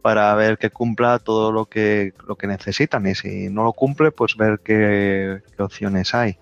para 0.01 0.33
ver 0.35 0.57
que 0.57 0.69
cumpla 0.69 1.19
todo 1.19 1.51
lo 1.51 1.65
que, 1.65 2.13
lo 2.27 2.35
que 2.35 2.47
necesitan 2.47 3.05
y 3.07 3.15
si 3.15 3.49
no 3.49 3.63
lo 3.63 3.73
cumple, 3.73 4.11
pues 4.11 4.37
ver 4.37 4.61
qué, 4.63 5.41
opciones 5.59 6.13
hay. 6.13 6.37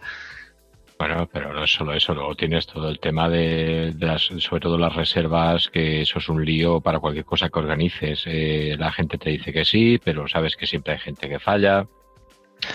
Bueno, 0.97 1.27
pero 1.31 1.51
no 1.51 1.63
es 1.63 1.73
solo 1.73 1.93
eso, 1.93 2.13
luego 2.13 2.35
tienes 2.35 2.67
todo 2.67 2.89
el 2.89 2.99
tema 2.99 3.27
de, 3.27 3.93
las, 3.99 4.21
sobre 4.37 4.61
todo 4.61 4.77
las 4.77 4.95
reservas, 4.95 5.67
que 5.69 6.01
eso 6.01 6.19
es 6.19 6.29
un 6.29 6.45
lío 6.45 6.79
para 6.79 6.99
cualquier 6.99 7.25
cosa 7.25 7.49
que 7.49 7.59
organices. 7.59 8.23
Eh, 8.27 8.75
la 8.77 8.93
gente 8.93 9.17
te 9.17 9.31
dice 9.31 9.51
que 9.51 9.65
sí, 9.65 9.99
pero 10.01 10.27
sabes 10.27 10.55
que 10.55 10.67
siempre 10.67 10.93
hay 10.93 10.99
gente 10.99 11.27
que 11.27 11.39
falla. 11.39 11.85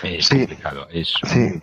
Es 0.03 0.29
complicado, 0.29 0.87
es 0.91 1.13
complicado. 1.21 1.61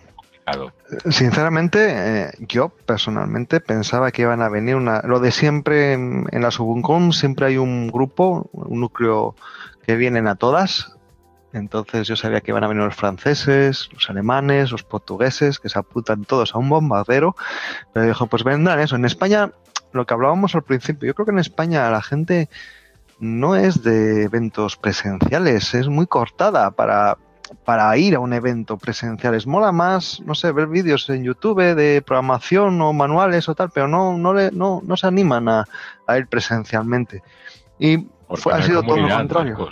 Sinceramente, 1.09 1.89
eh, 1.91 2.31
yo 2.39 2.69
personalmente 2.69 3.59
pensaba 3.59 4.11
que 4.11 4.23
iban 4.23 4.41
a 4.41 4.49
venir 4.49 4.75
una. 4.75 5.01
Lo 5.01 5.19
de 5.19 5.31
siempre 5.31 5.93
en, 5.93 6.27
la 6.31 6.51
Subuncom 6.51 7.11
siempre 7.11 7.47
hay 7.47 7.57
un 7.57 7.89
grupo, 7.89 8.49
un 8.53 8.79
núcleo 8.79 9.35
que 9.85 9.95
vienen 9.95 10.27
a 10.27 10.35
todas. 10.35 10.95
Entonces 11.51 12.07
yo 12.07 12.15
sabía 12.15 12.41
que 12.41 12.51
iban 12.51 12.63
a 12.63 12.67
venir 12.67 12.83
los 12.83 12.95
franceses, 12.95 13.89
los 13.91 14.09
alemanes, 14.09 14.71
los 14.71 14.83
portugueses, 14.83 15.59
que 15.59 15.69
se 15.69 15.79
apuntan 15.79 16.23
todos 16.25 16.53
a 16.53 16.59
un 16.59 16.69
bombardero. 16.69 17.35
Pero 17.93 18.05
dijo, 18.05 18.27
pues 18.27 18.43
vendrán 18.43 18.79
eso. 18.79 18.95
En 18.95 19.05
España, 19.05 19.51
lo 19.91 20.05
que 20.05 20.13
hablábamos 20.13 20.55
al 20.55 20.63
principio, 20.63 21.07
yo 21.07 21.15
creo 21.15 21.25
que 21.25 21.31
en 21.31 21.39
España 21.39 21.89
la 21.89 22.01
gente 22.01 22.49
no 23.19 23.55
es 23.55 23.83
de 23.83 24.23
eventos 24.23 24.77
presenciales, 24.77 25.73
es 25.73 25.87
muy 25.89 26.07
cortada 26.07 26.71
para, 26.71 27.17
para 27.65 27.95
ir 27.97 28.15
a 28.15 28.19
un 28.19 28.33
evento 28.33 28.77
presencial. 28.77 29.35
Es 29.35 29.47
mola 29.47 29.71
más, 29.71 30.21
no 30.21 30.35
sé, 30.35 30.51
ver 30.51 30.67
vídeos 30.67 31.09
en 31.09 31.23
YouTube 31.23 31.75
de 31.75 32.01
programación 32.01 32.81
o 32.81 32.93
manuales 32.93 33.49
o 33.49 33.55
tal, 33.55 33.69
pero 33.71 33.87
no, 33.87 34.17
no, 34.17 34.33
le, 34.33 34.51
no, 34.51 34.81
no 34.83 34.97
se 34.97 35.07
animan 35.07 35.47
a, 35.49 35.65
ir 36.17 36.27
presencialmente. 36.27 37.21
Y 37.79 38.07
ha 38.51 38.61
sido 38.61 38.83
todo 38.83 38.97
lo 38.97 39.09
contrario. 39.09 39.69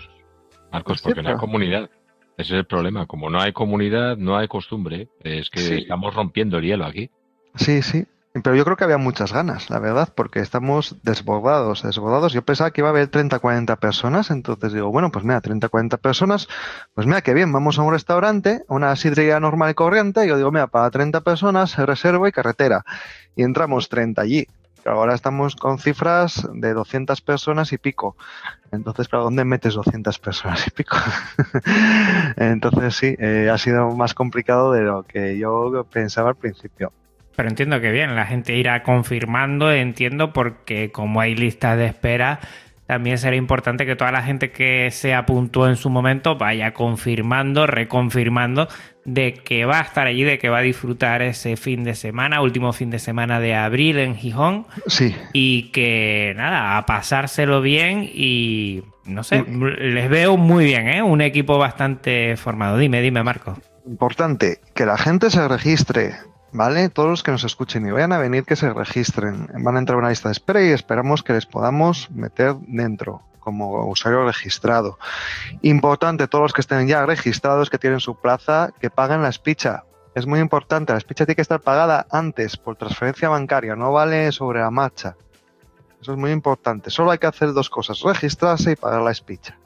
Marcos, 0.72 1.02
porque 1.02 1.22
no 1.22 1.30
hay 1.30 1.38
comunidad. 1.38 1.90
Ese 2.38 2.54
es 2.54 2.60
el 2.60 2.66
problema. 2.66 3.08
Como 3.08 3.30
no 3.30 3.40
hay 3.40 3.52
comunidad, 3.52 4.18
no 4.18 4.38
hay 4.38 4.48
costumbre. 4.48 5.10
Es 5.24 5.50
que 5.50 5.78
estamos 5.78 6.14
rompiendo 6.14 6.58
el 6.60 6.66
hielo 6.66 6.86
aquí. 6.86 7.10
Sí, 7.56 7.82
sí. 7.82 8.06
Pero 8.44 8.56
yo 8.56 8.66
creo 8.66 8.78
que 8.78 8.84
había 8.84 8.98
muchas 8.98 9.32
ganas, 9.32 9.70
la 9.70 9.80
verdad, 9.80 10.10
porque 10.14 10.40
estamos 10.40 10.98
desbordados, 11.04 11.84
desbordados. 11.84 12.34
Yo 12.34 12.42
pensaba 12.42 12.72
que 12.72 12.82
iba 12.82 12.90
a 12.90 12.92
haber 12.92 13.08
30, 13.08 13.40
40 13.40 13.76
personas, 13.78 14.32
entonces 14.32 14.74
digo, 14.74 14.92
bueno, 14.92 15.12
pues 15.12 15.24
mira, 15.24 15.42
30, 15.42 15.70
40 15.70 15.98
personas, 15.98 16.48
pues 16.94 17.08
mira, 17.08 17.22
qué 17.22 17.34
bien, 17.34 17.52
vamos 17.52 17.80
a 17.80 17.84
un 17.84 17.94
restaurante, 17.94 18.64
una 18.68 18.96
sidrería 18.96 19.40
normal 19.40 19.72
y 19.72 19.74
corriente, 19.76 20.26
y 20.26 20.30
yo 20.30 20.38
digo, 20.38 20.52
mira, 20.52 20.68
para 20.68 20.90
30 20.90 21.22
personas, 21.22 21.78
reservo 21.78 22.28
y 22.28 22.32
carretera. 22.32 22.84
Y 23.36 23.44
entramos 23.44 23.90
30 23.90 24.22
allí. 24.22 24.48
Ahora 24.86 25.16
estamos 25.16 25.56
con 25.56 25.80
cifras 25.80 26.48
de 26.54 26.74
200 26.74 27.20
personas 27.22 27.74
y 27.74 27.78
pico. 27.78 28.16
Entonces, 28.72 29.10
¿para 29.10 29.24
dónde 29.24 29.44
metes 29.44 29.74
200 29.74 30.18
personas 30.20 30.66
y 30.66 30.72
pico? 30.72 30.96
Entonces, 32.38 32.96
sí, 32.96 33.16
eh, 33.20 33.50
ha 33.52 33.58
sido 33.58 33.92
más 33.92 34.14
complicado 34.14 34.72
de 34.72 34.82
lo 34.82 35.04
que 35.04 35.38
yo 35.38 35.86
pensaba 35.92 36.30
al 36.30 36.36
principio. 36.36 36.94
Pero 37.38 37.50
entiendo 37.50 37.80
que 37.80 37.92
bien, 37.92 38.16
la 38.16 38.26
gente 38.26 38.56
irá 38.56 38.82
confirmando, 38.82 39.72
entiendo, 39.72 40.34
porque 40.34 40.92
como 40.92 41.22
hay 41.22 41.36
listas 41.36 41.78
de 41.78 41.86
espera, 41.86 42.40
también 42.88 43.20
será 43.20 43.36
importante 43.36 43.86
que 43.86 43.96
toda 43.96 44.12
la 44.12 44.24
gente 44.24 44.50
que 44.50 44.90
se 44.90 45.14
apuntó 45.14 45.70
en 45.70 45.76
su 45.76 45.92
momento 45.92 46.36
vaya 46.36 46.74
confirmando, 46.74 47.68
reconfirmando 47.68 48.68
de 49.06 49.36
que 49.36 49.66
va 49.66 49.78
a 49.78 49.84
estar 49.84 50.08
allí, 50.08 50.24
de 50.24 50.40
que 50.40 50.50
va 50.50 50.58
a 50.58 50.62
disfrutar 50.62 51.22
ese 51.22 51.58
fin 51.58 51.84
de 51.84 51.94
semana, 51.94 52.42
último 52.42 52.74
fin 52.74 52.90
de 52.90 52.98
semana 52.98 53.40
de 53.40 53.54
abril 53.54 54.00
en 54.00 54.16
Gijón. 54.16 54.66
Sí. 54.88 55.16
Y 55.32 55.70
que 55.70 56.34
nada, 56.36 56.80
a 56.80 56.88
pasárselo 56.88 57.62
bien 57.62 58.10
y 58.12 58.82
no 59.06 59.24
sé, 59.24 59.46
les 59.48 60.10
veo 60.10 60.38
muy 60.38 60.66
bien, 60.66 60.88
¿eh? 60.88 61.04
Un 61.04 61.22
equipo 61.22 61.60
bastante 61.60 62.36
formado. 62.36 62.80
Dime, 62.80 63.00
dime, 63.00 63.22
Marco. 63.22 63.60
Importante, 63.86 64.60
que 64.74 64.88
la 64.88 64.98
gente 64.98 65.30
se 65.30 65.48
registre 65.48 66.14
¿vale? 66.58 66.90
Todos 66.90 67.10
los 67.10 67.24
que 67.24 67.32
nos 67.32 67.44
escuchen 67.44 67.88
y 67.88 67.92
vayan 67.92 68.12
a 68.12 68.18
venir, 68.18 68.44
que 68.44 68.56
se 68.56 68.74
registren. 68.74 69.48
Van 69.64 69.76
a 69.76 69.80
entrar 69.80 69.96
a 69.96 70.00
una 70.00 70.10
lista 70.10 70.28
de 70.28 70.34
espera 70.34 70.62
y 70.62 70.72
esperamos 70.72 71.24
que 71.24 71.34
les 71.34 71.46
podamos 71.46 72.10
meter 72.12 72.56
dentro 72.68 73.22
como 73.40 73.86
usuario 73.88 74.26
registrado. 74.26 74.98
Importante, 75.62 76.28
todos 76.28 76.42
los 76.42 76.54
que 76.54 76.60
estén 76.60 76.86
ya 76.88 77.06
registrados, 77.06 77.70
que 77.70 77.78
tienen 77.78 78.02
su 78.02 78.20
plaza, 78.20 78.74
que 78.82 78.90
paguen 78.90 79.22
la 79.22 79.30
espicha. 79.30 79.86
Es 80.16 80.26
muy 80.26 80.40
importante, 80.40 80.92
la 80.92 80.98
espicha 80.98 81.26
tiene 81.26 81.36
que 81.36 81.44
estar 81.44 81.62
pagada 81.62 82.08
antes 82.12 82.58
por 82.58 82.76
transferencia 82.76 83.30
bancaria, 83.30 83.76
no 83.76 83.94
vale 83.94 84.32
sobre 84.34 84.60
la 84.60 84.72
marcha. 84.72 85.16
Eso 86.02 86.12
es 86.12 86.18
muy 86.18 86.32
importante. 86.32 86.90
Solo 86.90 87.12
hay 87.12 87.20
que 87.20 87.28
hacer 87.28 87.54
dos 87.54 87.70
cosas, 87.70 88.02
registrarse 88.02 88.72
y 88.72 88.76
pagar 88.76 89.02
la 89.02 89.12
espicha. 89.12 89.58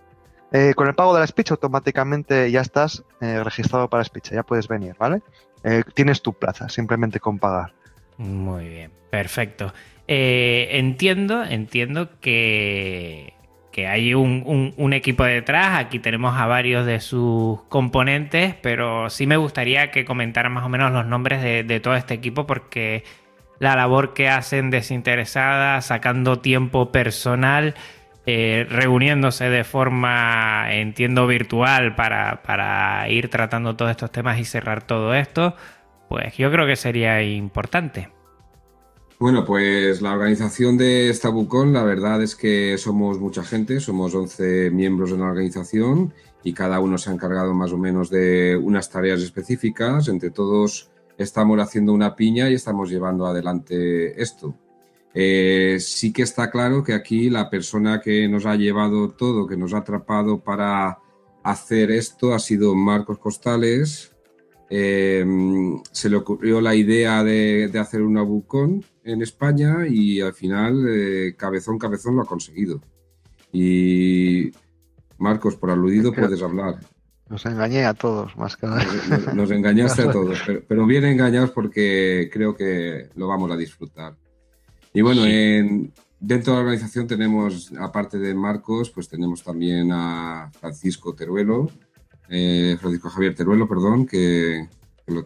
Eh, 0.52 0.74
con 0.76 0.88
el 0.88 0.94
pago 0.94 1.14
de 1.14 1.20
la 1.20 1.26
espicha 1.26 1.54
automáticamente 1.54 2.52
ya 2.52 2.60
estás 2.60 3.04
eh, 3.22 3.42
registrado 3.42 3.90
para 3.90 4.04
espicha, 4.04 4.36
ya 4.36 4.44
puedes 4.44 4.68
venir, 4.68 4.96
¿vale? 5.00 5.24
Eh, 5.64 5.84
tienes 5.94 6.22
tu 6.22 6.34
plaza, 6.34 6.70
simplemente 6.70 7.20
con 7.20 7.40
pagar. 7.40 7.74
Muy 8.18 8.68
bien, 8.68 8.92
perfecto. 9.10 9.74
Eh, 10.08 10.70
entiendo, 10.72 11.44
entiendo 11.44 12.20
que, 12.20 13.34
que 13.72 13.88
hay 13.88 14.14
un, 14.14 14.94
equipo 14.94 15.24
detrás. 15.24 15.80
Aquí 15.80 16.00
tenemos 16.00 16.38
a 16.38 16.46
varios 16.46 16.86
de 16.86 17.00
sus 17.00 17.62
componentes, 17.64 18.56
pero 18.62 19.10
sí 19.10 19.26
me 19.26 19.38
gustaría 19.38 19.92
que 19.92 20.06
comentaran 20.06 20.52
más 20.52 20.66
o 20.66 20.70
menos 20.70 20.92
los 20.92 21.06
nombres 21.06 21.42
de, 21.42 21.80
todo 21.80 21.96
este 21.96 22.14
equipo 22.14 22.46
porque 22.46 23.04
la 23.60 23.76
labor 23.76 24.14
que 24.14 24.30
hacen 24.30 24.70
desinteresada, 24.70 25.82
sacando 25.82 26.40
tiempo 26.40 26.92
personal, 26.92 27.76
eh, 28.26 28.68
reuniéndose 28.70 29.50
de 29.50 29.64
forma, 29.64 30.74
entiendo, 30.74 31.26
virtual 31.28 31.96
para, 31.96 32.44
para 32.44 33.10
ir 33.10 33.30
tratando 33.30 33.76
todos 33.76 33.92
estos 33.92 34.12
temas 34.12 34.40
y 34.40 34.46
cerrar 34.46 34.86
todo 34.86 35.14
esto, 35.14 35.56
pues 36.08 36.38
yo 36.38 36.52
creo 36.52 36.68
que 36.68 36.76
sería 36.76 37.24
importante. 37.24 38.10
Bueno, 39.22 39.46
pues 39.46 40.02
la 40.02 40.14
organización 40.14 40.78
de 40.78 41.10
esta 41.10 41.30
Bucon, 41.30 41.74
la 41.74 41.84
verdad 41.84 42.24
es 42.24 42.36
que 42.36 42.76
somos 42.80 43.20
mucha 43.20 43.44
gente, 43.44 43.80
somos 43.80 44.16
11 44.16 44.72
miembros 44.72 45.12
de 45.12 45.18
la 45.18 45.26
organización 45.26 46.12
y 46.44 46.54
cada 46.54 46.80
uno 46.80 46.98
se 46.98 47.12
ha 47.12 47.14
encargado 47.14 47.54
más 47.54 47.72
o 47.72 47.78
menos 47.78 48.10
de 48.10 48.58
unas 48.58 48.90
tareas 48.90 49.22
específicas. 49.22 50.08
Entre 50.08 50.32
todos 50.32 50.90
estamos 51.20 51.60
haciendo 51.60 51.94
una 51.94 52.16
piña 52.16 52.50
y 52.50 52.56
estamos 52.56 52.90
llevando 52.90 53.28
adelante 53.28 54.20
esto. 54.20 54.56
Eh, 55.14 55.78
sí 55.80 56.14
que 56.14 56.22
está 56.22 56.50
claro 56.50 56.84
que 56.84 56.94
aquí 56.94 57.30
la 57.30 57.50
persona 57.50 58.00
que 58.00 58.28
nos 58.28 58.46
ha 58.46 58.56
llevado 58.56 59.10
todo, 59.10 59.48
que 59.48 59.58
nos 59.58 59.74
ha 59.74 59.80
atrapado 59.80 60.40
para 60.40 61.00
hacer 61.44 61.92
esto, 61.92 62.34
ha 62.34 62.40
sido 62.40 62.76
Marcos 62.76 63.20
Costales. 63.20 64.16
Eh, 64.70 65.26
se 65.92 66.10
le 66.10 66.16
ocurrió 66.16 66.62
la 66.62 66.76
idea 66.76 67.24
de, 67.24 67.70
hacer 67.78 68.02
una 68.02 68.22
bucón 68.22 68.86
en 69.04 69.22
España 69.22 69.86
y 69.88 70.22
al 70.22 70.34
final, 70.34 70.86
eh, 70.88 71.36
cabezón, 71.38 71.78
cabezón, 71.78 72.16
lo 72.16 72.22
ha 72.22 72.26
conseguido. 72.26 72.82
Y 73.52 74.52
Marcos, 75.18 75.58
por 75.58 75.72
aludido 75.72 76.14
puedes 76.14 76.42
hablar. 76.42 76.80
Nos 77.28 77.46
engañé 77.46 77.86
a 77.86 77.94
todos, 77.94 78.36
más 78.38 78.56
que 78.56 78.68
nada. 78.68 78.86
Nos, 79.34 79.52
engañaste 79.52 80.04
a 80.04 80.12
todos, 80.12 80.40
pero 80.68 80.86
bien 80.86 81.04
engañados 81.06 81.52
porque 81.52 82.30
creo 82.32 82.56
que 82.56 83.10
lo 83.16 83.28
vamos 83.28 83.52
a 83.52 83.58
disfrutar. 83.58 84.16
Y 84.94 85.02
bueno, 85.02 85.26
en, 85.26 85.94
dentro 86.20 86.54
de 86.54 86.58
la 86.58 86.64
organización 86.64 87.08
tenemos, 87.08 87.72
aparte 87.80 88.20
de 88.20 88.34
Marcos, 88.34 88.90
pues 88.90 89.08
tenemos 89.08 89.44
también 89.44 89.92
a 89.92 90.52
Francisco 90.60 91.14
Teruelo, 91.14 91.70
eh, 92.30 92.78
Francisco 92.80 93.10
Javier 93.10 93.36
Teruelo, 93.36 93.68
perdón, 93.68 94.06
que, 94.06 94.68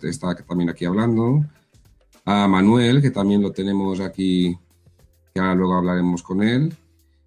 está 0.03 0.36
también 0.36 0.70
aquí 0.70 0.86
hablando. 0.86 1.45
A 2.26 2.47
Manuel, 2.47 3.01
que 3.01 3.11
también 3.11 3.41
lo 3.41 3.51
tenemos 3.51 3.99
aquí, 3.99 4.57
que 5.34 5.39
ahora 5.39 5.53
luego 5.53 5.76
hablaremos 5.76 6.24
con 6.24 6.41
él. 6.41 6.74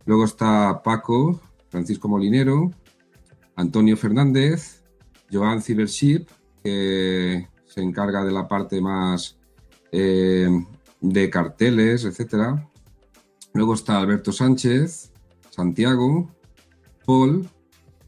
Luego 0.06 0.24
está 0.24 0.82
Paco, 0.82 1.40
Francisco 1.68 2.08
Molinero, 2.08 2.72
Antonio 3.54 3.96
Fernández, 3.96 4.82
Joan 5.30 5.62
Cibership, 5.62 6.26
que 6.64 7.46
se 7.66 7.82
encarga 7.82 8.24
de 8.24 8.32
la 8.32 8.48
parte 8.48 8.80
más 8.80 9.36
eh, 9.92 10.48
de 11.00 11.30
carteles, 11.30 12.04
etcétera. 12.04 12.68
Luego 13.54 13.74
está 13.74 13.98
Alberto 13.98 14.32
Sánchez, 14.32 15.12
Santiago, 15.50 16.30
Paul 17.04 17.48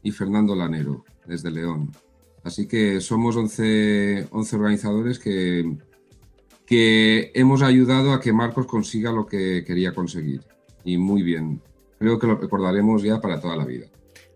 y 0.03 0.11
Fernando 0.11 0.55
Lanero, 0.55 1.03
desde 1.25 1.51
León. 1.51 1.91
Así 2.43 2.67
que 2.67 3.01
somos 3.01 3.35
11, 3.35 4.27
11 4.31 4.55
organizadores 4.55 5.19
que, 5.19 5.77
que 6.65 7.31
hemos 7.33 7.61
ayudado 7.61 8.13
a 8.13 8.19
que 8.19 8.33
Marcos 8.33 8.65
consiga 8.65 9.11
lo 9.11 9.25
que 9.25 9.63
quería 9.65 9.93
conseguir. 9.93 10.41
Y 10.83 10.97
muy 10.97 11.21
bien. 11.21 11.61
Creo 11.99 12.17
que 12.17 12.27
lo 12.27 12.35
recordaremos 12.35 13.03
ya 13.03 13.21
para 13.21 13.39
toda 13.39 13.55
la 13.55 13.65
vida. 13.65 13.87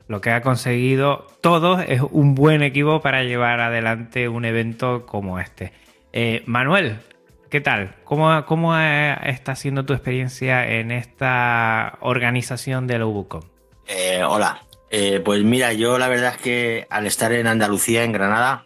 Lo 0.07 0.21
que 0.21 0.29
ha 0.29 0.41
conseguido 0.41 1.25
todos 1.41 1.83
es 1.87 2.01
un 2.11 2.35
buen 2.35 2.61
equipo 2.61 3.01
para 3.01 3.23
llevar 3.23 3.59
adelante 3.59 4.29
un 4.29 4.45
evento 4.45 5.07
como 5.07 5.39
este. 5.39 5.73
Eh, 6.13 6.43
Manuel, 6.45 6.99
¿Qué 7.55 7.61
tal? 7.61 7.95
¿Cómo, 8.03 8.45
¿Cómo, 8.45 8.77
está 8.77 9.55
siendo 9.55 9.85
tu 9.85 9.93
experiencia 9.93 10.69
en 10.69 10.91
esta 10.91 11.97
organización 12.01 12.85
del 12.85 13.03
Ubucom? 13.03 13.43
Eh, 13.87 14.21
hola, 14.27 14.61
eh, 14.89 15.21
pues 15.23 15.41
mira, 15.41 15.71
yo 15.71 15.97
la 15.97 16.09
verdad 16.09 16.33
es 16.35 16.41
que 16.41 16.85
al 16.89 17.07
estar 17.07 17.31
en 17.31 17.47
Andalucía, 17.47 18.03
en 18.03 18.11
Granada, 18.11 18.65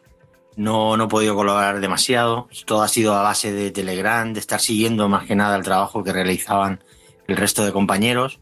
no, 0.55 0.97
no 0.97 1.03
he 1.03 1.07
podido 1.07 1.35
colaborar 1.35 1.79
demasiado. 1.81 2.47
Todo 2.65 2.81
ha 2.81 2.87
sido 2.87 3.13
a 3.13 3.21
base 3.21 3.51
de 3.51 3.69
Telegram, 3.69 4.33
de 4.33 4.39
estar 4.39 4.59
siguiendo 4.59 5.07
más 5.07 5.27
que 5.27 5.35
nada 5.35 5.55
el 5.55 5.63
trabajo 5.63 6.03
que 6.03 6.11
realizaban 6.11 6.83
el 7.27 7.37
resto 7.37 7.63
de 7.63 7.71
compañeros 7.71 8.39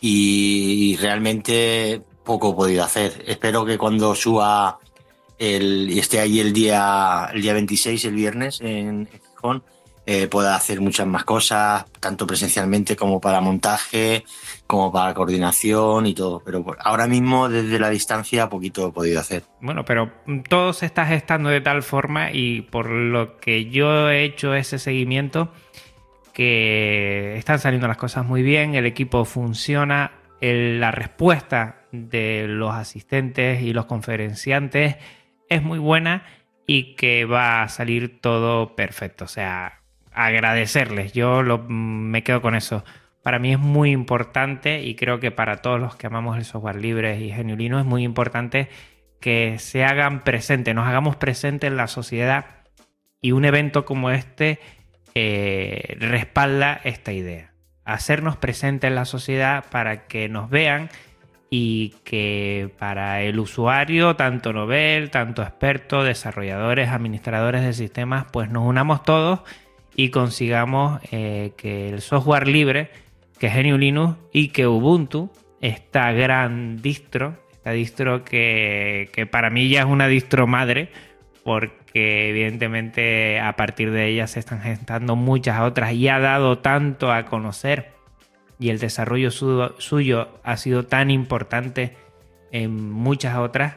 y, 0.00 0.96
realmente 1.00 2.02
poco 2.24 2.50
he 2.50 2.56
podido 2.56 2.82
hacer. 2.82 3.22
Espero 3.28 3.64
que 3.64 3.78
cuando 3.78 4.16
suba 4.16 4.80
el, 5.38 5.88
y 5.88 6.00
esté 6.00 6.18
ahí 6.18 6.40
el 6.40 6.52
día, 6.52 7.30
el 7.32 7.42
día 7.42 7.52
26, 7.52 8.04
el 8.06 8.14
viernes, 8.16 8.60
en 8.60 9.06
Gijón, 9.06 9.62
eh, 10.06 10.28
pueda 10.28 10.54
hacer 10.54 10.80
muchas 10.80 11.06
más 11.06 11.24
cosas, 11.24 11.86
tanto 11.98 12.26
presencialmente 12.26 12.94
como 12.94 13.20
para 13.20 13.40
montaje, 13.40 14.24
como 14.66 14.92
para 14.92 15.14
coordinación 15.14 16.06
y 16.06 16.14
todo. 16.14 16.42
Pero 16.44 16.64
ahora 16.80 17.06
mismo, 17.06 17.48
desde 17.48 17.78
la 17.78 17.88
distancia, 17.88 18.50
poquito 18.50 18.88
he 18.88 18.92
podido 18.92 19.20
hacer. 19.20 19.44
Bueno, 19.60 19.84
pero 19.84 20.12
todo 20.48 20.74
se 20.74 20.84
está 20.84 21.06
gestando 21.06 21.48
de 21.48 21.62
tal 21.62 21.82
forma 21.82 22.32
y 22.32 22.62
por 22.62 22.90
lo 22.90 23.38
que 23.38 23.70
yo 23.70 24.10
he 24.10 24.24
hecho 24.24 24.54
ese 24.54 24.78
seguimiento, 24.78 25.52
que 26.34 27.36
están 27.38 27.58
saliendo 27.58 27.88
las 27.88 27.96
cosas 27.96 28.26
muy 28.26 28.42
bien, 28.42 28.74
el 28.74 28.86
equipo 28.86 29.24
funciona, 29.24 30.12
la 30.40 30.90
respuesta 30.90 31.86
de 31.92 32.46
los 32.46 32.74
asistentes 32.74 33.62
y 33.62 33.72
los 33.72 33.86
conferenciantes 33.86 34.96
es 35.48 35.62
muy 35.62 35.78
buena 35.78 36.26
y 36.66 36.96
que 36.96 37.24
va 37.24 37.62
a 37.62 37.68
salir 37.68 38.20
todo 38.20 38.74
perfecto. 38.76 39.24
O 39.24 39.28
sea, 39.28 39.83
agradecerles. 40.14 41.12
Yo 41.12 41.42
me 41.68 42.22
quedo 42.22 42.40
con 42.40 42.54
eso. 42.54 42.84
Para 43.22 43.38
mí 43.38 43.52
es 43.52 43.58
muy 43.58 43.90
importante 43.90 44.82
y 44.82 44.94
creo 44.94 45.18
que 45.18 45.30
para 45.30 45.58
todos 45.58 45.80
los 45.80 45.96
que 45.96 46.06
amamos 46.06 46.36
el 46.36 46.44
software 46.44 46.76
libre 46.76 47.18
y 47.20 47.32
Geniulino 47.32 47.78
es 47.78 47.84
muy 47.84 48.04
importante 48.04 48.68
que 49.20 49.58
se 49.58 49.84
hagan 49.84 50.22
presentes, 50.22 50.74
nos 50.74 50.86
hagamos 50.86 51.16
presentes 51.16 51.68
en 51.68 51.78
la 51.78 51.86
sociedad 51.86 52.44
y 53.22 53.32
un 53.32 53.46
evento 53.46 53.86
como 53.86 54.10
este 54.10 54.58
eh, 55.14 55.96
respalda 55.98 56.80
esta 56.84 57.12
idea. 57.12 57.52
Hacernos 57.86 58.36
presentes 58.36 58.88
en 58.88 58.94
la 58.94 59.06
sociedad 59.06 59.64
para 59.70 60.06
que 60.06 60.28
nos 60.28 60.50
vean 60.50 60.90
y 61.48 61.94
que 62.04 62.70
para 62.78 63.22
el 63.22 63.38
usuario, 63.38 64.16
tanto 64.16 64.52
novel, 64.52 65.10
tanto 65.10 65.42
expertos, 65.42 66.04
desarrolladores, 66.04 66.90
administradores 66.90 67.62
de 67.62 67.72
sistemas, 67.72 68.26
pues 68.30 68.50
nos 68.50 68.64
unamos 68.64 69.02
todos 69.02 69.40
y 69.96 70.10
consigamos 70.10 71.00
eh, 71.10 71.52
que 71.56 71.88
el 71.88 72.00
software 72.00 72.48
libre, 72.48 72.90
que 73.38 73.46
es 73.46 73.54
GNU 73.54 73.78
Linux 73.78 74.16
y 74.32 74.48
que 74.48 74.66
Ubuntu, 74.66 75.30
esta 75.60 76.12
gran 76.12 76.82
distro, 76.82 77.36
esta 77.52 77.70
distro 77.70 78.24
que, 78.24 79.10
que 79.12 79.26
para 79.26 79.50
mí 79.50 79.68
ya 79.68 79.80
es 79.80 79.86
una 79.86 80.08
distro 80.08 80.46
madre, 80.46 80.90
porque 81.44 82.30
evidentemente 82.30 83.38
a 83.38 83.54
partir 83.56 83.90
de 83.90 84.08
ella 84.08 84.26
se 84.26 84.40
están 84.40 84.60
gestando 84.60 85.16
muchas 85.16 85.60
otras 85.60 85.92
y 85.92 86.08
ha 86.08 86.18
dado 86.18 86.58
tanto 86.58 87.12
a 87.12 87.26
conocer 87.26 87.92
y 88.58 88.70
el 88.70 88.78
desarrollo 88.78 89.30
suyo 89.30 90.40
ha 90.42 90.56
sido 90.56 90.86
tan 90.86 91.10
importante 91.10 91.96
en 92.50 92.90
muchas 92.90 93.36
otras 93.36 93.76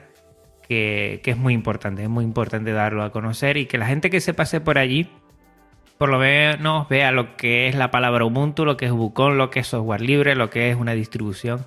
que, 0.67 1.19
que, 1.23 1.31
es 1.31 1.37
muy 1.37 1.53
importante, 1.53 2.03
es 2.03 2.09
muy 2.09 2.23
importante 2.23 2.71
darlo 2.71 3.03
a 3.03 3.11
conocer 3.11 3.57
y 3.57 3.65
que 3.65 3.77
la 3.77 3.87
gente 3.87 4.09
que 4.09 4.21
se 4.21 4.33
pase 4.33 4.61
por 4.61 4.77
allí 4.77 5.09
por 5.97 6.09
lo 6.09 6.19
menos 6.19 6.87
vea 6.89 7.11
lo 7.11 7.35
que 7.37 7.67
es 7.67 7.75
la 7.75 7.91
palabra 7.91 8.25
Ubuntu, 8.25 8.65
lo 8.65 8.77
que 8.77 8.85
es 8.85 8.91
Bucon, 8.91 9.37
lo 9.37 9.49
que 9.49 9.61
es 9.61 9.67
software 9.67 10.01
libre, 10.01 10.35
lo 10.35 10.49
que 10.49 10.69
es 10.69 10.77
una 10.77 10.93
distribución 10.93 11.65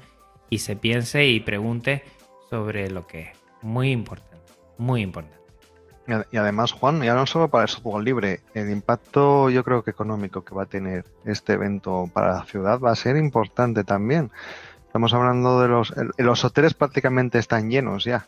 y 0.49 0.59
se 0.59 0.77
piense 0.77 1.27
y 1.27 1.41
pregunte 1.41 2.05
sobre 2.49 2.91
lo 2.91 3.07
que 3.07 3.21
es. 3.21 3.39
Muy 3.63 3.91
importante, 3.91 4.53
muy 4.79 5.03
importante. 5.03 5.39
Y 6.33 6.37
además, 6.37 6.73
Juan, 6.73 7.03
ya 7.03 7.15
no 7.15 7.27
solo 7.27 7.49
para 7.49 7.65
el 7.65 7.69
software 7.69 8.03
libre, 8.03 8.41
el 8.55 8.71
impacto 8.71 9.49
yo 9.49 9.63
creo 9.63 9.85
que 9.85 9.93
económico 9.93 10.45
que 10.45 10.55
va 10.55 10.65
a 10.65 10.67
tener 10.67 11.05
este 11.25 11.53
evento 11.53 12.11
para 12.13 12.33
la 12.33 12.45
ciudad 12.45 12.81
va 12.81 12.91
a 12.91 12.97
ser 12.97 13.17
importante 13.17 13.85
también. 13.85 14.31
Estamos 14.87 15.15
hablando 15.15 15.61
de 15.61 15.69
los... 15.69 15.95
Los 16.19 16.45
hoteles 16.45 16.75
prácticamente 16.75 17.39
están 17.39 17.71
llenos 17.71 18.05
ya 18.05 18.27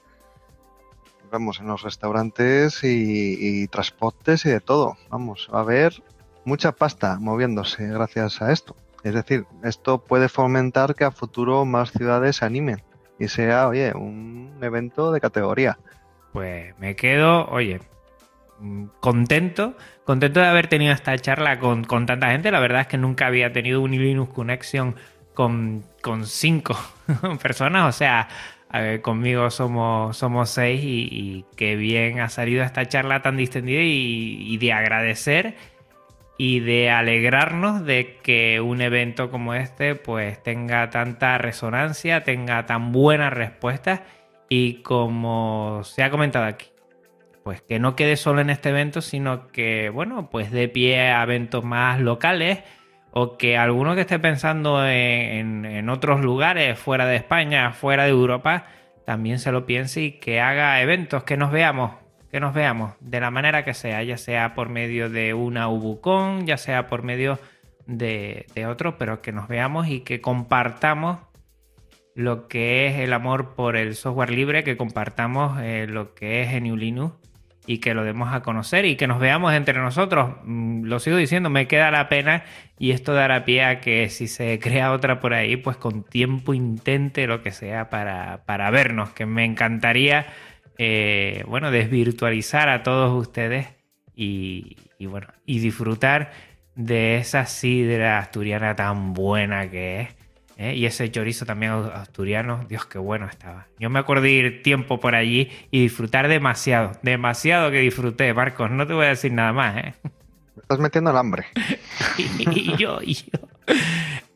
vamos, 1.32 1.60
en 1.60 1.66
los 1.66 1.82
restaurantes 1.82 2.80
y, 2.84 3.66
transportes 3.68 4.44
y 4.44 4.50
de 4.50 4.60
todo. 4.60 4.96
Vamos, 5.08 5.48
va 5.52 5.58
a 5.58 5.62
haber 5.62 6.02
mucha 6.44 6.72
pasta 6.72 7.18
moviéndose 7.18 7.88
gracias 7.88 8.42
a 8.42 8.52
esto. 8.52 8.76
Es 9.02 9.14
decir, 9.14 9.46
esto 9.64 9.98
puede 9.98 10.28
fomentar 10.28 10.94
que 10.94 11.04
a 11.04 11.10
futuro 11.10 11.64
más 11.64 11.90
ciudades 11.90 12.36
se 12.36 12.44
animen 12.44 12.82
y 13.18 13.28
sea, 13.28 13.66
oye, 13.68 13.92
un 13.94 14.58
evento 14.60 15.10
de 15.10 15.20
categoría. 15.20 15.78
Pues 16.32 16.78
me 16.78 16.94
quedo, 16.94 17.46
oye, 17.48 17.80
contento, 19.00 19.74
contento 20.04 20.40
de 20.40 20.46
haber 20.46 20.68
tenido 20.68 20.92
esta 20.92 21.18
charla 21.18 21.58
con, 21.58 21.84
tanta 21.86 22.30
gente. 22.30 22.50
La 22.50 22.60
verdad 22.60 22.82
es 22.82 22.86
que 22.88 22.98
nunca 22.98 23.26
había 23.26 23.52
tenido 23.52 23.80
un 23.80 23.90
Linux 23.90 24.32
Connection 24.32 24.96
con, 25.34 25.82
con 26.02 26.26
cinco 26.26 26.76
personas, 27.42 27.88
o 27.88 27.96
sea, 27.96 28.28
conmigo 29.02 29.50
somos, 29.50 30.16
somos 30.16 30.50
seis 30.50 30.80
y, 30.82 31.44
qué 31.56 31.76
bien 31.76 32.20
ha 32.20 32.28
salido 32.28 32.64
esta 32.64 32.86
charla 32.86 33.20
tan 33.22 33.36
distendida 33.36 33.82
y, 33.82 34.56
de 34.56 34.72
agradecer 34.72 35.56
y 36.38 36.60
de 36.60 36.90
alegrarnos 36.90 37.84
de 37.84 38.18
que 38.22 38.60
un 38.60 38.80
evento 38.80 39.30
como 39.30 39.54
este 39.54 39.94
pues 39.94 40.42
tenga 40.42 40.90
tanta 40.90 41.38
resonancia, 41.38 42.24
tenga 42.24 42.66
tan 42.66 42.92
buenas 42.92 43.32
respuestas 43.32 44.00
y 44.48 44.82
como 44.82 45.82
se 45.84 46.02
ha 46.02 46.10
comentado 46.10 46.46
aquí, 46.46 46.66
pues 47.44 47.60
que 47.60 47.78
no 47.78 47.94
quede 47.94 48.16
solo 48.16 48.40
en 48.40 48.50
este 48.50 48.70
evento, 48.70 49.02
sino 49.02 49.48
que 49.48 49.90
bueno, 49.90 50.30
pues 50.30 50.50
de 50.50 50.68
pie 50.68 51.10
a 51.10 51.22
eventos 51.22 51.64
más 51.64 52.00
locales 52.00 52.60
o 53.12 53.36
que 53.36 53.56
alguno 53.58 53.94
que 53.94 54.00
esté 54.00 54.18
pensando 54.18 54.86
en, 54.86 55.88
otros 55.88 56.22
lugares 56.22 56.78
fuera 56.78 57.06
de 57.06 57.16
España, 57.16 57.72
fuera 57.72 58.04
de 58.04 58.10
Europa, 58.10 58.66
también 59.04 59.38
se 59.38 59.52
lo 59.52 59.66
piense 59.66 60.00
y 60.00 60.12
que 60.12 60.40
haga 60.40 60.80
eventos, 60.80 61.22
que 61.24 61.36
nos 61.36 61.52
veamos, 61.52 61.92
que 62.30 62.40
nos 62.40 62.54
veamos 62.54 62.94
de 63.00 63.20
la 63.20 63.30
manera 63.30 63.64
que 63.64 63.74
sea, 63.74 64.02
ya 64.02 64.16
sea 64.16 64.54
por 64.54 64.70
medio 64.70 65.10
de 65.10 65.34
una 65.34 65.68
Ubucon, 65.68 66.46
ya 66.46 66.56
sea 66.56 66.86
por 66.86 67.02
medio 67.02 67.38
de, 67.86 68.46
de 68.54 68.66
otro, 68.66 68.96
pero 68.96 69.20
que 69.20 69.32
nos 69.32 69.46
veamos 69.46 69.88
y 69.88 70.00
que 70.00 70.22
compartamos 70.22 71.18
lo 72.14 72.48
que 72.48 72.86
es 72.86 72.98
el 72.98 73.12
amor 73.12 73.54
por 73.54 73.76
el 73.76 73.94
software 73.94 74.30
libre, 74.30 74.64
que 74.64 74.78
compartamos 74.78 75.60
eh, 75.60 75.86
lo 75.86 76.14
que 76.14 76.42
es 76.42 76.52
GNU 76.52 76.76
Linux 76.76 77.21
y 77.66 77.78
que 77.78 77.94
lo 77.94 78.04
demos 78.04 78.32
a 78.32 78.42
conocer 78.42 78.84
y 78.84 78.96
que 78.96 79.06
nos 79.06 79.20
veamos 79.20 79.52
entre 79.54 79.78
nosotros. 79.78 80.36
Mm, 80.44 80.84
lo 80.84 80.98
sigo 80.98 81.16
diciendo, 81.16 81.50
me 81.50 81.68
queda 81.68 81.90
la 81.90 82.08
pena 82.08 82.44
y 82.78 82.90
esto 82.90 83.14
dará 83.14 83.44
pie 83.44 83.64
a 83.64 83.80
que 83.80 84.08
si 84.08 84.28
se 84.28 84.58
crea 84.62 84.92
otra 84.92 85.20
por 85.20 85.34
ahí, 85.34 85.56
pues 85.56 85.76
con 85.76 86.04
tiempo 86.04 86.54
intente 86.54 87.26
lo 87.26 87.42
que 87.42 87.52
sea 87.52 87.90
para, 87.90 88.44
para 88.46 88.70
vernos, 88.70 89.10
que 89.10 89.26
me 89.26 89.44
encantaría, 89.44 90.26
eh, 90.78 91.44
bueno, 91.46 91.70
desvirtualizar 91.70 92.68
a 92.68 92.82
todos 92.82 93.12
ustedes 93.18 93.68
y, 94.14 94.76
y, 94.98 95.06
bueno, 95.06 95.28
y 95.46 95.60
disfrutar 95.60 96.32
de 96.74 97.16
esa 97.16 97.46
sidra 97.46 98.18
asturiana 98.18 98.74
tan 98.74 99.12
buena 99.12 99.70
que 99.70 100.00
es 100.00 100.21
¿eh? 100.56 100.74
Y 100.76 100.86
ese 100.86 101.10
chorizo 101.10 101.46
también 101.46 101.72
asturiano, 101.72 102.64
Dios, 102.68 102.86
qué 102.86 102.98
bueno 102.98 103.26
estaba. 103.26 103.66
Yo 103.78 103.90
me 103.90 103.98
acuerdo 103.98 104.24
de 104.24 104.30
ir 104.30 104.62
tiempo 104.62 105.00
por 105.00 105.14
allí 105.14 105.50
y 105.70 105.82
disfrutar 105.82 106.28
demasiado, 106.28 106.92
demasiado 107.02 107.70
que 107.70 107.80
disfruté, 107.80 108.32
Marcos. 108.34 108.70
No 108.70 108.86
te 108.86 108.94
voy 108.94 109.06
a 109.06 109.10
decir 109.10 109.32
nada 109.32 109.52
más, 109.52 109.76
¿eh? 109.76 109.94
Me 110.04 110.62
estás 110.62 110.78
metiendo 110.78 111.10
el 111.10 111.16
hambre. 111.16 111.46
y, 112.18 112.76
yo, 112.76 112.98
y 113.02 113.14
yo. 113.14 113.38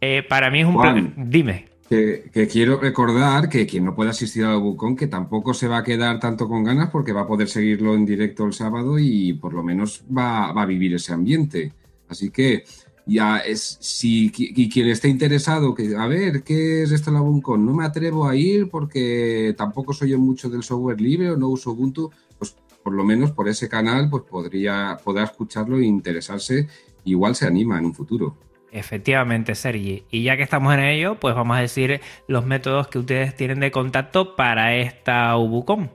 Eh, 0.01 0.25
para 0.29 0.51
mí 0.51 0.61
es 0.61 0.67
un 0.67 0.81
plan. 0.81 1.15
Dime. 1.17 1.67
Que, 1.89 2.49
quiero 2.51 2.81
recordar 2.81 3.49
que 3.49 3.67
quien 3.67 3.85
no 3.85 3.95
pueda 3.95 4.11
asistir 4.11 4.45
al 4.45 4.59
Bucón, 4.59 4.97
que 4.97 5.07
tampoco 5.07 5.55
se 5.55 5.69
va 5.69 5.79
a 5.79 5.85
quedar 5.85 6.19
tanto 6.19 6.49
con 6.49 6.65
ganas 6.65 6.91
porque 6.91 7.13
va 7.13 7.23
a 7.23 7.27
poder 7.27 7.49
seguirlo 7.49 7.95
en 7.95 8.05
directo 8.05 8.45
el 8.45 8.53
sábado 8.53 8.99
y 8.99 9.35
por 9.35 9.55
lo 9.55 9.63
menos 9.63 10.05
va, 10.07 10.53
va 10.53 10.63
a 10.63 10.67
vivir 10.67 10.95
ese 10.95 11.13
ambiente. 11.13 11.73
Así 12.09 12.31
que 12.31 12.65
ya 13.07 13.39
es 13.39 13.79
si 13.81 14.33
y 14.37 14.69
quien 14.69 14.89
esté 14.89 15.09
interesado 15.09 15.75
que 15.75 15.95
a 15.97 16.07
ver 16.09 16.43
qué 16.43 16.83
es 16.83 16.91
esto 16.91 17.13
la 17.13 17.21
Buncon 17.21 17.65
no 17.65 17.73
me 17.73 17.85
atrevo 17.85 18.29
a 18.29 18.35
ir 18.35 18.69
porque 18.69 19.55
tampoco 19.57 19.93
soy 19.93 20.11
yo 20.11 20.19
mucho 20.19 20.51
del 20.51 20.65
software 20.65 21.01
libre 21.01 21.31
o 21.31 21.37
no 21.37 21.49
uso 21.49 21.71
Ubuntu 21.71 22.11
pues 22.37 22.57
por 22.83 22.93
lo 22.93 23.05
menos 23.05 23.31
por 23.31 23.49
ese 23.49 23.69
canal 23.69 24.11
pues 24.11 24.25
podría 24.25 24.99
poder 25.05 25.25
escucharlo 25.25 25.79
e 25.79 25.85
interesarse 25.85 26.67
igual 27.05 27.37
se 27.37 27.47
anima 27.47 27.79
en 27.79 27.87
un 27.87 27.95
futuro 27.95 28.37
Efectivamente, 28.73 29.55
Sergi. 29.55 30.05
Y 30.11 30.23
ya 30.23 30.37
que 30.37 30.43
estamos 30.43 30.75
en 30.75 30.81
ello, 30.81 31.19
pues 31.19 31.35
vamos 31.35 31.57
a 31.57 31.61
decir 31.61 32.01
los 32.29 32.45
métodos 32.45 32.89
que 32.89 32.99
ustedes 32.99 33.35
tienen 33.35 33.61
de 33.61 33.71
contacto 33.71 34.37
para 34.37 34.77
esta 34.77 35.35
Ubucon. 35.39 35.91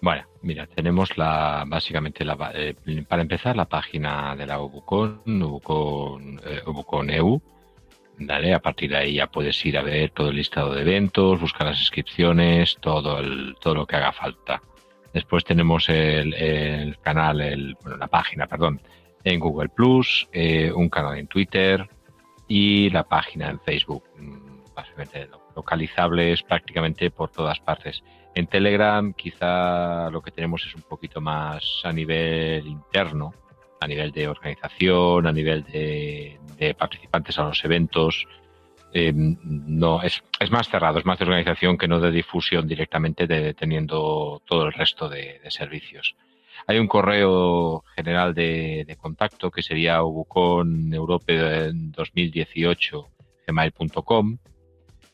Bueno, 0.00 0.24
mira, 0.46 0.66
tenemos 0.66 1.18
la 1.18 1.64
básicamente 1.66 2.24
la, 2.24 2.52
eh, 2.54 2.74
para 3.08 3.22
empezar 3.22 3.56
la 3.56 3.66
página 3.66 4.36
de 4.36 4.46
la 4.46 4.60
Ubucon, 4.60 5.20
Ubucon, 5.42 6.40
eh, 6.46 7.16
EU. 7.16 7.40
Dale, 8.18 8.54
a 8.54 8.60
partir 8.60 8.90
de 8.90 8.96
ahí 8.96 9.14
ya 9.14 9.26
puedes 9.26 9.62
ir 9.66 9.76
a 9.76 9.82
ver 9.82 10.10
todo 10.10 10.30
el 10.30 10.36
listado 10.36 10.72
de 10.72 10.82
eventos, 10.82 11.40
buscar 11.40 11.66
las 11.66 11.80
inscripciones, 11.80 12.78
todo 12.80 13.18
el, 13.18 13.56
todo 13.60 13.74
lo 13.74 13.86
que 13.86 13.96
haga 13.96 14.12
falta. 14.12 14.62
Después 15.12 15.44
tenemos 15.44 15.88
el, 15.88 16.96
canal, 17.02 17.40
el, 17.40 17.76
bueno, 17.82 17.98
la 17.98 18.06
página, 18.06 18.46
perdón, 18.46 18.80
en 19.24 19.40
Google 19.40 19.68
Plus, 19.68 20.28
eh, 20.32 20.72
un 20.72 20.88
canal 20.88 21.18
en 21.18 21.26
Twitter 21.26 21.86
y 22.48 22.88
la 22.90 23.02
página 23.02 23.50
en 23.50 23.60
Facebook. 23.60 24.04
Mm, 24.18 24.74
básicamente 24.74 25.28
localizables 25.54 26.42
prácticamente 26.42 27.10
por 27.10 27.30
todas 27.30 27.58
partes. 27.60 28.02
En 28.36 28.46
Telegram 28.48 29.14
quizá 29.14 30.10
lo 30.10 30.20
que 30.20 30.30
tenemos 30.30 30.66
es 30.66 30.74
un 30.74 30.82
poquito 30.82 31.22
más 31.22 31.80
a 31.84 31.90
nivel 31.90 32.66
interno, 32.66 33.32
a 33.80 33.86
nivel 33.86 34.12
de 34.12 34.28
organización, 34.28 35.26
a 35.26 35.32
nivel 35.32 35.64
de, 35.64 36.38
participantes 36.78 37.38
a 37.38 37.44
los 37.44 37.64
eventos. 37.64 38.26
Eh, 38.92 39.10
no 39.14 40.02
es, 40.02 40.22
más 40.50 40.68
cerrado, 40.68 40.98
es 40.98 41.06
más 41.06 41.18
de 41.18 41.24
organización 41.24 41.78
que 41.78 41.88
no 41.88 41.98
de 41.98 42.10
difusión 42.10 42.68
directamente 42.68 43.26
de, 43.26 43.54
teniendo 43.54 44.42
todo 44.44 44.66
el 44.66 44.74
resto 44.74 45.08
de, 45.08 45.40
servicios. 45.48 46.14
Hay 46.66 46.78
un 46.78 46.88
correo 46.88 47.84
general 47.94 48.34
de, 48.34 48.98
contacto 49.00 49.50
que 49.50 49.62
sería 49.62 50.02
ubucon 50.02 50.90
2018 50.90 53.08
gmail.com 53.46 54.36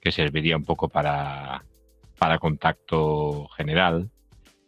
que 0.00 0.10
serviría 0.10 0.56
un 0.56 0.64
poco 0.64 0.88
para, 0.88 1.62
para 2.22 2.38
contacto 2.38 3.48
general. 3.56 4.08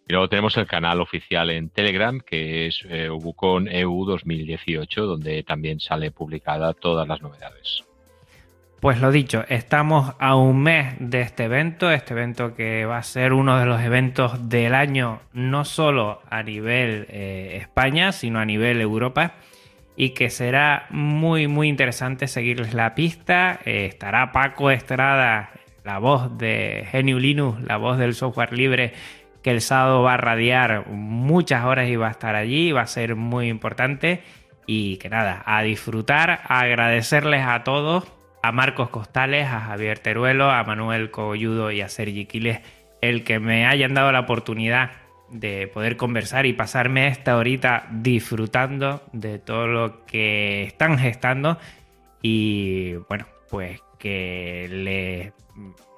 Y 0.09 0.12
luego 0.12 0.28
tenemos 0.28 0.57
el 0.57 0.66
canal 0.66 1.00
oficial 1.00 1.50
en 1.50 1.70
Telegram, 1.70 2.18
que 2.18 2.66
es 2.66 2.84
eh, 2.88 3.09
Ubucon 3.09 3.68
EU 3.68 4.05
2018, 4.07 5.07
donde 5.07 5.44
también 5.44 5.78
sale 5.78 6.11
publicada 6.11 6.74
todas 6.74 7.07
las 7.07 7.22
novedades. 7.22 7.84
Pues 8.80 9.00
lo 9.00 9.12
dicho, 9.12 9.44
estamos 9.48 10.16
a 10.18 10.34
un 10.34 10.64
mes 10.64 10.96
de 10.98 11.20
este 11.20 11.44
evento, 11.44 11.92
este 11.92 12.14
evento 12.14 12.57
que 12.57 12.86
va 12.86 12.98
a 12.98 13.05
ser 13.05 13.32
uno 13.32 13.57
de 13.57 13.66
los 13.66 13.80
eventos 13.80 14.48
del 14.48 14.74
año, 14.74 15.20
no 15.32 15.64
solo 15.64 16.22
a 16.28 16.42
nivel 16.42 17.07
eh, 17.09 17.59
España, 17.61 18.11
sino 18.11 18.40
a 18.40 18.44
nivel 18.44 18.80
Europa, 18.80 19.34
y 19.94 20.11
que 20.11 20.28
será 20.28 20.86
muy, 20.90 21.46
muy 21.46 21.68
interesante 21.68 22.26
seguirles 22.26 22.74
la 22.74 22.96
pista. 22.96 23.61
Eh, 23.64 23.86
estará 23.86 24.32
Paco 24.32 24.72
Estrada 24.72 25.52
la 25.85 25.99
voz 25.99 26.37
de 26.39 26.87
Geniu 26.91 27.18
Linux, 27.18 27.62
la 27.62 27.76
voz 27.76 27.99
del 27.99 28.14
software 28.14 28.53
libre, 28.53 28.95
que 29.43 29.51
el 29.51 29.61
sábado 29.61 30.03
va 30.03 30.14
a 30.14 30.16
radiar 30.16 30.89
muchas 30.89 31.64
horas 31.64 31.89
y 31.89 31.97
va 31.97 32.09
a 32.09 32.12
estar 32.12 32.35
allí, 32.35 32.72
va 32.72 32.80
a 32.80 32.87
ser 32.87 33.14
muy 33.14 33.49
importante. 33.49 34.22
Y 34.66 34.97
que 34.97 35.11
nada, 35.11 35.43
a 35.45 35.62
disfrutar, 35.62 36.41
a 36.49 36.61
agradecerles 36.61 37.45
a 37.47 37.64
todos, 37.64 38.11
a 38.43 38.51
Marcos 38.51 38.89
Costales, 38.89 39.47
a 39.47 39.61
Javier 39.61 39.99
Teruelo, 39.99 40.51
a 40.51 40.64
Manuel 40.64 41.11
Colludo 41.11 41.70
y 41.70 41.82
a 41.82 41.91
Sergi 41.91 42.24
Quiles, 42.24 42.61
el 43.03 43.24
que 43.24 43.39
me 43.39 43.66
hayan 43.66 43.93
dado 43.93 44.11
la 44.11 44.20
oportunidad 44.20 44.93
de 45.30 45.68
poder 45.68 45.99
conversar 45.99 46.47
y 46.47 46.55
pasarme 46.55 47.09
esta 47.09 47.37
horita 47.37 47.87
disfrutando 47.91 49.03
de 49.12 49.39
todo 49.39 49.66
lo 49.66 50.07
que 50.07 50.62
están 50.62 50.99
gestando. 50.99 51.59
Y 52.22 52.95
bueno, 53.11 53.26
pues 53.51 53.82
que 53.99 54.66
les 54.70 55.43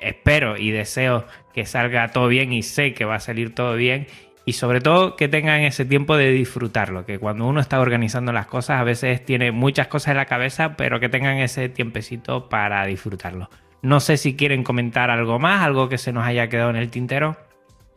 espero 0.01 0.57
y 0.57 0.71
deseo 0.71 1.25
que 1.55 1.67
salga 1.67 2.09
todo 2.09 2.29
bien 2.29 2.53
y 2.53 2.63
sé 2.63 2.95
que 2.95 3.05
va 3.05 3.17
a 3.17 3.21
salir 3.21 3.55
todo 3.55 3.75
bien 3.75 4.07
y 4.45 4.53
sobre 4.53 4.81
todo 4.81 5.17
que 5.17 5.29
tengan 5.29 5.63
ese 5.63 5.85
tiempo 5.85 6.17
de 6.17 6.31
disfrutarlo, 6.31 7.05
que 7.05 7.19
cuando 7.19 7.47
uno 7.47 7.61
está 7.61 7.81
organizando 7.81 8.33
las 8.33 8.47
cosas 8.47 8.81
a 8.81 8.85
veces 8.85 9.25
tiene 9.25 9.51
muchas 9.51 9.89
cosas 9.89 10.13
en 10.13 10.19
la 10.19 10.27
cabeza, 10.27 10.77
pero 10.77 11.01
que 11.01 11.09
tengan 11.09 11.39
ese 11.39 11.69
tiempecito 11.69 12.49
para 12.49 12.87
disfrutarlo. 12.87 13.51
No 13.83 13.99
sé 13.99 14.17
si 14.17 14.37
quieren 14.37 14.63
comentar 14.63 15.11
algo 15.11 15.39
más, 15.39 15.65
algo 15.65 15.89
que 15.89 15.99
se 15.99 16.13
nos 16.13 16.25
haya 16.25 16.49
quedado 16.49 16.71
en 16.71 16.77
el 16.77 16.91
tintero. 16.91 17.37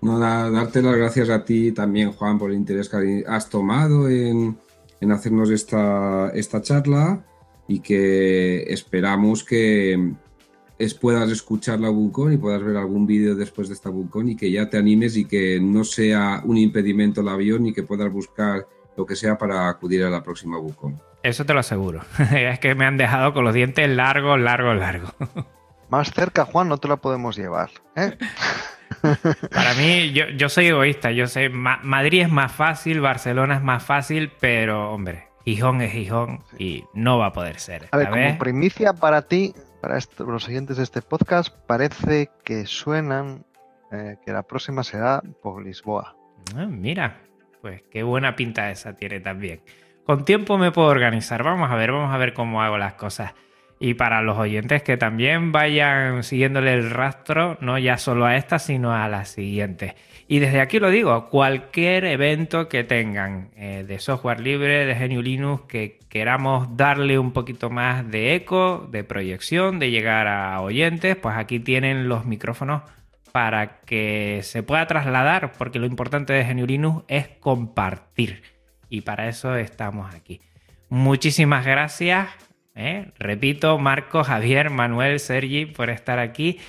No, 0.02 0.18
darte 0.20 0.82
las 0.82 0.96
gracias 0.96 1.30
a 1.30 1.46
ti 1.46 1.72
también, 1.72 2.14
Juan, 2.14 2.40
por 2.40 2.50
el 2.50 2.58
interés 2.58 2.90
que 2.90 3.24
has 3.28 3.50
tomado 3.50 4.10
en, 4.10 4.58
en 5.02 5.12
hacernos 5.12 5.52
esta, 5.52 6.32
esta 6.34 6.62
charla 6.62 7.24
y 7.68 7.82
que 7.82 8.64
esperamos 8.74 9.44
que, 9.44 10.14
es, 10.80 10.94
puedas 10.94 11.30
escuchar 11.30 11.80
la 11.80 11.90
Buncon 11.90 12.34
y 12.34 12.38
puedas 12.38 12.64
ver 12.64 12.78
algún 12.78 13.06
vídeo 13.06 13.36
después 13.36 13.68
de 13.68 13.74
esta 13.74 13.90
Buncon 13.90 14.30
y 14.30 14.36
que 14.38 14.50
ya 14.50 14.70
te 14.70 14.78
animes 14.78 15.18
y 15.18 15.26
que 15.26 15.60
no 15.62 15.84
sea 15.84 16.42
un 16.46 16.58
impedimento 16.58 17.20
el 17.20 17.28
avión 17.28 17.66
y 17.68 17.74
que 17.74 17.84
puedas 17.84 18.12
buscar 18.12 18.66
lo 18.96 19.06
que 19.06 19.16
sea 19.16 19.38
para 19.38 19.68
acudir 19.68 20.04
a 20.06 20.10
la 20.10 20.24
próxima 20.24 20.58
Buncon. 20.58 21.00
Eso 21.22 21.46
te 21.46 21.54
lo 21.54 21.60
aseguro. 21.60 22.02
es 22.32 22.60
que 22.60 22.76
me 22.76 22.86
han 22.86 22.98
dejado 22.98 23.34
con 23.34 23.44
los 23.44 23.54
dientes 23.54 23.90
largos, 23.90 24.40
largos, 24.40 24.78
largos. 24.78 25.14
Más 25.90 26.12
cerca, 26.14 26.46
Juan, 26.46 26.70
no 26.70 26.78
te 26.78 26.88
la 26.88 26.96
podemos 26.96 27.36
llevar. 27.36 27.72
¿eh? 27.96 28.18
Para 29.54 29.74
mí, 29.74 30.12
yo, 30.14 30.30
yo 30.30 30.48
soy 30.48 30.68
egoísta. 30.68 31.12
Yo 31.12 31.28
sé, 31.28 31.50
Madrid 31.50 32.22
es 32.22 32.32
más 32.32 32.52
fácil, 32.52 33.02
Barcelona 33.02 33.56
es 33.56 33.64
más 33.64 33.84
fácil, 33.84 34.32
pero 34.40 34.92
hombre, 34.92 35.30
Gijón 35.46 35.82
es 35.82 35.92
Gijón 35.92 36.44
y 36.58 36.84
no 36.94 37.18
va 37.18 37.28
a 37.28 37.34
poder 37.34 37.60
ser. 37.60 37.88
A 37.92 37.98
ver, 37.98 38.10
como 38.10 38.38
primicia 38.38 38.94
para 38.94 39.24
ti, 39.24 39.54
para 39.82 40.00
los 40.20 40.48
oyentes 40.48 40.78
de 40.78 40.84
este 40.84 41.02
podcast, 41.02 41.56
parece 41.68 42.30
que 42.44 42.66
suenan 42.66 43.46
eh, 43.92 44.18
que 44.26 44.32
la 44.32 44.44
próxima 44.44 44.84
será 44.84 45.22
por 45.42 45.64
Lisboa. 45.64 46.16
Ah, 46.56 46.66
mira, 46.66 47.22
pues 47.62 47.84
qué 47.92 48.04
buena 48.04 48.36
pinta 48.36 48.70
esa 48.72 48.96
tiene 48.96 49.20
también. 49.20 49.62
Con 50.06 50.26
tiempo 50.26 50.58
me 50.58 50.72
puedo 50.72 50.88
organizar. 50.88 51.44
Vamos 51.44 51.70
a 51.72 51.76
ver, 51.76 51.92
vamos 51.92 52.14
a 52.14 52.18
ver 52.18 52.34
cómo 52.34 52.62
hago 52.62 52.78
las 52.78 52.94
cosas. 52.96 53.34
Y 53.80 53.94
para 53.94 54.22
los 54.22 54.38
oyentes 54.38 54.84
que 54.84 54.98
también 54.98 55.52
vayan 55.52 56.24
siguiéndole 56.24 56.74
el 56.74 56.90
rastro, 56.90 57.58
no 57.62 57.78
ya 57.78 57.98
solo 57.98 58.26
a 58.26 58.36
esta, 58.36 58.60
sino 58.60 58.94
a 58.94 59.08
las 59.08 59.30
siguientes. 59.30 59.94
Y 60.32 60.38
desde 60.38 60.62
aquí 60.62 60.78
lo 60.78 60.92
digo, 60.92 61.28
cualquier 61.30 62.06
evento 62.06 62.70
que 62.70 62.84
tengan 62.84 63.50
eh, 63.56 63.84
de 63.88 63.98
software 63.98 64.40
libre, 64.40 64.86
de 64.86 64.94
GNU 64.94 65.24
Linux, 65.24 65.64
que 65.64 65.98
queramos 66.08 66.78
darle 66.78 67.18
un 67.18 67.34
poquito 67.34 67.72
más 67.72 68.08
de 68.12 68.36
eco, 68.36 68.88
de 68.92 69.04
proyección, 69.04 69.80
de 69.80 69.90
llegar 69.90 70.28
a 70.28 70.62
oyentes, 70.62 71.16
pues 71.16 71.36
aquí 71.36 71.60
tienen 71.60 72.08
los 72.08 72.26
micrófonos 72.26 72.84
para 73.32 73.80
que 73.82 74.42
se 74.44 74.62
pueda 74.62 74.86
trasladar, 74.86 75.54
porque 75.54 75.80
lo 75.80 75.88
importante 75.88 76.32
de 76.32 76.44
GNU 76.44 76.68
Linux 76.68 77.06
es 77.08 77.28
compartir. 77.40 78.44
Y 78.88 79.02
para 79.02 79.30
eso 79.30 79.56
estamos 79.56 80.14
aquí. 80.14 80.42
Muchísimas 80.90 81.66
gracias. 81.66 82.30
¿eh? 82.76 83.14
Repito, 83.18 83.80
Marco, 83.80 84.24
Javier, 84.24 84.70
Manuel, 84.70 85.20
Sergi, 85.20 85.66
por 85.66 85.90
estar 85.90 86.20
aquí. 86.20 86.60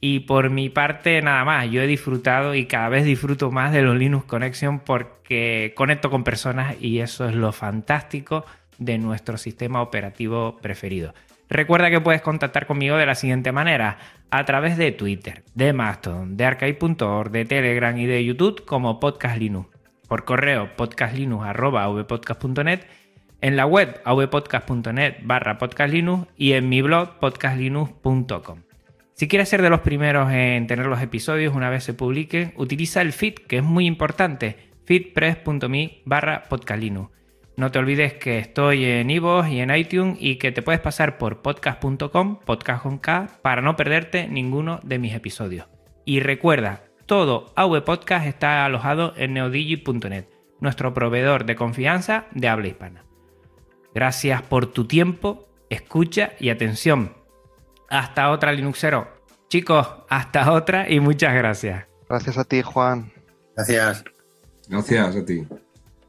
Y 0.00 0.20
por 0.20 0.50
mi 0.50 0.68
parte, 0.68 1.20
nada 1.22 1.44
más, 1.44 1.68
yo 1.70 1.82
he 1.82 1.86
disfrutado 1.86 2.54
y 2.54 2.66
cada 2.66 2.88
vez 2.88 3.04
disfruto 3.04 3.50
más 3.50 3.72
de 3.72 3.82
los 3.82 3.96
Linux 3.96 4.26
Connection 4.26 4.80
porque 4.80 5.72
conecto 5.76 6.10
con 6.10 6.22
personas 6.22 6.76
y 6.80 7.00
eso 7.00 7.28
es 7.28 7.34
lo 7.34 7.52
fantástico 7.52 8.44
de 8.78 8.98
nuestro 8.98 9.38
sistema 9.38 9.82
operativo 9.82 10.58
preferido. 10.62 11.14
Recuerda 11.50 11.90
que 11.90 12.00
puedes 12.00 12.22
contactar 12.22 12.66
conmigo 12.66 12.96
de 12.96 13.06
la 13.06 13.14
siguiente 13.14 13.52
manera, 13.52 13.98
a 14.30 14.44
través 14.44 14.76
de 14.76 14.92
Twitter, 14.92 15.42
de 15.54 15.72
Mastodon, 15.72 16.36
de 16.36 16.44
Arcade.org, 16.44 17.30
de 17.30 17.46
Telegram 17.46 17.96
y 17.96 18.06
de 18.06 18.24
YouTube 18.24 18.64
como 18.66 19.00
Podcast 19.00 19.38
Linux. 19.38 19.70
Por 20.06 20.24
correo 20.24 20.76
podcastlinux.vpodcast.net, 20.76 22.80
en 23.40 23.56
la 23.56 23.66
web 23.66 24.00
avpodcast.net 24.04 25.16
barra 25.22 25.58
podcastlinux 25.58 26.28
y 26.36 26.52
en 26.52 26.68
mi 26.68 26.82
blog 26.82 27.18
podcastlinux.com. 27.18 28.67
Si 29.18 29.26
quieres 29.26 29.48
ser 29.48 29.62
de 29.62 29.68
los 29.68 29.80
primeros 29.80 30.30
en 30.30 30.68
tener 30.68 30.86
los 30.86 31.02
episodios 31.02 31.52
una 31.52 31.70
vez 31.70 31.82
se 31.82 31.92
publiquen, 31.92 32.52
utiliza 32.54 33.02
el 33.02 33.12
feed, 33.12 33.34
que 33.34 33.56
es 33.56 33.64
muy 33.64 33.84
importante, 33.84 34.70
feedpress.me 34.84 36.02
barra. 36.04 36.44
No 37.56 37.72
te 37.72 37.80
olvides 37.80 38.14
que 38.14 38.38
estoy 38.38 38.84
en 38.84 39.10
iVoox 39.10 39.48
y 39.48 39.58
en 39.58 39.74
iTunes 39.74 40.18
y 40.20 40.36
que 40.36 40.52
te 40.52 40.62
puedes 40.62 40.80
pasar 40.80 41.18
por 41.18 41.42
podcast.com, 41.42 42.38
podcast 42.44 43.40
para 43.42 43.60
no 43.60 43.74
perderte 43.74 44.28
ninguno 44.28 44.78
de 44.84 45.00
mis 45.00 45.14
episodios. 45.14 45.66
Y 46.04 46.20
recuerda, 46.20 46.84
todo 47.04 47.52
AV 47.56 47.82
Podcast 47.82 48.24
está 48.24 48.64
alojado 48.64 49.14
en 49.16 49.34
neodigi.net, 49.34 50.26
nuestro 50.60 50.94
proveedor 50.94 51.44
de 51.44 51.56
confianza 51.56 52.26
de 52.30 52.46
habla 52.46 52.68
hispana. 52.68 53.04
Gracias 53.92 54.42
por 54.42 54.66
tu 54.66 54.84
tiempo, 54.84 55.48
escucha 55.70 56.34
y 56.38 56.50
atención. 56.50 57.17
Hasta 57.88 58.30
otra 58.30 58.52
Linuxero. 58.52 59.08
Chicos, 59.48 59.86
hasta 60.08 60.52
otra 60.52 60.90
y 60.90 61.00
muchas 61.00 61.34
gracias. 61.34 61.86
Gracias 62.08 62.38
a 62.38 62.44
ti, 62.44 62.62
Juan. 62.62 63.12
Gracias. 63.56 64.04
Gracias 64.68 65.16
a 65.16 65.24
ti. 65.24 65.46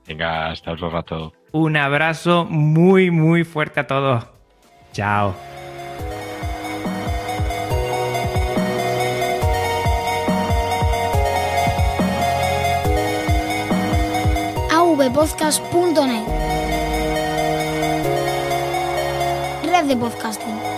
Venga, 0.07 0.51
hasta 0.51 0.71
otro 0.71 0.89
rato. 0.89 1.33
Un 1.51 1.77
abrazo 1.77 2.45
muy, 2.45 3.11
muy 3.11 3.43
fuerte 3.43 3.79
a 3.79 3.87
todos. 3.87 4.25
Chao. 4.91 5.35
avpodcast.net 14.71 16.27
Red 19.63 19.85
de 19.87 19.95
podcasting. 19.95 20.68